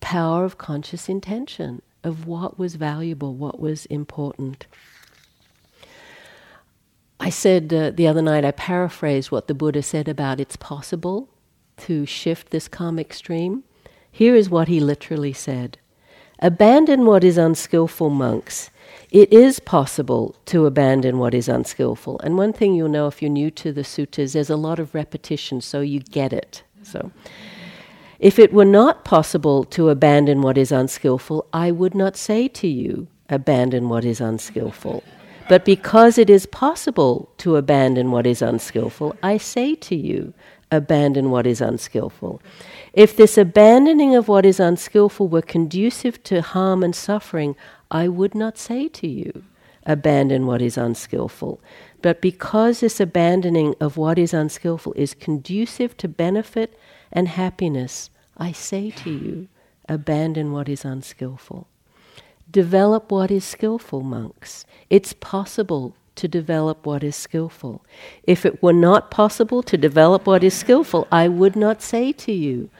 power 0.00 0.44
of 0.44 0.56
conscious 0.56 1.08
intention 1.08 1.82
of 2.02 2.26
what 2.26 2.58
was 2.58 2.76
valuable, 2.76 3.34
what 3.34 3.58
was 3.58 3.86
important. 3.86 4.66
I 7.18 7.30
said 7.30 7.72
uh, 7.72 7.90
the 7.90 8.06
other 8.06 8.22
night, 8.22 8.44
I 8.44 8.50
paraphrased 8.50 9.30
what 9.30 9.48
the 9.48 9.54
Buddha 9.54 9.82
said 9.82 10.08
about 10.08 10.40
it's 10.40 10.56
possible 10.56 11.28
to 11.78 12.06
shift 12.06 12.50
this 12.50 12.68
karmic 12.68 13.12
stream. 13.14 13.64
Here 14.14 14.36
is 14.36 14.48
what 14.48 14.68
he 14.68 14.78
literally 14.78 15.32
said 15.32 15.76
Abandon 16.38 17.04
what 17.04 17.24
is 17.24 17.36
unskillful, 17.36 18.10
monks. 18.10 18.70
It 19.10 19.32
is 19.32 19.58
possible 19.58 20.36
to 20.46 20.66
abandon 20.66 21.18
what 21.18 21.34
is 21.34 21.48
unskillful. 21.48 22.20
And 22.20 22.38
one 22.38 22.52
thing 22.52 22.74
you'll 22.74 22.88
know 22.88 23.08
if 23.08 23.20
you're 23.20 23.28
new 23.28 23.50
to 23.50 23.72
the 23.72 23.82
suttas, 23.82 24.34
there's 24.34 24.50
a 24.50 24.56
lot 24.56 24.78
of 24.78 24.94
repetition, 24.94 25.60
so 25.60 25.80
you 25.80 25.98
get 25.98 26.32
it. 26.32 26.62
So, 26.84 27.10
if 28.20 28.38
it 28.38 28.52
were 28.52 28.64
not 28.64 29.04
possible 29.04 29.64
to 29.64 29.88
abandon 29.88 30.42
what 30.42 30.58
is 30.58 30.70
unskillful, 30.70 31.48
I 31.52 31.72
would 31.72 31.96
not 31.96 32.16
say 32.16 32.46
to 32.46 32.68
you, 32.68 33.08
abandon 33.28 33.88
what 33.88 34.04
is 34.04 34.20
unskillful. 34.20 35.02
But 35.48 35.64
because 35.64 36.18
it 36.18 36.30
is 36.30 36.46
possible 36.46 37.32
to 37.38 37.56
abandon 37.56 38.12
what 38.12 38.28
is 38.28 38.42
unskillful, 38.42 39.16
I 39.24 39.38
say 39.38 39.74
to 39.74 39.96
you, 39.96 40.34
abandon 40.70 41.30
what 41.30 41.46
is 41.46 41.60
unskillful. 41.60 42.40
If 42.92 43.16
this 43.16 43.36
abandoning 43.36 44.14
of 44.14 44.28
what 44.28 44.46
is 44.46 44.60
unskillful 44.60 45.28
were 45.28 45.42
conducive 45.42 46.22
to 46.24 46.42
harm 46.42 46.82
and 46.82 46.94
suffering, 46.94 47.56
I 47.90 48.08
would 48.08 48.34
not 48.34 48.58
say 48.58 48.88
to 48.88 49.06
you, 49.06 49.44
abandon 49.86 50.46
what 50.46 50.62
is 50.62 50.76
unskillful. 50.76 51.60
But 52.02 52.20
because 52.20 52.80
this 52.80 53.00
abandoning 53.00 53.74
of 53.80 53.96
what 53.96 54.18
is 54.18 54.34
unskillful 54.34 54.92
is 54.94 55.14
conducive 55.14 55.96
to 55.98 56.08
benefit 56.08 56.78
and 57.12 57.28
happiness, 57.28 58.10
I 58.36 58.52
say 58.52 58.90
to 58.90 59.10
you, 59.10 59.48
abandon 59.88 60.52
what 60.52 60.68
is 60.68 60.84
unskillful. 60.84 61.68
Develop 62.50 63.10
what 63.10 63.30
is 63.30 63.44
skillful, 63.44 64.02
monks. 64.02 64.64
It's 64.90 65.12
possible 65.14 65.96
to 66.16 66.28
develop 66.28 66.86
what 66.86 67.02
is 67.02 67.16
skillful. 67.16 67.84
If 68.24 68.46
it 68.46 68.62
were 68.62 68.72
not 68.72 69.10
possible 69.10 69.62
to 69.64 69.76
develop 69.76 70.26
what 70.26 70.44
is 70.44 70.54
skillful, 70.54 71.08
I 71.10 71.28
would 71.28 71.56
not 71.56 71.82
say 71.82 72.12
to 72.12 72.32
you, 72.32 72.70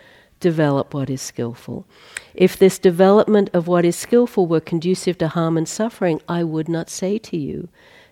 develop 0.41 0.95
what 0.95 1.11
is 1.11 1.23
skillful. 1.23 1.87
If 2.35 2.59
this 2.59 2.79
development 2.79 3.51
of 3.53 3.67
what 3.67 3.85
is 3.85 3.97
skillful 3.97 4.47
were 4.47 4.61
conducive 4.61 5.19
to 5.19 5.29
harm 5.29 5.57
and 5.57 5.69
suffering, 5.69 6.21
I 6.29 6.45
would 6.45 6.69
not 6.69 6.91
say 6.91 7.19
to 7.19 7.37
you, 7.37 7.69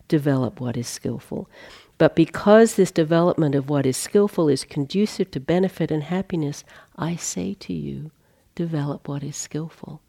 develop 0.09 0.61
what 0.61 0.77
is 0.77 0.89
skillful. 0.89 1.49
But 1.99 2.16
because 2.16 2.75
this 2.75 2.91
development 2.91 3.55
of 3.55 3.68
what 3.68 3.87
is 3.87 3.97
skillful 3.97 4.49
is 4.49 4.64
conducive 4.64 5.31
to 5.33 5.41
benefit 5.41 5.91
and 5.91 6.03
happiness, 6.03 6.64
I 6.97 7.16
say 7.16 7.55
to 7.61 7.73
you, 7.73 8.11
develop 8.55 9.09
what 9.09 9.23
is 9.23 9.37
skillful. 9.37 10.01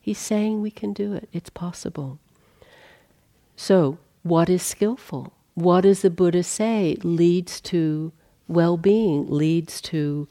He's 0.00 0.18
saying 0.18 0.62
we 0.62 0.70
can 0.70 0.92
do 0.92 1.12
it, 1.12 1.28
it's 1.32 1.50
possible. 1.50 2.18
So, 3.56 3.98
what 4.22 4.48
is 4.48 4.62
skillful? 4.62 5.32
What 5.54 5.82
does 5.82 6.02
the 6.02 6.10
Buddha 6.10 6.42
say 6.42 6.96
leads 7.02 7.60
to 7.62 8.12
well 8.48 8.76
being, 8.76 9.28
leads 9.28 9.80
to 9.82 10.28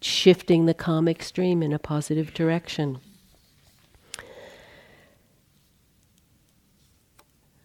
shifting 0.00 0.66
the 0.66 0.74
karmic 0.74 1.22
stream 1.22 1.62
in 1.62 1.72
a 1.72 1.78
positive 1.78 2.32
direction? 2.32 2.98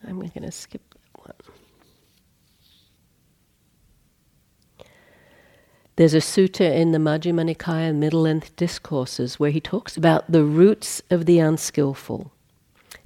I'm 0.06 0.20
going 0.20 0.32
to 0.42 0.52
skip 0.52 0.82
that 1.24 1.26
one. 1.26 1.34
There's 5.98 6.14
a 6.14 6.18
sutta 6.18 6.74
in 6.74 6.94
the 6.94 6.98
Majjhima 6.98 7.54
Nikaya 7.54 7.94
middle 7.94 8.22
length 8.22 8.56
discourses 8.56 9.40
where 9.40 9.52
he 9.52 9.60
talks 9.60 9.98
about 9.98 10.32
the 10.32 10.44
roots 10.44 11.02
of 11.10 11.26
the 11.26 11.40
unskillful. 11.40 12.32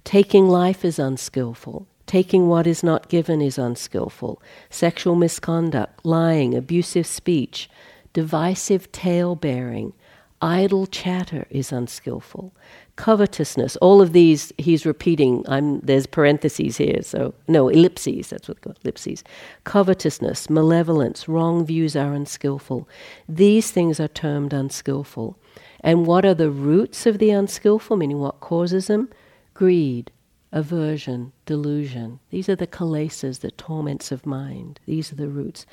Taking 0.04 0.48
life 0.48 0.86
is 0.86 1.00
unskillful. 1.00 1.88
Taking 2.06 2.48
what 2.48 2.68
is 2.68 2.84
not 2.84 3.10
given 3.10 3.42
is 3.42 3.58
unskillful. 3.58 4.42
Sexual 4.70 5.16
misconduct, 5.16 6.06
lying, 6.06 6.54
abusive 6.54 7.08
speech, 7.08 7.70
divisive 8.14 8.92
tale 8.92 9.36
bearing, 9.36 9.94
idle 10.42 10.86
chatter 10.86 11.48
is 11.50 11.72
unskillful. 11.72 12.54
Covetousness, 12.98 13.78
all 13.78 14.02
of 14.02 14.12
these 14.12 14.52
he's 14.58 14.86
repeating. 14.86 15.44
I'm, 15.48 15.80
there's 15.80 16.06
parentheses 16.06 16.78
here, 16.78 17.02
so 17.02 17.34
no, 17.48 17.70
ellipses, 17.70 18.30
that's 18.30 18.50
what 18.50 18.58
ellipses. 18.84 19.24
Covetousness, 19.64 20.50
malevolence, 20.50 21.28
wrong 21.28 21.66
views 21.66 21.96
are 21.96 22.14
unskillful. 22.14 22.88
These 23.28 23.72
things 23.72 24.00
are 24.00 24.10
termed 24.10 24.54
unskillful. 24.54 25.38
And 25.80 26.06
what 26.06 26.26
are 26.26 26.36
the 26.36 26.52
roots 26.52 27.06
of 27.06 27.18
the 27.18 27.32
unskillful, 27.32 27.98
meaning 27.98 28.20
what 28.20 28.42
causes 28.42 28.88
them? 28.88 29.10
Greed, 29.54 30.12
aversion, 30.54 31.34
delusion. 31.46 32.20
These 32.30 32.48
are 32.48 32.56
the 32.56 32.68
kilesas, 32.68 33.40
the 33.40 33.52
torments 33.52 34.12
of 34.12 34.26
mind. 34.26 34.80
These 34.86 35.12
are 35.12 35.16
the 35.16 35.28
roots. 35.28 35.66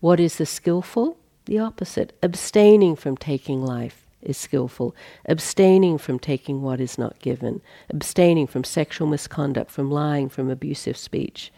What 0.00 0.20
is 0.20 0.36
the 0.36 0.46
skillful? 0.46 1.16
The 1.46 1.58
opposite. 1.58 2.16
Abstaining 2.22 2.96
from 2.96 3.16
taking 3.16 3.64
life 3.64 4.04
is 4.22 4.36
skillful. 4.36 4.94
Abstaining 5.24 5.96
from 5.96 6.18
taking 6.18 6.60
what 6.60 6.80
is 6.80 6.98
not 6.98 7.18
given. 7.20 7.62
Abstaining 7.88 8.46
from 8.46 8.62
sexual 8.62 9.08
misconduct, 9.08 9.70
from 9.70 9.90
lying, 9.90 10.28
from 10.28 10.50
abusive 10.50 10.98
speech. 10.98 11.50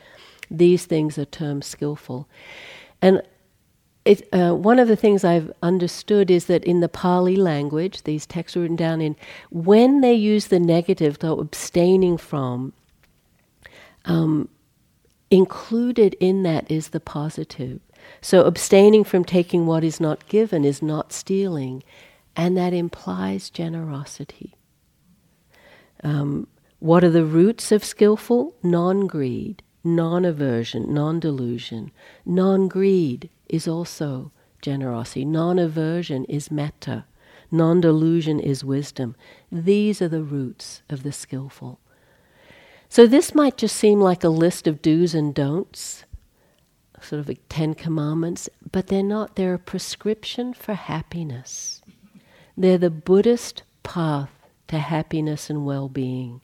These 0.50 0.86
things 0.86 1.18
are 1.18 1.24
termed 1.24 1.64
skillful. 1.64 2.28
And 3.02 3.22
it, 4.08 4.26
uh, 4.32 4.54
one 4.54 4.78
of 4.78 4.88
the 4.88 4.96
things 4.96 5.22
I've 5.22 5.52
understood 5.62 6.30
is 6.30 6.46
that 6.46 6.64
in 6.64 6.80
the 6.80 6.88
Pali 6.88 7.36
language, 7.36 8.04
these 8.04 8.24
texts 8.24 8.56
written 8.56 8.74
down 8.74 9.02
in, 9.02 9.16
when 9.50 10.00
they 10.00 10.14
use 10.14 10.46
the 10.46 10.58
negative, 10.58 11.18
to 11.18 11.32
abstaining 11.32 12.16
from, 12.16 12.72
um, 14.06 14.48
included 15.30 16.16
in 16.20 16.42
that 16.44 16.70
is 16.70 16.88
the 16.88 17.00
positive. 17.00 17.80
So 18.22 18.44
abstaining 18.44 19.04
from 19.04 19.26
taking 19.26 19.66
what 19.66 19.84
is 19.84 20.00
not 20.00 20.26
given 20.26 20.64
is 20.64 20.80
not 20.80 21.12
stealing, 21.12 21.82
and 22.34 22.56
that 22.56 22.72
implies 22.72 23.50
generosity. 23.50 24.54
Um, 26.02 26.46
what 26.78 27.04
are 27.04 27.10
the 27.10 27.26
roots 27.26 27.70
of 27.72 27.84
skillful? 27.84 28.54
Non 28.62 29.06
greed, 29.06 29.62
non 29.84 30.24
aversion, 30.24 30.94
non 30.94 31.20
delusion, 31.20 31.90
non 32.24 32.68
greed 32.68 33.28
is 33.48 33.68
also 33.68 34.32
generosity. 34.60 35.24
Non 35.24 35.58
aversion 35.58 36.24
is 36.24 36.50
metta. 36.50 37.04
Non 37.50 37.80
delusion 37.80 38.40
is 38.40 38.64
wisdom. 38.64 39.16
These 39.50 40.02
are 40.02 40.08
the 40.08 40.22
roots 40.22 40.82
of 40.88 41.02
the 41.02 41.12
skillful. 41.12 41.80
So, 42.88 43.06
this 43.06 43.34
might 43.34 43.58
just 43.58 43.76
seem 43.76 44.00
like 44.00 44.24
a 44.24 44.28
list 44.28 44.66
of 44.66 44.80
do's 44.80 45.14
and 45.14 45.34
don'ts, 45.34 46.04
sort 47.02 47.20
of 47.20 47.28
like 47.28 47.40
Ten 47.48 47.74
Commandments, 47.74 48.48
but 48.72 48.86
they're 48.86 49.02
not. 49.02 49.36
They're 49.36 49.54
a 49.54 49.58
prescription 49.58 50.54
for 50.54 50.74
happiness. 50.74 51.82
They're 52.56 52.78
the 52.78 52.90
Buddhist 52.90 53.62
path 53.82 54.30
to 54.68 54.78
happiness 54.78 55.50
and 55.50 55.64
well 55.64 55.88
being. 55.88 56.40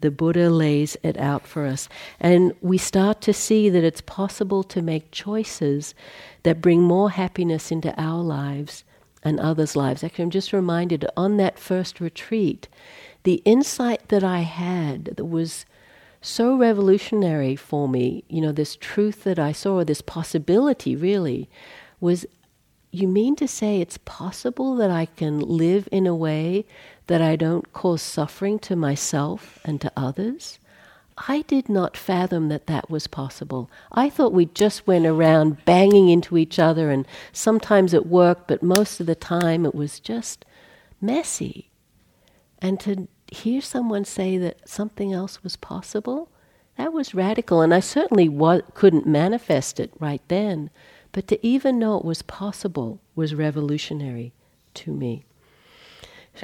The 0.00 0.10
Buddha 0.10 0.50
lays 0.50 0.96
it 1.02 1.16
out 1.16 1.46
for 1.46 1.66
us. 1.66 1.88
And 2.20 2.54
we 2.60 2.78
start 2.78 3.20
to 3.22 3.32
see 3.32 3.68
that 3.70 3.84
it's 3.84 4.00
possible 4.00 4.62
to 4.64 4.82
make 4.82 5.10
choices 5.10 5.94
that 6.42 6.60
bring 6.60 6.82
more 6.82 7.10
happiness 7.10 7.70
into 7.70 7.98
our 8.00 8.22
lives 8.22 8.84
and 9.22 9.40
others' 9.40 9.74
lives. 9.74 10.04
Actually, 10.04 10.24
I'm 10.24 10.30
just 10.30 10.52
reminded 10.52 11.06
on 11.16 11.36
that 11.38 11.58
first 11.58 12.00
retreat, 12.00 12.68
the 13.24 13.42
insight 13.44 14.08
that 14.08 14.22
I 14.22 14.40
had 14.40 15.06
that 15.16 15.24
was 15.24 15.66
so 16.20 16.56
revolutionary 16.56 17.56
for 17.56 17.88
me, 17.88 18.24
you 18.28 18.40
know, 18.40 18.52
this 18.52 18.76
truth 18.76 19.24
that 19.24 19.38
I 19.38 19.52
saw, 19.52 19.82
this 19.84 20.00
possibility 20.00 20.94
really, 20.94 21.48
was 22.00 22.26
you 22.92 23.08
mean 23.08 23.36
to 23.36 23.48
say 23.48 23.80
it's 23.80 23.98
possible 23.98 24.74
that 24.76 24.90
I 24.90 25.06
can 25.06 25.40
live 25.40 25.88
in 25.92 26.06
a 26.06 26.14
way 26.14 26.64
that 27.08 27.22
I 27.22 27.36
don't 27.36 27.72
cause 27.72 28.02
suffering 28.02 28.58
to 28.60 28.76
myself 28.76 29.58
and 29.64 29.80
to 29.82 29.92
others? 29.96 30.58
I 31.28 31.42
did 31.42 31.68
not 31.68 31.96
fathom 31.96 32.48
that 32.48 32.66
that 32.68 32.90
was 32.90 33.06
possible. 33.06 33.70
I 33.92 34.10
thought 34.10 34.32
we 34.34 34.46
just 34.46 34.86
went 34.86 35.06
around 35.06 35.64
banging 35.64 36.08
into 36.10 36.36
each 36.38 36.58
other, 36.58 36.90
and 36.90 37.06
sometimes 37.32 37.94
it 37.94 38.06
worked, 38.06 38.48
but 38.48 38.62
most 38.62 39.00
of 39.00 39.06
the 39.06 39.14
time 39.16 39.66
it 39.66 39.74
was 39.74 40.00
just 40.00 40.44
messy. 41.00 41.70
And 42.60 42.80
to 42.80 43.08
hear 43.32 43.60
someone 43.62 44.04
say 44.04 44.38
that 44.38 44.68
something 44.68 45.12
else 45.12 45.42
was 45.44 45.56
possible, 45.56 46.30
That 46.78 46.92
was 46.92 47.14
radical, 47.14 47.62
and 47.62 47.74
I 47.74 47.80
certainly 47.80 48.28
wa- 48.28 48.62
couldn't 48.74 49.06
manifest 49.06 49.80
it 49.80 49.92
right 49.98 50.22
then. 50.28 50.70
But 51.12 51.28
to 51.28 51.46
even 51.46 51.78
know 51.78 51.98
it 51.98 52.04
was 52.04 52.22
possible 52.22 53.00
was 53.14 53.34
revolutionary 53.34 54.32
to 54.74 54.92
me. 54.92 55.24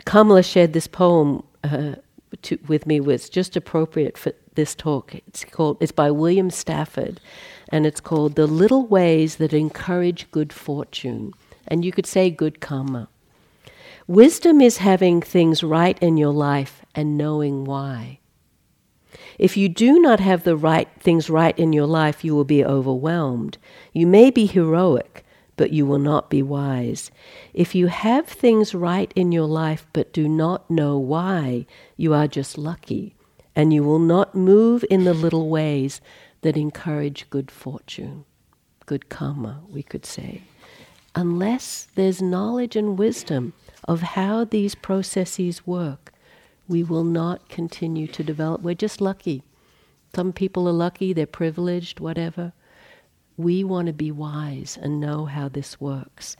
Kamala 0.04 0.42
shared 0.42 0.72
this 0.72 0.86
poem 0.86 1.42
uh, 1.64 1.96
to, 2.42 2.58
with 2.66 2.86
me, 2.86 3.00
was 3.00 3.28
just 3.28 3.56
appropriate 3.56 4.16
for 4.16 4.32
this 4.54 4.74
talk. 4.74 5.14
It's 5.14 5.44
called. 5.44 5.78
It's 5.80 5.92
by 5.92 6.10
William 6.10 6.50
Stafford, 6.50 7.20
and 7.68 7.86
it's 7.86 8.00
called 8.00 8.34
"The 8.34 8.46
Little 8.46 8.86
Ways 8.86 9.36
That 9.36 9.52
Encourage 9.52 10.30
Good 10.30 10.52
Fortune." 10.52 11.32
And 11.68 11.84
you 11.84 11.92
could 11.92 12.06
say 12.06 12.30
good 12.30 12.60
karma. 12.60 13.08
Wisdom 14.08 14.60
is 14.60 14.78
having 14.78 15.22
things 15.22 15.62
right 15.62 15.96
in 16.02 16.16
your 16.16 16.32
life 16.32 16.84
and 16.94 17.16
knowing 17.16 17.64
why. 17.64 18.18
If 19.38 19.56
you 19.56 19.68
do 19.68 20.00
not 20.00 20.20
have 20.20 20.44
the 20.44 20.56
right 20.56 20.88
things 20.98 21.30
right 21.30 21.56
in 21.58 21.72
your 21.72 21.86
life, 21.86 22.24
you 22.24 22.34
will 22.34 22.44
be 22.44 22.64
overwhelmed. 22.64 23.58
You 23.92 24.06
may 24.06 24.30
be 24.30 24.46
heroic, 24.46 25.24
but 25.62 25.72
you 25.72 25.86
will 25.86 26.00
not 26.00 26.28
be 26.28 26.42
wise. 26.42 27.12
If 27.54 27.72
you 27.72 27.86
have 27.86 28.26
things 28.26 28.74
right 28.74 29.12
in 29.14 29.30
your 29.30 29.46
life 29.46 29.86
but 29.92 30.12
do 30.12 30.28
not 30.28 30.68
know 30.68 30.98
why, 30.98 31.66
you 31.96 32.12
are 32.12 32.26
just 32.26 32.58
lucky, 32.58 33.14
and 33.54 33.72
you 33.72 33.84
will 33.84 34.00
not 34.00 34.34
move 34.34 34.84
in 34.90 35.04
the 35.04 35.14
little 35.14 35.48
ways 35.48 36.00
that 36.40 36.56
encourage 36.56 37.30
good 37.30 37.48
fortune, 37.48 38.24
good 38.86 39.08
karma, 39.08 39.60
we 39.70 39.84
could 39.84 40.04
say, 40.04 40.42
unless 41.14 41.86
there's 41.94 42.20
knowledge 42.20 42.74
and 42.74 42.98
wisdom 42.98 43.52
of 43.86 44.00
how 44.00 44.42
these 44.42 44.74
processes 44.74 45.64
work. 45.64 46.12
We 46.66 46.82
will 46.82 47.04
not 47.04 47.48
continue 47.48 48.08
to 48.08 48.24
develop. 48.24 48.62
We're 48.62 48.74
just 48.74 49.00
lucky. 49.00 49.44
Some 50.12 50.32
people 50.32 50.66
are 50.68 50.72
lucky, 50.72 51.12
they're 51.12 51.24
privileged, 51.24 52.00
whatever. 52.00 52.52
We 53.36 53.64
want 53.64 53.86
to 53.86 53.92
be 53.92 54.10
wise 54.10 54.78
and 54.80 55.00
know 55.00 55.26
how 55.26 55.48
this 55.48 55.80
works. 55.80 56.36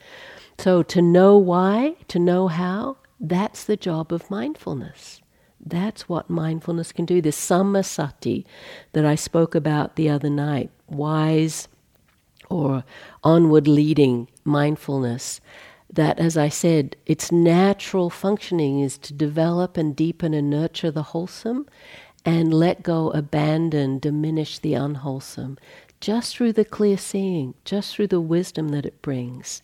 So, 0.58 0.82
to 0.82 1.02
know 1.02 1.36
why, 1.38 1.96
to 2.08 2.18
know 2.18 2.48
how, 2.48 2.98
that's 3.18 3.64
the 3.64 3.76
job 3.76 4.12
of 4.12 4.30
mindfulness. 4.30 5.20
That's 5.64 6.08
what 6.08 6.28
mindfulness 6.28 6.92
can 6.92 7.04
do. 7.04 7.22
This 7.22 7.38
sammasati 7.38 8.44
that 8.92 9.06
I 9.06 9.14
spoke 9.14 9.54
about 9.54 9.96
the 9.96 10.08
other 10.08 10.30
night, 10.30 10.70
wise 10.88 11.68
or 12.50 12.84
onward 13.22 13.68
leading 13.68 14.28
mindfulness, 14.44 15.40
that, 15.92 16.18
as 16.18 16.36
I 16.36 16.48
said, 16.48 16.96
its 17.06 17.30
natural 17.30 18.10
functioning 18.10 18.80
is 18.80 18.98
to 18.98 19.12
develop 19.12 19.76
and 19.76 19.94
deepen 19.94 20.34
and 20.34 20.50
nurture 20.50 20.90
the 20.90 21.02
wholesome 21.02 21.66
and 22.24 22.54
let 22.54 22.82
go, 22.82 23.10
abandon, 23.10 23.98
diminish 23.98 24.58
the 24.58 24.74
unwholesome 24.74 25.58
just 26.02 26.36
through 26.36 26.52
the 26.52 26.64
clear 26.64 26.98
seeing, 26.98 27.54
just 27.64 27.94
through 27.94 28.08
the 28.08 28.20
wisdom 28.20 28.70
that 28.70 28.84
it 28.84 29.00
brings. 29.00 29.62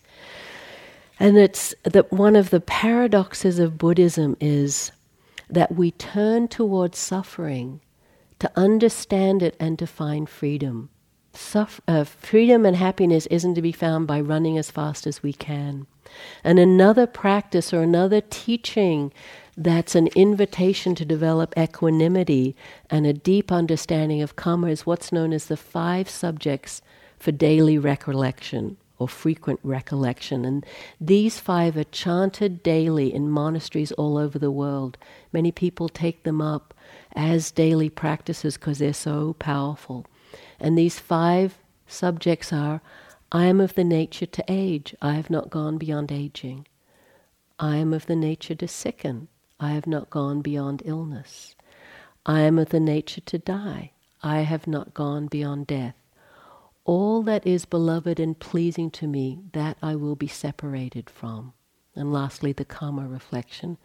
And 1.18 1.36
it's 1.36 1.74
that 1.82 2.12
one 2.12 2.36
of 2.36 2.51
the 2.51 2.61
paradoxes 2.61 3.59
of 3.59 3.76
Buddhism 3.76 4.36
is 4.41 4.93
that 5.51 5.74
we 5.74 5.91
turn 5.91 6.47
towards 6.47 6.97
suffering 6.97 7.80
to 8.39 8.51
understand 8.55 9.43
it 9.43 9.57
and 9.59 9.78
to 9.80 9.86
find 9.86 10.28
freedom. 10.28 10.91
Uh, 11.89 12.05
freedom 12.05 12.64
and 12.64 12.76
happiness 12.76 13.26
isn't 13.26 13.55
to 13.55 13.62
be 13.62 13.72
found 13.72 14.07
by 14.07 14.20
running 14.20 14.57
as 14.57 14.70
fast 14.70 15.09
as 15.09 15.22
we 15.22 15.32
can. 15.32 15.86
And 16.45 16.61
another 16.61 17.09
practice 17.09 17.72
or 17.72 17.82
another 17.82 18.20
teaching 18.20 19.12
that's 19.59 19.96
an 19.96 20.06
invitation 20.14 20.94
to 20.94 21.04
develop 21.04 21.52
equanimity 21.59 22.54
and 22.88 23.04
a 23.04 23.12
deep 23.12 23.50
understanding 23.50 24.22
of 24.22 24.36
karma 24.36 24.68
is 24.68 24.86
what's 24.86 25.11
known 25.11 25.32
as 25.32 25.46
the 25.46 25.56
five 25.56 26.09
subjects 26.09 26.80
for 27.18 27.32
daily 27.32 27.76
recollection 27.76 28.76
or 29.00 29.09
frequent 29.09 29.59
recollection. 29.64 30.44
And 30.44 30.64
these 31.00 31.40
five 31.40 31.76
are 31.76 31.84
chanted 31.84 32.62
daily 32.62 33.12
in 33.12 33.30
monasteries 33.30 33.90
all 33.92 34.16
over 34.16 34.38
the 34.38 34.50
world. 34.50 34.96
Many 35.32 35.50
people 35.50 35.88
take 35.88 36.22
them 36.22 36.40
up 36.40 36.72
as 37.16 37.50
daily 37.50 37.90
practices 37.90 38.56
because 38.56 38.78
they're 38.78 38.92
so 38.92 39.34
powerful. 39.40 40.06
And 40.61 40.78
these 40.78 41.00
five 41.00 41.59
subjects 41.88 42.52
are 42.52 42.80
I 43.32 43.46
am 43.46 43.61
of 43.61 43.74
the 43.74 43.84
nature 43.84 44.26
to 44.26 44.44
age, 44.48 44.94
I 45.02 45.14
have 45.14 45.30
not 45.30 45.50
gone 45.50 45.78
beyond 45.78 46.12
aging. 46.12 46.66
I 47.59 47.76
am 47.76 47.92
of 47.92 48.06
the 48.06 48.16
nature 48.16 48.54
to 48.54 48.68
sicken, 48.68 49.26
I 49.61 49.70
have 49.70 49.86
not 49.86 50.11
gone 50.11 50.40
beyond 50.40 50.82
illness. 50.84 51.54
I 52.24 52.40
am 52.40 52.59
of 52.59 52.68
the 52.68 52.80
nature 52.80 53.20
to 53.22 53.38
die. 53.38 53.92
I 54.22 54.40
have 54.40 54.66
not 54.66 54.94
gone 54.94 55.26
beyond 55.26 55.66
death. 55.66 55.94
All 56.84 57.22
that 57.22 57.46
is 57.46 57.64
beloved 57.64 58.18
and 58.20 58.38
pleasing 58.38 58.90
to 58.92 59.06
me, 59.06 59.40
that 59.52 59.76
I 59.82 59.94
will 59.94 60.16
be 60.16 60.28
separated 60.28 61.11
from. 61.11 61.52
And 61.94 62.12
lastly, 62.12 62.52
the 62.52 62.64
karma 62.64 63.06
reflection. 63.09 63.78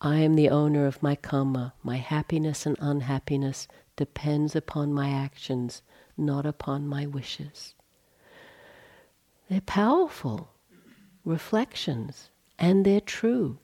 I 0.00 0.16
am 0.16 0.34
the 0.34 0.50
owner 0.50 0.86
of 0.86 1.02
my 1.02 1.14
karma. 1.16 1.74
My 1.82 1.96
happiness 1.96 2.66
and 2.66 2.76
unhappiness 2.80 3.68
depends 3.96 4.56
upon 4.56 4.92
my 4.92 5.10
actions, 5.10 5.82
not 6.16 6.46
upon 6.46 6.88
my 6.88 7.06
wishes. 7.06 7.74
They're 9.48 9.60
powerful 9.60 10.50
reflections, 11.24 12.30
and 12.58 12.84
they're 12.84 13.00
true. 13.00 13.58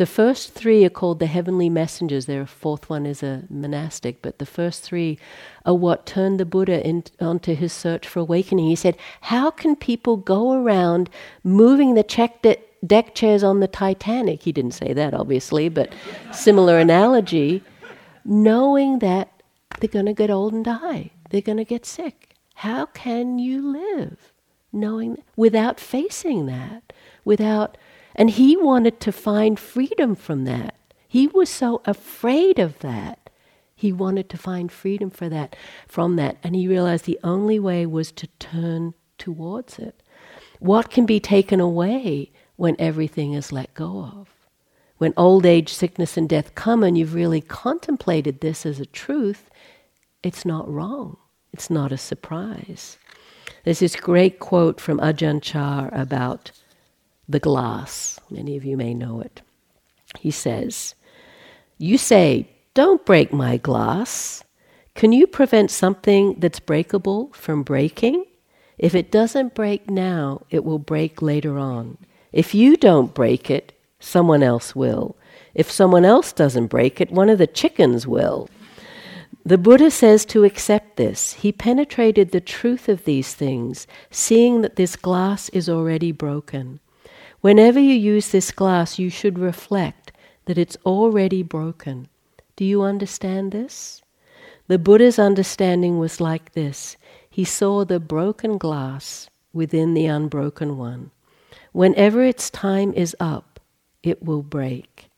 The 0.00 0.06
first 0.06 0.54
three 0.54 0.82
are 0.86 0.88
called 0.88 1.18
the 1.18 1.26
heavenly 1.26 1.68
messengers. 1.68 2.24
Their 2.24 2.46
fourth 2.46 2.88
one 2.88 3.04
is 3.04 3.22
a 3.22 3.42
monastic, 3.50 4.22
but 4.22 4.38
the 4.38 4.46
first 4.46 4.82
three 4.82 5.18
are 5.66 5.74
what 5.74 6.06
turned 6.06 6.40
the 6.40 6.46
Buddha 6.46 6.82
in, 6.82 7.04
onto 7.20 7.54
his 7.54 7.70
search 7.70 8.08
for 8.08 8.20
awakening. 8.20 8.64
He 8.64 8.76
said, 8.76 8.96
How 9.20 9.50
can 9.50 9.76
people 9.76 10.16
go 10.16 10.54
around 10.54 11.10
moving 11.44 11.92
the 11.92 12.02
check 12.02 12.40
de- 12.40 12.56
deck 12.86 13.14
chairs 13.14 13.42
on 13.42 13.60
the 13.60 13.68
Titanic? 13.68 14.44
He 14.44 14.52
didn't 14.52 14.70
say 14.70 14.94
that, 14.94 15.12
obviously, 15.12 15.68
but 15.68 15.92
similar 16.32 16.78
analogy, 16.78 17.62
knowing 18.24 19.00
that 19.00 19.42
they're 19.80 19.88
going 19.88 20.06
to 20.06 20.14
get 20.14 20.30
old 20.30 20.54
and 20.54 20.64
die, 20.64 21.10
they're 21.28 21.42
going 21.42 21.58
to 21.58 21.64
get 21.64 21.84
sick. 21.84 22.36
How 22.54 22.86
can 22.86 23.38
you 23.38 23.70
live 23.70 24.32
knowing 24.72 25.22
without 25.36 25.78
facing 25.78 26.46
that, 26.46 26.94
without 27.22 27.76
and 28.14 28.30
he 28.30 28.56
wanted 28.56 29.00
to 29.00 29.12
find 29.12 29.58
freedom 29.58 30.14
from 30.14 30.44
that. 30.44 30.74
He 31.06 31.26
was 31.26 31.48
so 31.48 31.82
afraid 31.84 32.58
of 32.58 32.78
that. 32.80 33.30
He 33.74 33.92
wanted 33.92 34.28
to 34.30 34.38
find 34.38 34.70
freedom 34.70 35.10
for 35.10 35.28
that, 35.28 35.56
from 35.88 36.16
that, 36.16 36.36
and 36.42 36.54
he 36.54 36.68
realized 36.68 37.06
the 37.06 37.18
only 37.24 37.58
way 37.58 37.86
was 37.86 38.12
to 38.12 38.26
turn 38.38 38.94
towards 39.16 39.78
it. 39.78 40.02
What 40.58 40.90
can 40.90 41.06
be 41.06 41.18
taken 41.18 41.60
away 41.60 42.30
when 42.56 42.76
everything 42.78 43.32
is 43.32 43.52
let 43.52 43.72
go 43.74 44.04
of? 44.04 44.28
When 44.98 45.14
old 45.16 45.46
age, 45.46 45.72
sickness, 45.72 46.18
and 46.18 46.28
death 46.28 46.54
come, 46.54 46.82
and 46.82 46.98
you've 46.98 47.14
really 47.14 47.40
contemplated 47.40 48.40
this 48.40 48.66
as 48.66 48.78
a 48.78 48.86
truth, 48.86 49.48
it's 50.22 50.44
not 50.44 50.70
wrong. 50.70 51.16
It's 51.52 51.70
not 51.70 51.90
a 51.90 51.96
surprise. 51.96 52.98
There's 53.64 53.78
this 53.78 53.96
great 53.96 54.38
quote 54.38 54.78
from 54.80 54.98
Ajahn 54.98 55.40
Chah 55.40 55.88
about 55.92 56.52
the 57.30 57.40
glass. 57.40 58.18
Many 58.30 58.56
of 58.56 58.64
you 58.64 58.76
may 58.76 58.94
know 58.94 59.20
it. 59.20 59.42
He 60.18 60.30
says, 60.30 60.94
You 61.78 61.98
say, 61.98 62.48
Don't 62.74 63.04
break 63.06 63.32
my 63.32 63.56
glass. 63.56 64.42
Can 64.94 65.12
you 65.12 65.26
prevent 65.26 65.70
something 65.70 66.34
that's 66.38 66.60
breakable 66.60 67.30
from 67.32 67.62
breaking? 67.62 68.24
If 68.76 68.94
it 68.94 69.10
doesn't 69.10 69.54
break 69.54 69.88
now, 69.88 70.42
it 70.50 70.64
will 70.64 70.78
break 70.78 71.22
later 71.22 71.58
on. 71.58 71.98
If 72.32 72.54
you 72.54 72.76
don't 72.76 73.14
break 73.14 73.50
it, 73.50 73.72
someone 73.98 74.42
else 74.42 74.74
will. 74.74 75.16
If 75.54 75.70
someone 75.70 76.04
else 76.04 76.32
doesn't 76.32 76.68
break 76.68 77.00
it, 77.00 77.10
one 77.10 77.28
of 77.28 77.38
the 77.38 77.46
chickens 77.46 78.06
will. 78.06 78.48
The 79.44 79.58
Buddha 79.58 79.90
says 79.90 80.24
to 80.26 80.44
accept 80.44 80.96
this. 80.96 81.34
He 81.34 81.52
penetrated 81.52 82.30
the 82.30 82.40
truth 82.40 82.88
of 82.88 83.04
these 83.04 83.34
things, 83.34 83.86
seeing 84.10 84.62
that 84.62 84.76
this 84.76 84.96
glass 84.96 85.48
is 85.50 85.68
already 85.68 86.12
broken. 86.12 86.80
Whenever 87.40 87.80
you 87.80 87.94
use 87.94 88.28
this 88.28 88.52
glass, 88.52 88.98
you 88.98 89.08
should 89.08 89.38
reflect 89.38 90.12
that 90.44 90.58
it's 90.58 90.76
already 90.84 91.42
broken. 91.42 92.06
Do 92.54 92.66
you 92.66 92.82
understand 92.82 93.52
this? 93.52 94.02
The 94.68 94.78
Buddha's 94.78 95.18
understanding 95.18 95.98
was 95.98 96.20
like 96.20 96.52
this 96.52 96.96
he 97.30 97.44
saw 97.44 97.84
the 97.84 98.00
broken 98.00 98.58
glass 98.58 99.30
within 99.52 99.94
the 99.94 100.06
unbroken 100.06 100.76
one. 100.76 101.12
Whenever 101.72 102.22
its 102.22 102.50
time 102.50 102.92
is 102.92 103.16
up, 103.18 103.58
it 104.02 104.22
will 104.22 104.42
break. 104.42 105.08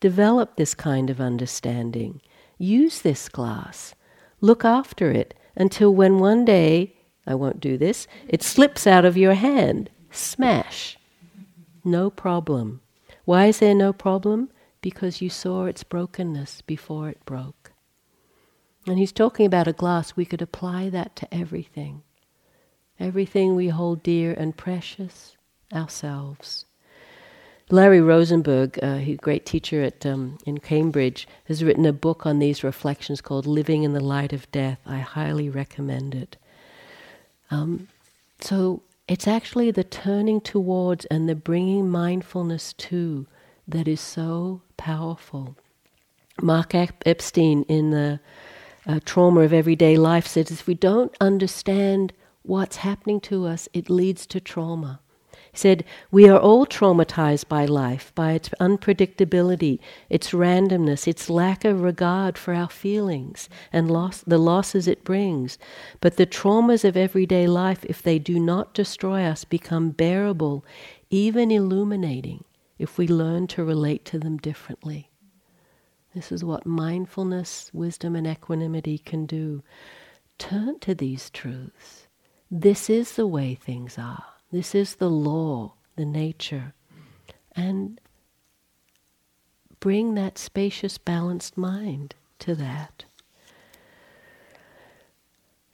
Develop 0.00 0.56
this 0.56 0.74
kind 0.74 1.10
of 1.10 1.20
understanding. 1.20 2.22
Use 2.56 3.02
this 3.02 3.28
glass. 3.28 3.94
Look 4.40 4.64
after 4.64 5.10
it 5.10 5.34
until 5.56 5.94
when 5.94 6.20
one 6.20 6.44
day, 6.44 6.94
I 7.26 7.34
won't 7.34 7.60
do 7.60 7.76
this, 7.76 8.06
it 8.28 8.42
slips 8.42 8.86
out 8.86 9.04
of 9.04 9.16
your 9.16 9.34
hand. 9.34 9.90
Smash 10.10 10.95
no 11.86 12.10
problem. 12.10 12.80
Why 13.24 13.46
is 13.46 13.60
there 13.60 13.74
no 13.74 13.92
problem? 13.92 14.50
Because 14.80 15.22
you 15.22 15.30
saw 15.30 15.64
its 15.64 15.82
brokenness 15.82 16.62
before 16.62 17.08
it 17.08 17.24
broke. 17.24 17.72
And 18.86 18.98
he's 18.98 19.12
talking 19.12 19.46
about 19.46 19.66
a 19.66 19.72
glass. 19.72 20.14
We 20.14 20.24
could 20.24 20.42
apply 20.42 20.90
that 20.90 21.16
to 21.16 21.34
everything. 21.34 22.02
Everything 23.00 23.56
we 23.56 23.68
hold 23.68 24.02
dear 24.02 24.32
and 24.32 24.56
precious, 24.56 25.36
ourselves. 25.72 26.66
Larry 27.68 28.00
Rosenberg, 28.00 28.78
uh, 28.80 29.00
a 29.00 29.16
great 29.16 29.44
teacher 29.44 29.82
at, 29.82 30.06
um, 30.06 30.38
in 30.46 30.58
Cambridge, 30.58 31.26
has 31.46 31.64
written 31.64 31.84
a 31.84 31.92
book 31.92 32.24
on 32.24 32.38
these 32.38 32.62
reflections 32.62 33.20
called 33.20 33.44
Living 33.44 33.82
in 33.82 33.92
the 33.92 34.00
Light 34.00 34.32
of 34.32 34.50
Death. 34.52 34.78
I 34.86 34.98
highly 34.98 35.50
recommend 35.50 36.14
it. 36.14 36.36
Um, 37.50 37.88
so 38.40 38.82
it's 39.08 39.28
actually 39.28 39.70
the 39.70 39.84
turning 39.84 40.40
towards 40.40 41.04
and 41.06 41.28
the 41.28 41.34
bringing 41.34 41.88
mindfulness 41.88 42.72
to 42.74 43.26
that 43.68 43.86
is 43.86 44.00
so 44.00 44.62
powerful. 44.76 45.56
Mark 46.42 46.74
Epstein 46.74 47.62
in 47.64 47.90
the 47.90 48.20
uh, 48.86 49.00
Trauma 49.04 49.40
of 49.40 49.52
Everyday 49.52 49.96
Life 49.96 50.26
says 50.26 50.50
if 50.50 50.66
we 50.66 50.74
don't 50.74 51.14
understand 51.20 52.12
what's 52.42 52.76
happening 52.76 53.20
to 53.20 53.46
us, 53.46 53.68
it 53.72 53.90
leads 53.90 54.26
to 54.26 54.40
trauma. 54.40 55.00
He 55.56 55.60
said, 55.60 55.84
We 56.10 56.28
are 56.28 56.38
all 56.38 56.66
traumatized 56.66 57.48
by 57.48 57.64
life, 57.64 58.12
by 58.14 58.32
its 58.32 58.50
unpredictability, 58.60 59.78
its 60.10 60.32
randomness, 60.32 61.08
its 61.08 61.30
lack 61.30 61.64
of 61.64 61.80
regard 61.80 62.36
for 62.36 62.52
our 62.52 62.68
feelings 62.68 63.48
and 63.72 63.90
loss, 63.90 64.20
the 64.20 64.36
losses 64.36 64.86
it 64.86 65.02
brings. 65.02 65.56
But 66.02 66.18
the 66.18 66.26
traumas 66.26 66.84
of 66.84 66.94
everyday 66.94 67.46
life, 67.46 67.86
if 67.86 68.02
they 68.02 68.18
do 68.18 68.38
not 68.38 68.74
destroy 68.74 69.24
us, 69.24 69.46
become 69.46 69.92
bearable, 69.92 70.62
even 71.08 71.50
illuminating, 71.50 72.44
if 72.78 72.98
we 72.98 73.08
learn 73.08 73.46
to 73.46 73.64
relate 73.64 74.04
to 74.04 74.18
them 74.18 74.36
differently. 74.36 75.10
This 76.14 76.30
is 76.30 76.44
what 76.44 76.66
mindfulness, 76.66 77.70
wisdom, 77.72 78.14
and 78.14 78.26
equanimity 78.26 78.98
can 78.98 79.24
do. 79.24 79.62
Turn 80.36 80.80
to 80.80 80.94
these 80.94 81.30
truths. 81.30 82.08
This 82.50 82.90
is 82.90 83.16
the 83.16 83.26
way 83.26 83.54
things 83.54 83.96
are. 83.96 84.35
This 84.56 84.74
is 84.74 84.94
the 84.94 85.10
law, 85.10 85.74
the 85.96 86.06
nature. 86.06 86.72
And 87.54 88.00
bring 89.80 90.14
that 90.14 90.38
spacious, 90.38 90.96
balanced 90.96 91.58
mind 91.58 92.14
to 92.38 92.54
that. 92.54 93.04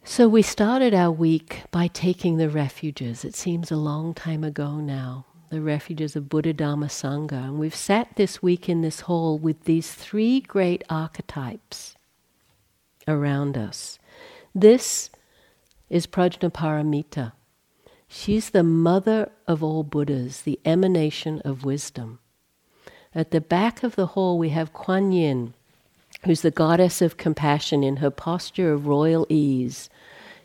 So 0.03 0.27
we 0.27 0.41
started 0.41 0.93
our 0.93 1.11
week 1.11 1.61
by 1.71 1.87
taking 1.87 2.35
the 2.35 2.49
refuges. 2.49 3.23
It 3.23 3.35
seems 3.35 3.71
a 3.71 3.77
long 3.77 4.13
time 4.13 4.43
ago 4.43 4.81
now, 4.81 5.27
the 5.49 5.61
refuges 5.61 6.17
of 6.17 6.27
Buddha 6.27 6.53
Dhamma 6.53 6.87
Sangha. 6.87 7.45
And 7.45 7.59
we've 7.59 7.73
sat 7.73 8.17
this 8.17 8.43
week 8.43 8.67
in 8.67 8.81
this 8.81 8.99
hall 8.99 9.39
with 9.39 9.63
these 9.63 9.93
three 9.93 10.41
great 10.41 10.83
archetypes 10.89 11.95
around 13.07 13.55
us. 13.57 13.97
This 14.53 15.09
is 15.89 16.05
Prajnaparamita. 16.05 17.31
She's 18.15 18.51
the 18.51 18.61
mother 18.61 19.31
of 19.47 19.63
all 19.63 19.81
Buddhas, 19.81 20.43
the 20.43 20.59
emanation 20.65 21.41
of 21.43 21.65
wisdom. 21.65 22.19
At 23.15 23.31
the 23.31 23.41
back 23.41 23.81
of 23.81 23.95
the 23.95 24.05
hall, 24.05 24.37
we 24.37 24.49
have 24.49 24.71
Kuan 24.71 25.11
Yin, 25.11 25.55
who's 26.23 26.41
the 26.41 26.51
goddess 26.51 27.01
of 27.01 27.17
compassion 27.17 27.83
in 27.83 27.97
her 27.97 28.11
posture 28.11 28.71
of 28.71 28.85
royal 28.85 29.25
ease. 29.29 29.89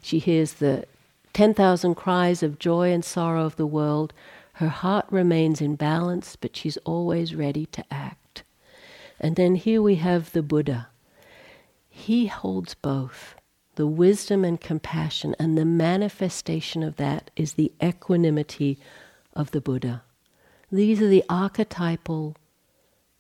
She 0.01 0.19
hears 0.19 0.55
the 0.55 0.87
10,000 1.35 1.95
cries 1.95 2.43
of 2.43 2.59
joy 2.59 2.91
and 2.91 3.05
sorrow 3.05 3.45
of 3.45 3.57
the 3.57 3.66
world. 3.66 4.14
Her 4.55 4.69
heart 4.69 5.05
remains 5.11 5.61
in 5.61 5.77
balance, 5.77 6.37
but 6.37 6.57
she's 6.57 6.79
always 6.79 7.35
ready 7.35 7.66
to 7.66 7.85
act. 7.91 8.45
And 9.21 9.37
then 9.37 9.57
here 9.57 9.83
we 9.83 9.97
have 9.97 10.33
the 10.33 10.43
Buddha. 10.43 10.89
He 11.91 12.29
holds 12.29 12.73
both 12.73 13.35
the 13.79 13.87
wisdom 13.87 14.45
and 14.45 14.61
compassion, 14.61 15.37
and 15.39 15.57
the 15.57 15.64
manifestation 15.64 16.83
of 16.83 16.97
that 16.97 17.31
is 17.37 17.53
the 17.53 17.70
equanimity 17.81 18.76
of 19.35 19.53
the 19.53 19.61
Buddha. 19.61 20.03
These 20.72 21.01
are 21.01 21.07
the 21.07 21.22
archetypal 21.29 22.35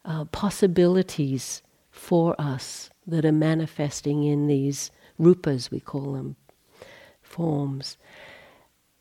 uh, 0.04 0.24
possibilities 0.24 1.62
for 1.92 2.34
us 2.40 2.90
that 3.06 3.24
are 3.24 3.30
manifesting 3.30 4.24
in 4.24 4.48
these 4.48 4.90
rupas, 5.16 5.70
we 5.70 5.78
call 5.78 6.14
them, 6.14 6.34
forms. 7.22 7.96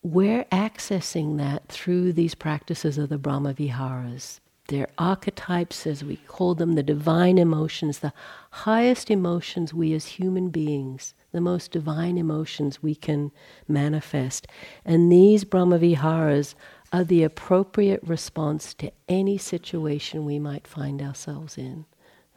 We're 0.03 0.45
accessing 0.51 1.37
that 1.39 1.69
through 1.69 2.13
these 2.13 2.35
practices 2.35 2.99
of 2.99 3.09
the 3.09 3.17
Brahma 3.17 3.53
Viharas. 3.53 4.41
They're 4.67 4.89
archetypes, 4.99 5.87
as 5.87 6.03
we 6.03 6.17
call 6.17 6.53
them, 6.53 6.75
the 6.75 6.83
divine 6.83 7.39
emotions, 7.39 7.97
the 7.97 8.13
highest 8.51 9.09
emotions 9.09 9.73
we 9.73 9.95
as 9.95 10.05
human 10.05 10.49
beings 10.49 11.15
the 11.31 11.41
most 11.41 11.71
divine 11.71 12.17
emotions 12.17 12.81
we 12.81 12.95
can 12.95 13.31
manifest. 13.67 14.47
And 14.85 15.11
these 15.11 15.43
Brahmaviharas 15.43 16.55
are 16.91 17.03
the 17.03 17.23
appropriate 17.23 18.01
response 18.03 18.73
to 18.75 18.91
any 19.09 19.37
situation 19.37 20.25
we 20.25 20.39
might 20.39 20.67
find 20.67 21.01
ourselves 21.01 21.57
in. 21.57 21.85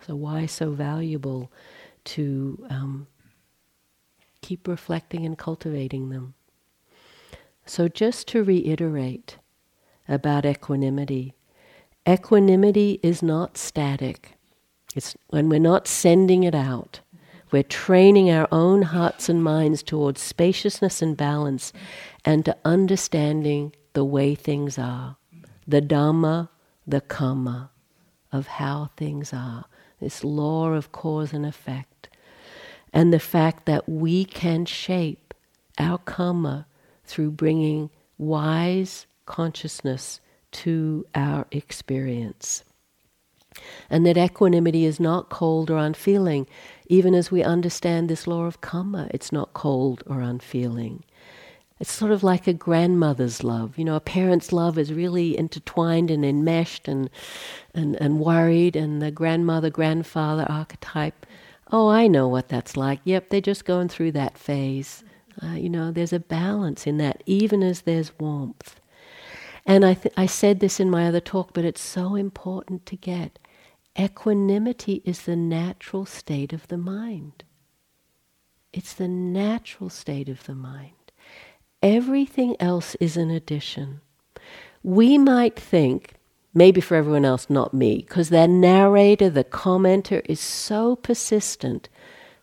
So, 0.07 0.17
why 0.17 0.47
so 0.47 0.73
valuable 0.73 1.53
to 2.05 2.67
um, 2.71 3.07
keep 4.41 4.67
reflecting 4.67 5.27
and 5.27 5.37
cultivating 5.37 6.09
them? 6.09 6.35
So, 7.67 7.87
just 7.87 8.27
to 8.29 8.43
reiterate 8.43 9.37
about 10.09 10.47
equanimity, 10.47 11.35
equanimity 12.09 12.99
is 13.03 13.23
not 13.23 13.57
static. 13.57 14.33
It's 14.97 15.15
when 15.29 15.49
we're 15.49 15.61
not 15.61 15.87
sending 15.87 16.43
it 16.43 16.55
out. 16.55 17.01
We're 17.51 17.65
training 17.65 18.31
our 18.31 18.47
own 18.53 18.83
hearts 18.83 19.29
and 19.29 19.43
minds 19.43 19.83
towards 19.83 20.21
spaciousness 20.21 21.03
and 21.03 21.17
balance 21.17 21.73
and 22.25 22.45
to 22.45 22.57
understanding 22.65 23.73
the 23.93 24.05
way 24.05 24.37
things 24.37 24.79
are, 24.79 25.17
the 25.67 25.83
Dhamma, 25.83 26.49
the 26.87 27.01
Kamma 27.01 27.71
of 28.33 28.47
how 28.47 28.91
things 28.97 29.33
are, 29.33 29.65
this 30.01 30.23
law 30.23 30.69
of 30.69 30.93
cause 30.93 31.33
and 31.33 31.45
effect, 31.45 32.09
and 32.93 33.13
the 33.13 33.19
fact 33.19 33.67
that 33.67 33.89
we 33.89 34.25
can 34.25 34.65
shape 34.65 35.35
our 35.77 35.99
Kamma 35.99 36.67
through 37.05 37.33
bringing 37.33 37.91
wise 38.17 39.07
consciousness 39.27 40.21
to 40.53 41.05
our 41.15 41.47
experience. 41.51 42.65
And 43.89 44.07
that 44.07 44.17
equanimity 44.17 44.85
is 44.85 45.01
not 45.01 45.29
cold 45.29 45.71
or 45.71 45.79
unfeeling 45.79 46.47
even 46.91 47.15
as 47.15 47.31
we 47.31 47.45
understand 47.45 48.09
this 48.09 48.27
law 48.27 48.47
of 48.47 48.61
karma, 48.61 49.07
it's 49.13 49.31
not 49.31 49.55
cold 49.55 50.03
or 50.09 50.21
unfeeling. 50.21 51.05
It's 51.79 51.93
sort 51.93 52.11
of 52.11 52.25
like 52.25 52.49
a 52.49 52.53
grandmother's 52.53 53.45
love. 53.45 53.79
You 53.79 53.85
know, 53.85 53.95
a 53.95 54.01
parent's 54.01 54.53
love 54.53 54.77
is 54.77 54.93
really 54.93 55.39
intertwined 55.39 56.11
and 56.11 56.25
enmeshed 56.25 56.89
and, 56.89 57.09
and, 57.73 57.95
and 58.03 58.19
worried, 58.19 58.75
and 58.75 59.01
the 59.01 59.13
grandmother 59.13 59.71
grandfather 59.71 60.45
archetype. 60.49 61.25
Oh, 61.71 61.89
I 61.89 62.09
know 62.09 62.27
what 62.27 62.49
that's 62.49 62.77
like. 62.77 62.99
Yep, 63.05 63.29
they're 63.29 63.41
just 63.41 63.65
going 63.65 63.89
through 63.89 64.11
that 64.13 64.37
phase. 64.37 65.05
Uh, 65.41 65.53
you 65.53 65.71
know, 65.71 65.93
there's 65.93 66.13
a 66.13 66.19
balance 66.19 66.89
in 66.89 66.97
that, 66.99 67.23
even 67.25 67.63
as 67.63 67.83
there's 67.83 68.19
warmth. 68.19 68.80
And 69.67 69.85
I, 69.85 69.95
th- 69.95 70.15
I 70.17 70.27
said 70.27 70.61
this 70.61 70.81
in 70.81 70.91
my 70.91 71.07
other 71.07 71.21
talk, 71.21 71.53
but 71.53 71.65
it's 71.65 71.81
so 71.81 72.15
important 72.15 72.87
to 72.87 72.97
get. 72.97 73.39
Equanimity 73.99 75.03
is 75.05 75.23
the 75.23 75.37
natural 75.37 76.07
state 76.07 76.53
of 76.53 76.69
the 76.69 76.79
mind. 76.79 77.45
It's 78.73 78.95
the 78.95 79.09
natural 79.09 79.91
state 79.91 80.29
of 80.29 80.45
the 80.45 80.55
mind. 80.55 80.95
Everything 81.83 82.57
else 82.61 82.95
is 82.97 83.17
an 83.17 83.31
addition. 83.31 84.01
We 84.83 85.19
might 85.19 85.59
think, 85.59 86.15
maybe 86.55 86.81
for 86.81 86.95
everyone 86.95 87.25
else, 87.25 87.51
not 87.51 87.75
me, 87.75 87.99
because 87.99 88.29
that 88.31 88.49
narrator, 88.49 89.29
the 89.29 89.45
commenter, 89.45 90.23
is 90.27 90.41
so 90.41 90.97
persistent, 90.97 91.89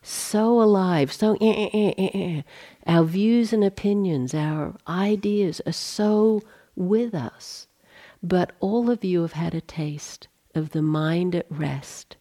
so 0.02 0.60
alive, 0.60 1.12
so 1.12 1.36
eh, 1.40 1.68
eh, 1.72 1.92
eh, 1.96 2.42
our 2.86 3.04
views 3.04 3.52
and 3.52 3.64
opinions, 3.64 4.34
our 4.34 4.74
ideas 4.86 5.60
are 5.66 5.72
so 5.72 6.42
with 6.78 7.14
us. 7.14 7.66
But 8.22 8.52
all 8.60 8.90
of 8.90 9.04
you 9.04 9.22
have 9.22 9.32
had 9.32 9.54
a 9.54 9.60
taste 9.60 10.28
of 10.54 10.70
the 10.70 10.82
mind 10.82 11.34
at 11.34 11.46
rest. 11.50 12.16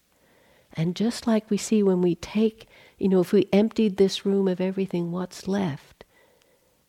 And 0.74 0.96
just 0.96 1.26
like 1.26 1.50
we 1.50 1.58
see 1.58 1.82
when 1.82 2.02
we 2.02 2.16
take, 2.16 2.68
you 2.98 3.10
know, 3.10 3.20
if 3.20 3.32
we 3.32 3.50
emptied 3.52 3.98
this 3.98 4.26
room 4.26 4.48
of 4.48 4.62
everything, 4.62 5.12
what's 5.12 5.48
left? 5.48 6.04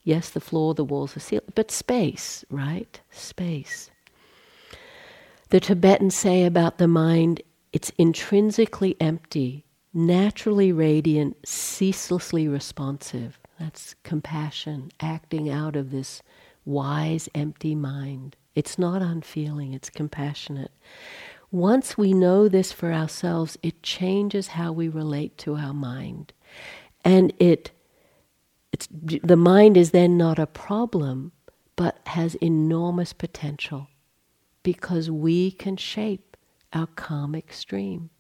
Yes, 0.03 0.31
the 0.31 0.41
floor, 0.41 0.75
the 0.75 0.85
walls, 0.85 1.15
the 1.15 1.21
ceiling, 1.21 1.45
but 1.55 1.71
space, 1.71 2.45
right? 2.51 3.01
Space. 3.11 3.91
The 5.51 5.61
Tibetans 5.61 6.15
say 6.15 6.45
about 6.45 6.79
the 6.79 6.89
mind, 6.89 7.43
it's 7.73 7.91
intrinsically 7.97 8.97
empty, 9.01 9.65
naturally 9.95 10.73
radiant, 10.73 11.37
ceaselessly 11.47 12.47
responsive. 12.49 13.39
That's 13.59 13.95
compassion, 14.03 14.91
acting 15.01 15.51
out 15.51 15.77
of 15.77 15.91
this 15.91 16.23
wise, 16.69 17.29
empty 17.35 17.75
mind. 17.75 18.37
It's 18.55 18.79
not 18.79 19.03
unfeeling, 19.03 19.73
it's 19.73 19.91
compassionate. 19.91 20.71
Once 21.51 21.97
we 21.97 22.13
know 22.13 22.47
this 22.47 22.73
for 22.73 22.93
ourselves, 22.93 23.57
it 23.63 23.83
changes 23.83 24.49
how 24.49 24.71
we 24.71 24.89
relate 24.89 25.39
to 25.39 25.57
our 25.57 25.73
mind. 25.73 26.33
And 27.05 27.33
it, 27.39 27.71
it's, 28.71 28.87
the 28.91 29.37
mind 29.37 29.77
is 29.79 29.93
then 29.93 30.19
not 30.19 30.39
a 30.39 30.47
problem, 30.47 31.33
but 31.75 32.01
has 32.07 32.35
enormous 32.37 33.13
potential 33.13 33.89
because 34.63 35.11
we 35.11 35.51
can 35.51 35.77
shape 35.77 36.37
our 36.75 36.89
karmic 36.89 37.53
stream 37.53 38.11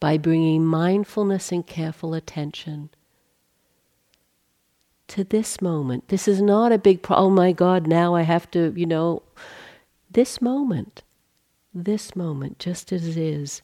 by 0.00 0.18
bringing 0.18 0.66
mindfulness 0.66 1.50
and 1.50 1.66
careful 1.66 2.12
attention 2.12 2.90
to 5.08 5.24
this 5.24 5.60
moment. 5.60 6.08
This 6.08 6.26
is 6.28 6.40
not 6.40 6.72
a 6.72 6.78
big 6.78 7.02
problem. 7.02 7.32
Oh 7.32 7.34
my 7.34 7.52
God, 7.52 7.86
now 7.86 8.14
I 8.14 8.22
have 8.22 8.50
to, 8.52 8.72
you 8.76 8.86
know, 8.86 9.22
this 10.10 10.40
moment, 10.40 11.02
this 11.74 12.16
moment, 12.16 12.58
just 12.58 12.92
as 12.92 13.06
it 13.06 13.16
is. 13.16 13.62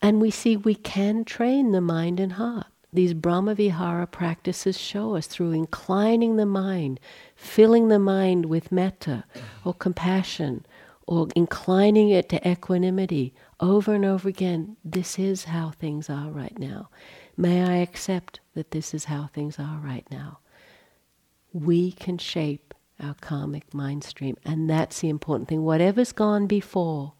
And 0.00 0.20
we 0.20 0.30
see 0.30 0.56
we 0.56 0.74
can 0.74 1.24
train 1.24 1.72
the 1.72 1.80
mind 1.80 2.18
and 2.20 2.32
heart. 2.32 2.66
These 2.92 3.14
Brahmavihara 3.14 4.10
practices 4.10 4.78
show 4.78 5.16
us 5.16 5.26
through 5.26 5.52
inclining 5.52 6.36
the 6.36 6.46
mind, 6.46 7.00
filling 7.34 7.88
the 7.88 7.98
mind 7.98 8.46
with 8.46 8.70
metta 8.70 9.24
or 9.64 9.72
compassion, 9.72 10.66
or 11.06 11.28
inclining 11.34 12.10
it 12.10 12.28
to 12.28 12.48
equanimity 12.48 13.32
over 13.60 13.94
and 13.94 14.04
over 14.04 14.28
again. 14.28 14.76
This 14.84 15.18
is 15.18 15.44
how 15.44 15.70
things 15.70 16.10
are 16.10 16.30
right 16.30 16.58
now. 16.58 16.90
May 17.42 17.64
I 17.64 17.78
accept 17.78 18.38
that 18.54 18.70
this 18.70 18.94
is 18.94 19.06
how 19.06 19.26
things 19.26 19.58
are 19.58 19.80
right 19.82 20.06
now? 20.12 20.38
We 21.52 21.90
can 21.90 22.16
shape 22.16 22.72
our 23.02 23.14
karmic 23.14 23.74
mind 23.74 24.04
stream, 24.04 24.36
and 24.44 24.70
that's 24.70 25.00
the 25.00 25.08
important 25.08 25.48
thing. 25.48 25.64
Whatever's 25.64 26.12
gone 26.12 26.46
before, 26.46 27.14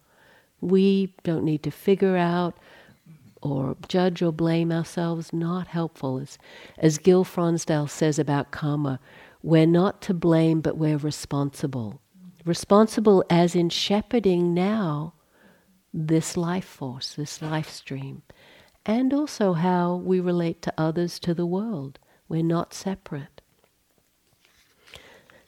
we 0.60 1.16
don't 1.24 1.42
need 1.42 1.64
to 1.64 1.72
figure 1.72 2.16
out 2.16 2.56
or 3.40 3.76
judge 3.88 4.22
or 4.22 4.30
blame 4.30 4.70
ourselves. 4.70 5.32
Not 5.32 5.66
helpful. 5.66 6.20
As, 6.20 6.38
as 6.78 6.98
Gil 6.98 7.24
Fronsdal 7.24 7.90
says 7.90 8.20
about 8.20 8.52
karma, 8.52 9.00
we're 9.42 9.66
not 9.66 10.00
to 10.02 10.14
blame, 10.14 10.60
but 10.60 10.78
we're 10.78 10.98
responsible. 10.98 12.00
Responsible 12.44 13.24
as 13.28 13.56
in 13.56 13.70
shepherding 13.70 14.54
now 14.54 15.14
this 15.92 16.36
life 16.36 16.64
force, 16.64 17.14
this 17.16 17.42
life 17.42 17.68
stream 17.68 18.22
and 18.84 19.12
also 19.12 19.52
how 19.52 19.96
we 19.96 20.20
relate 20.20 20.62
to 20.62 20.74
others, 20.76 21.18
to 21.20 21.34
the 21.34 21.46
world. 21.46 21.98
We're 22.28 22.42
not 22.42 22.74
separate. 22.74 23.40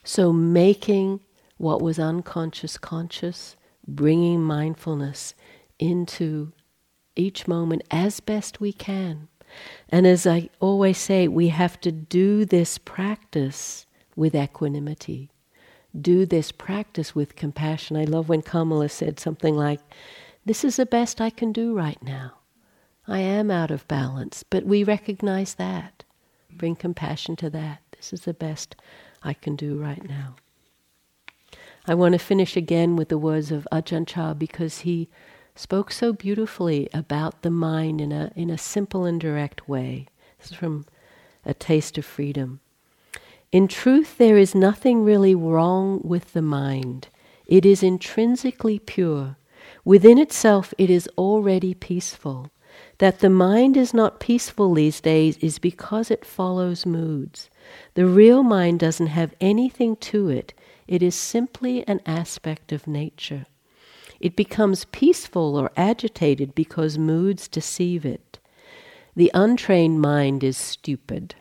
So, 0.03 0.31
making 0.31 1.21
what 1.57 1.81
was 1.81 1.97
unconscious 1.97 2.77
conscious, 2.77 3.55
bringing 3.87 4.41
mindfulness 4.41 5.33
into 5.79 6.53
each 7.15 7.47
moment 7.47 7.83
as 7.91 8.19
best 8.19 8.59
we 8.59 8.73
can. 8.73 9.27
And 9.89 10.05
as 10.05 10.27
I 10.27 10.49
always 10.59 10.97
say, 10.97 11.27
we 11.27 11.49
have 11.49 11.79
to 11.81 11.91
do 11.91 12.45
this 12.45 12.77
practice 12.77 13.85
with 14.15 14.35
equanimity. 14.35 15.29
Do 15.99 16.25
this 16.25 16.51
practice 16.51 17.15
with 17.15 17.35
compassion. 17.35 17.95
I 17.95 18.03
love 18.03 18.27
when 18.27 18.41
Kamala 18.41 18.89
said 18.89 19.19
something 19.19 19.55
like, 19.55 19.79
This 20.45 20.63
is 20.63 20.75
the 20.75 20.85
best 20.85 21.21
I 21.21 21.29
can 21.29 21.51
do 21.51 21.73
right 21.73 22.01
now. 22.03 22.33
I 23.07 23.19
am 23.19 23.51
out 23.51 23.69
of 23.69 23.87
balance, 23.87 24.43
but 24.43 24.65
we 24.65 24.83
recognize 24.83 25.55
that. 25.55 26.03
Bring 26.51 26.75
compassion 26.75 27.35
to 27.37 27.49
that. 27.51 27.81
This 27.95 28.13
is 28.13 28.21
the 28.21 28.33
best 28.33 28.75
I 29.23 29.33
can 29.33 29.55
do 29.55 29.77
right 29.77 30.07
now. 30.07 30.35
I 31.87 31.93
want 31.93 32.13
to 32.13 32.19
finish 32.19 32.57
again 32.57 32.95
with 32.95 33.09
the 33.09 33.17
words 33.17 33.51
of 33.51 33.67
Ajahn 33.71 34.07
Chah 34.07 34.33
because 34.33 34.79
he 34.79 35.07
spoke 35.55 35.91
so 35.91 36.13
beautifully 36.13 36.89
about 36.93 37.43
the 37.43 37.51
mind 37.51 38.01
in 38.01 38.11
a, 38.11 38.31
in 38.35 38.49
a 38.49 38.57
simple 38.57 39.05
and 39.05 39.21
direct 39.21 39.69
way. 39.69 40.07
This 40.39 40.51
is 40.51 40.57
from 40.57 40.85
A 41.45 41.53
Taste 41.53 41.99
of 41.99 42.05
Freedom. 42.05 42.59
In 43.51 43.67
truth, 43.67 44.17
there 44.17 44.37
is 44.37 44.55
nothing 44.55 45.03
really 45.03 45.35
wrong 45.35 46.01
with 46.03 46.33
the 46.33 46.41
mind. 46.41 47.07
It 47.45 47.65
is 47.65 47.83
intrinsically 47.83 48.79
pure. 48.79 49.37
Within 49.83 50.17
itself, 50.17 50.73
it 50.79 50.89
is 50.89 51.07
already 51.17 51.75
peaceful. 51.75 52.49
That 52.99 53.19
the 53.19 53.29
mind 53.29 53.75
is 53.75 53.93
not 53.93 54.21
peaceful 54.21 54.73
these 54.73 55.01
days 55.01 55.37
is 55.37 55.59
because 55.59 56.09
it 56.09 56.23
follows 56.23 56.85
moods. 56.85 57.49
The 57.95 58.05
real 58.05 58.41
mind 58.41 58.79
doesn't 58.79 59.07
have 59.07 59.35
anything 59.41 59.97
to 59.97 60.29
it, 60.29 60.53
it 60.87 61.03
is 61.03 61.15
simply 61.15 61.85
an 61.87 61.99
aspect 62.05 62.71
of 62.71 62.87
nature. 62.87 63.47
It 64.19 64.35
becomes 64.35 64.85
peaceful 64.85 65.57
or 65.57 65.71
agitated 65.75 66.55
because 66.55 66.97
moods 66.97 67.47
deceive 67.47 68.05
it. 68.05 68.39
The 69.15 69.31
untrained 69.33 69.99
mind 69.99 70.43
is 70.43 70.57
stupid. 70.57 71.35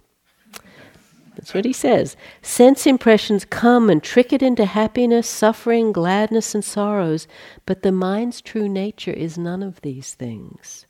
That's 1.37 1.53
what 1.53 1.65
he 1.65 1.73
says. 1.73 2.17
Sense 2.43 2.87
impressions 2.87 3.45
come 3.45 3.91
and 3.91 4.03
trick 4.03 4.33
it 4.33 4.43
into 4.43 4.65
happiness, 4.65 5.29
suffering, 5.29 5.93
gladness, 5.93 6.55
and 6.55 6.65
sorrows, 6.65 7.29
but 7.67 7.83
the 7.83 7.93
mind's 7.93 8.41
true 8.41 8.69
nature 8.69 9.13
is 9.13 9.37
none 9.37 9.63
of 9.63 9.81
these 9.83 10.15
things 10.15 10.84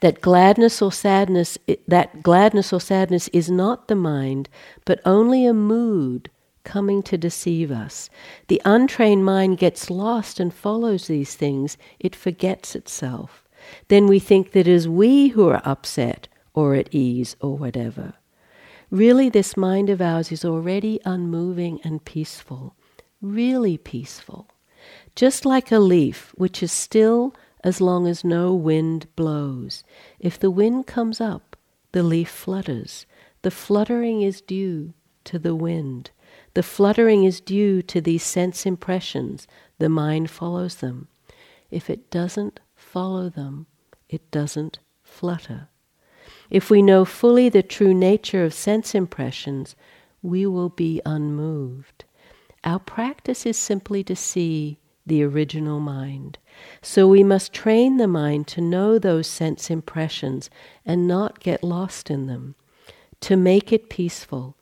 that 0.00 0.20
gladness 0.20 0.82
or 0.82 0.92
sadness 0.92 1.58
that 1.86 2.22
gladness 2.22 2.72
or 2.72 2.80
sadness 2.80 3.28
is 3.28 3.50
not 3.50 3.88
the 3.88 3.96
mind 3.96 4.48
but 4.84 5.00
only 5.04 5.46
a 5.46 5.54
mood 5.54 6.30
coming 6.64 7.02
to 7.02 7.18
deceive 7.18 7.72
us. 7.72 8.08
The 8.46 8.62
untrained 8.64 9.24
mind 9.24 9.58
gets 9.58 9.90
lost 9.90 10.38
and 10.38 10.54
follows 10.54 11.08
these 11.08 11.34
things. 11.34 11.76
It 11.98 12.14
forgets 12.14 12.76
itself. 12.76 13.42
Then 13.88 14.06
we 14.06 14.20
think 14.20 14.52
that 14.52 14.60
it 14.60 14.68
is 14.68 14.88
we 14.88 15.28
who 15.28 15.48
are 15.48 15.60
upset 15.64 16.28
or 16.54 16.76
at 16.76 16.94
ease 16.94 17.34
or 17.40 17.56
whatever. 17.56 18.14
Really 18.90 19.28
this 19.28 19.56
mind 19.56 19.90
of 19.90 20.00
ours 20.00 20.30
is 20.30 20.44
already 20.44 21.00
unmoving 21.04 21.80
and 21.82 22.04
peaceful 22.04 22.76
really 23.22 23.78
peaceful. 23.78 24.48
Just 25.14 25.46
like 25.46 25.70
a 25.70 25.78
leaf 25.78 26.32
which 26.36 26.62
is 26.62 26.72
still 26.72 27.34
as 27.64 27.80
long 27.80 28.06
as 28.06 28.24
no 28.24 28.54
wind 28.54 29.06
blows. 29.16 29.84
If 30.18 30.38
the 30.38 30.50
wind 30.50 30.86
comes 30.86 31.20
up, 31.20 31.56
the 31.92 32.02
leaf 32.02 32.28
flutters. 32.28 33.06
The 33.42 33.50
fluttering 33.50 34.22
is 34.22 34.40
due 34.40 34.94
to 35.24 35.38
the 35.38 35.54
wind. 35.54 36.10
The 36.54 36.62
fluttering 36.62 37.24
is 37.24 37.40
due 37.40 37.82
to 37.82 38.00
these 38.00 38.22
sense 38.22 38.66
impressions. 38.66 39.46
The 39.78 39.88
mind 39.88 40.30
follows 40.30 40.76
them. 40.76 41.08
If 41.70 41.88
it 41.88 42.10
doesn't 42.10 42.60
follow 42.74 43.28
them, 43.28 43.66
it 44.08 44.30
doesn't 44.30 44.78
flutter. 45.02 45.68
If 46.50 46.68
we 46.68 46.82
know 46.82 47.04
fully 47.04 47.48
the 47.48 47.62
true 47.62 47.94
nature 47.94 48.44
of 48.44 48.52
sense 48.52 48.94
impressions, 48.94 49.74
we 50.20 50.46
will 50.46 50.68
be 50.68 51.00
unmoved. 51.06 52.04
Our 52.64 52.78
practice 52.78 53.46
is 53.46 53.56
simply 53.56 54.04
to 54.04 54.14
see 54.14 54.78
the 55.06 55.22
original 55.22 55.80
mind. 55.80 56.38
So 56.80 57.08
we 57.08 57.22
must 57.22 57.52
train 57.52 57.96
the 57.96 58.08
mind 58.08 58.46
to 58.48 58.60
know 58.60 58.98
those 58.98 59.26
sense 59.26 59.70
impressions 59.70 60.50
and 60.84 61.08
not 61.08 61.40
get 61.40 61.64
lost 61.64 62.10
in 62.10 62.26
them, 62.26 62.54
to 63.20 63.36
make 63.36 63.72
it 63.72 63.90
peaceful. 63.90 64.56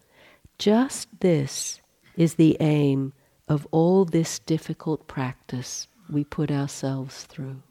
Just 0.58 1.08
this 1.20 1.80
is 2.16 2.34
the 2.34 2.56
aim 2.60 3.12
of 3.48 3.66
all 3.70 4.04
this 4.04 4.38
difficult 4.38 5.06
practice 5.08 5.88
we 6.08 6.24
put 6.24 6.50
ourselves 6.50 7.24
through. 7.24 7.62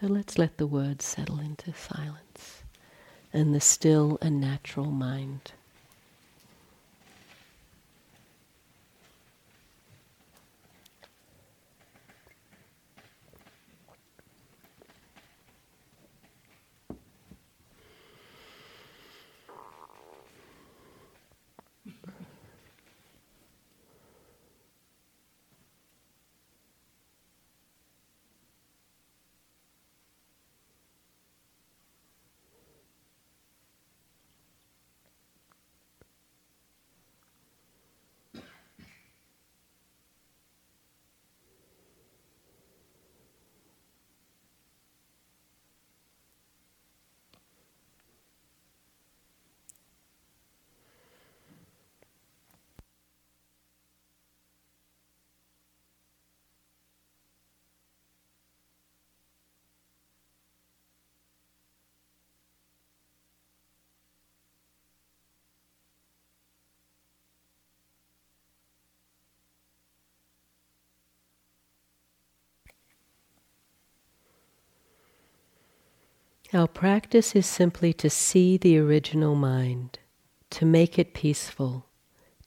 So 0.00 0.08
let's 0.08 0.36
let 0.36 0.58
the 0.58 0.66
words 0.66 1.04
settle 1.04 1.38
into 1.38 1.72
silence 1.72 2.64
and 3.32 3.54
the 3.54 3.60
still 3.60 4.18
and 4.20 4.40
natural 4.40 4.90
mind. 4.90 5.52
Our 76.54 76.68
practice 76.68 77.34
is 77.34 77.46
simply 77.46 77.94
to 77.94 78.10
see 78.10 78.58
the 78.58 78.76
original 78.76 79.34
mind, 79.34 79.98
to 80.50 80.66
make 80.66 80.98
it 80.98 81.14
peaceful. 81.14 81.86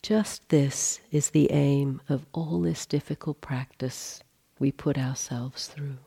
Just 0.03 0.47
this 0.49 0.99
is 1.09 1.31
the 1.31 1.51
aim 1.51 2.01
of 2.07 2.27
all 2.31 2.61
this 2.61 2.85
difficult 2.85 3.41
practice 3.41 4.21
we 4.59 4.71
put 4.71 4.99
ourselves 4.99 5.65
through. 5.65 5.97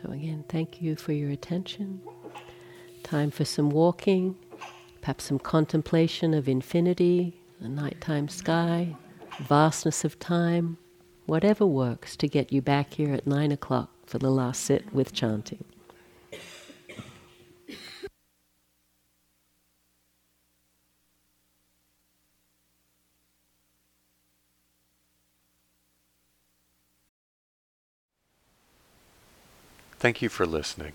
So, 0.00 0.12
again, 0.12 0.44
thank 0.48 0.80
you 0.80 0.94
for 0.94 1.12
your 1.12 1.30
attention. 1.30 2.02
Time 3.02 3.32
for 3.32 3.44
some 3.44 3.70
walking, 3.70 4.36
perhaps 5.04 5.24
some 5.24 5.38
contemplation 5.38 6.32
of 6.32 6.48
infinity, 6.48 7.38
the 7.60 7.68
nighttime 7.68 8.26
sky, 8.26 8.96
vastness 9.38 10.02
of 10.02 10.18
time, 10.18 10.78
whatever 11.26 11.66
works 11.66 12.16
to 12.16 12.26
get 12.26 12.50
you 12.50 12.62
back 12.62 12.94
here 12.94 13.12
at 13.12 13.26
nine 13.26 13.52
o'clock 13.52 13.90
for 14.06 14.16
the 14.16 14.30
last 14.30 14.62
sit 14.62 14.94
with 14.94 15.12
chanting. 15.12 15.62
Thank 29.98 30.22
you 30.22 30.30
for 30.30 30.46
listening. 30.46 30.94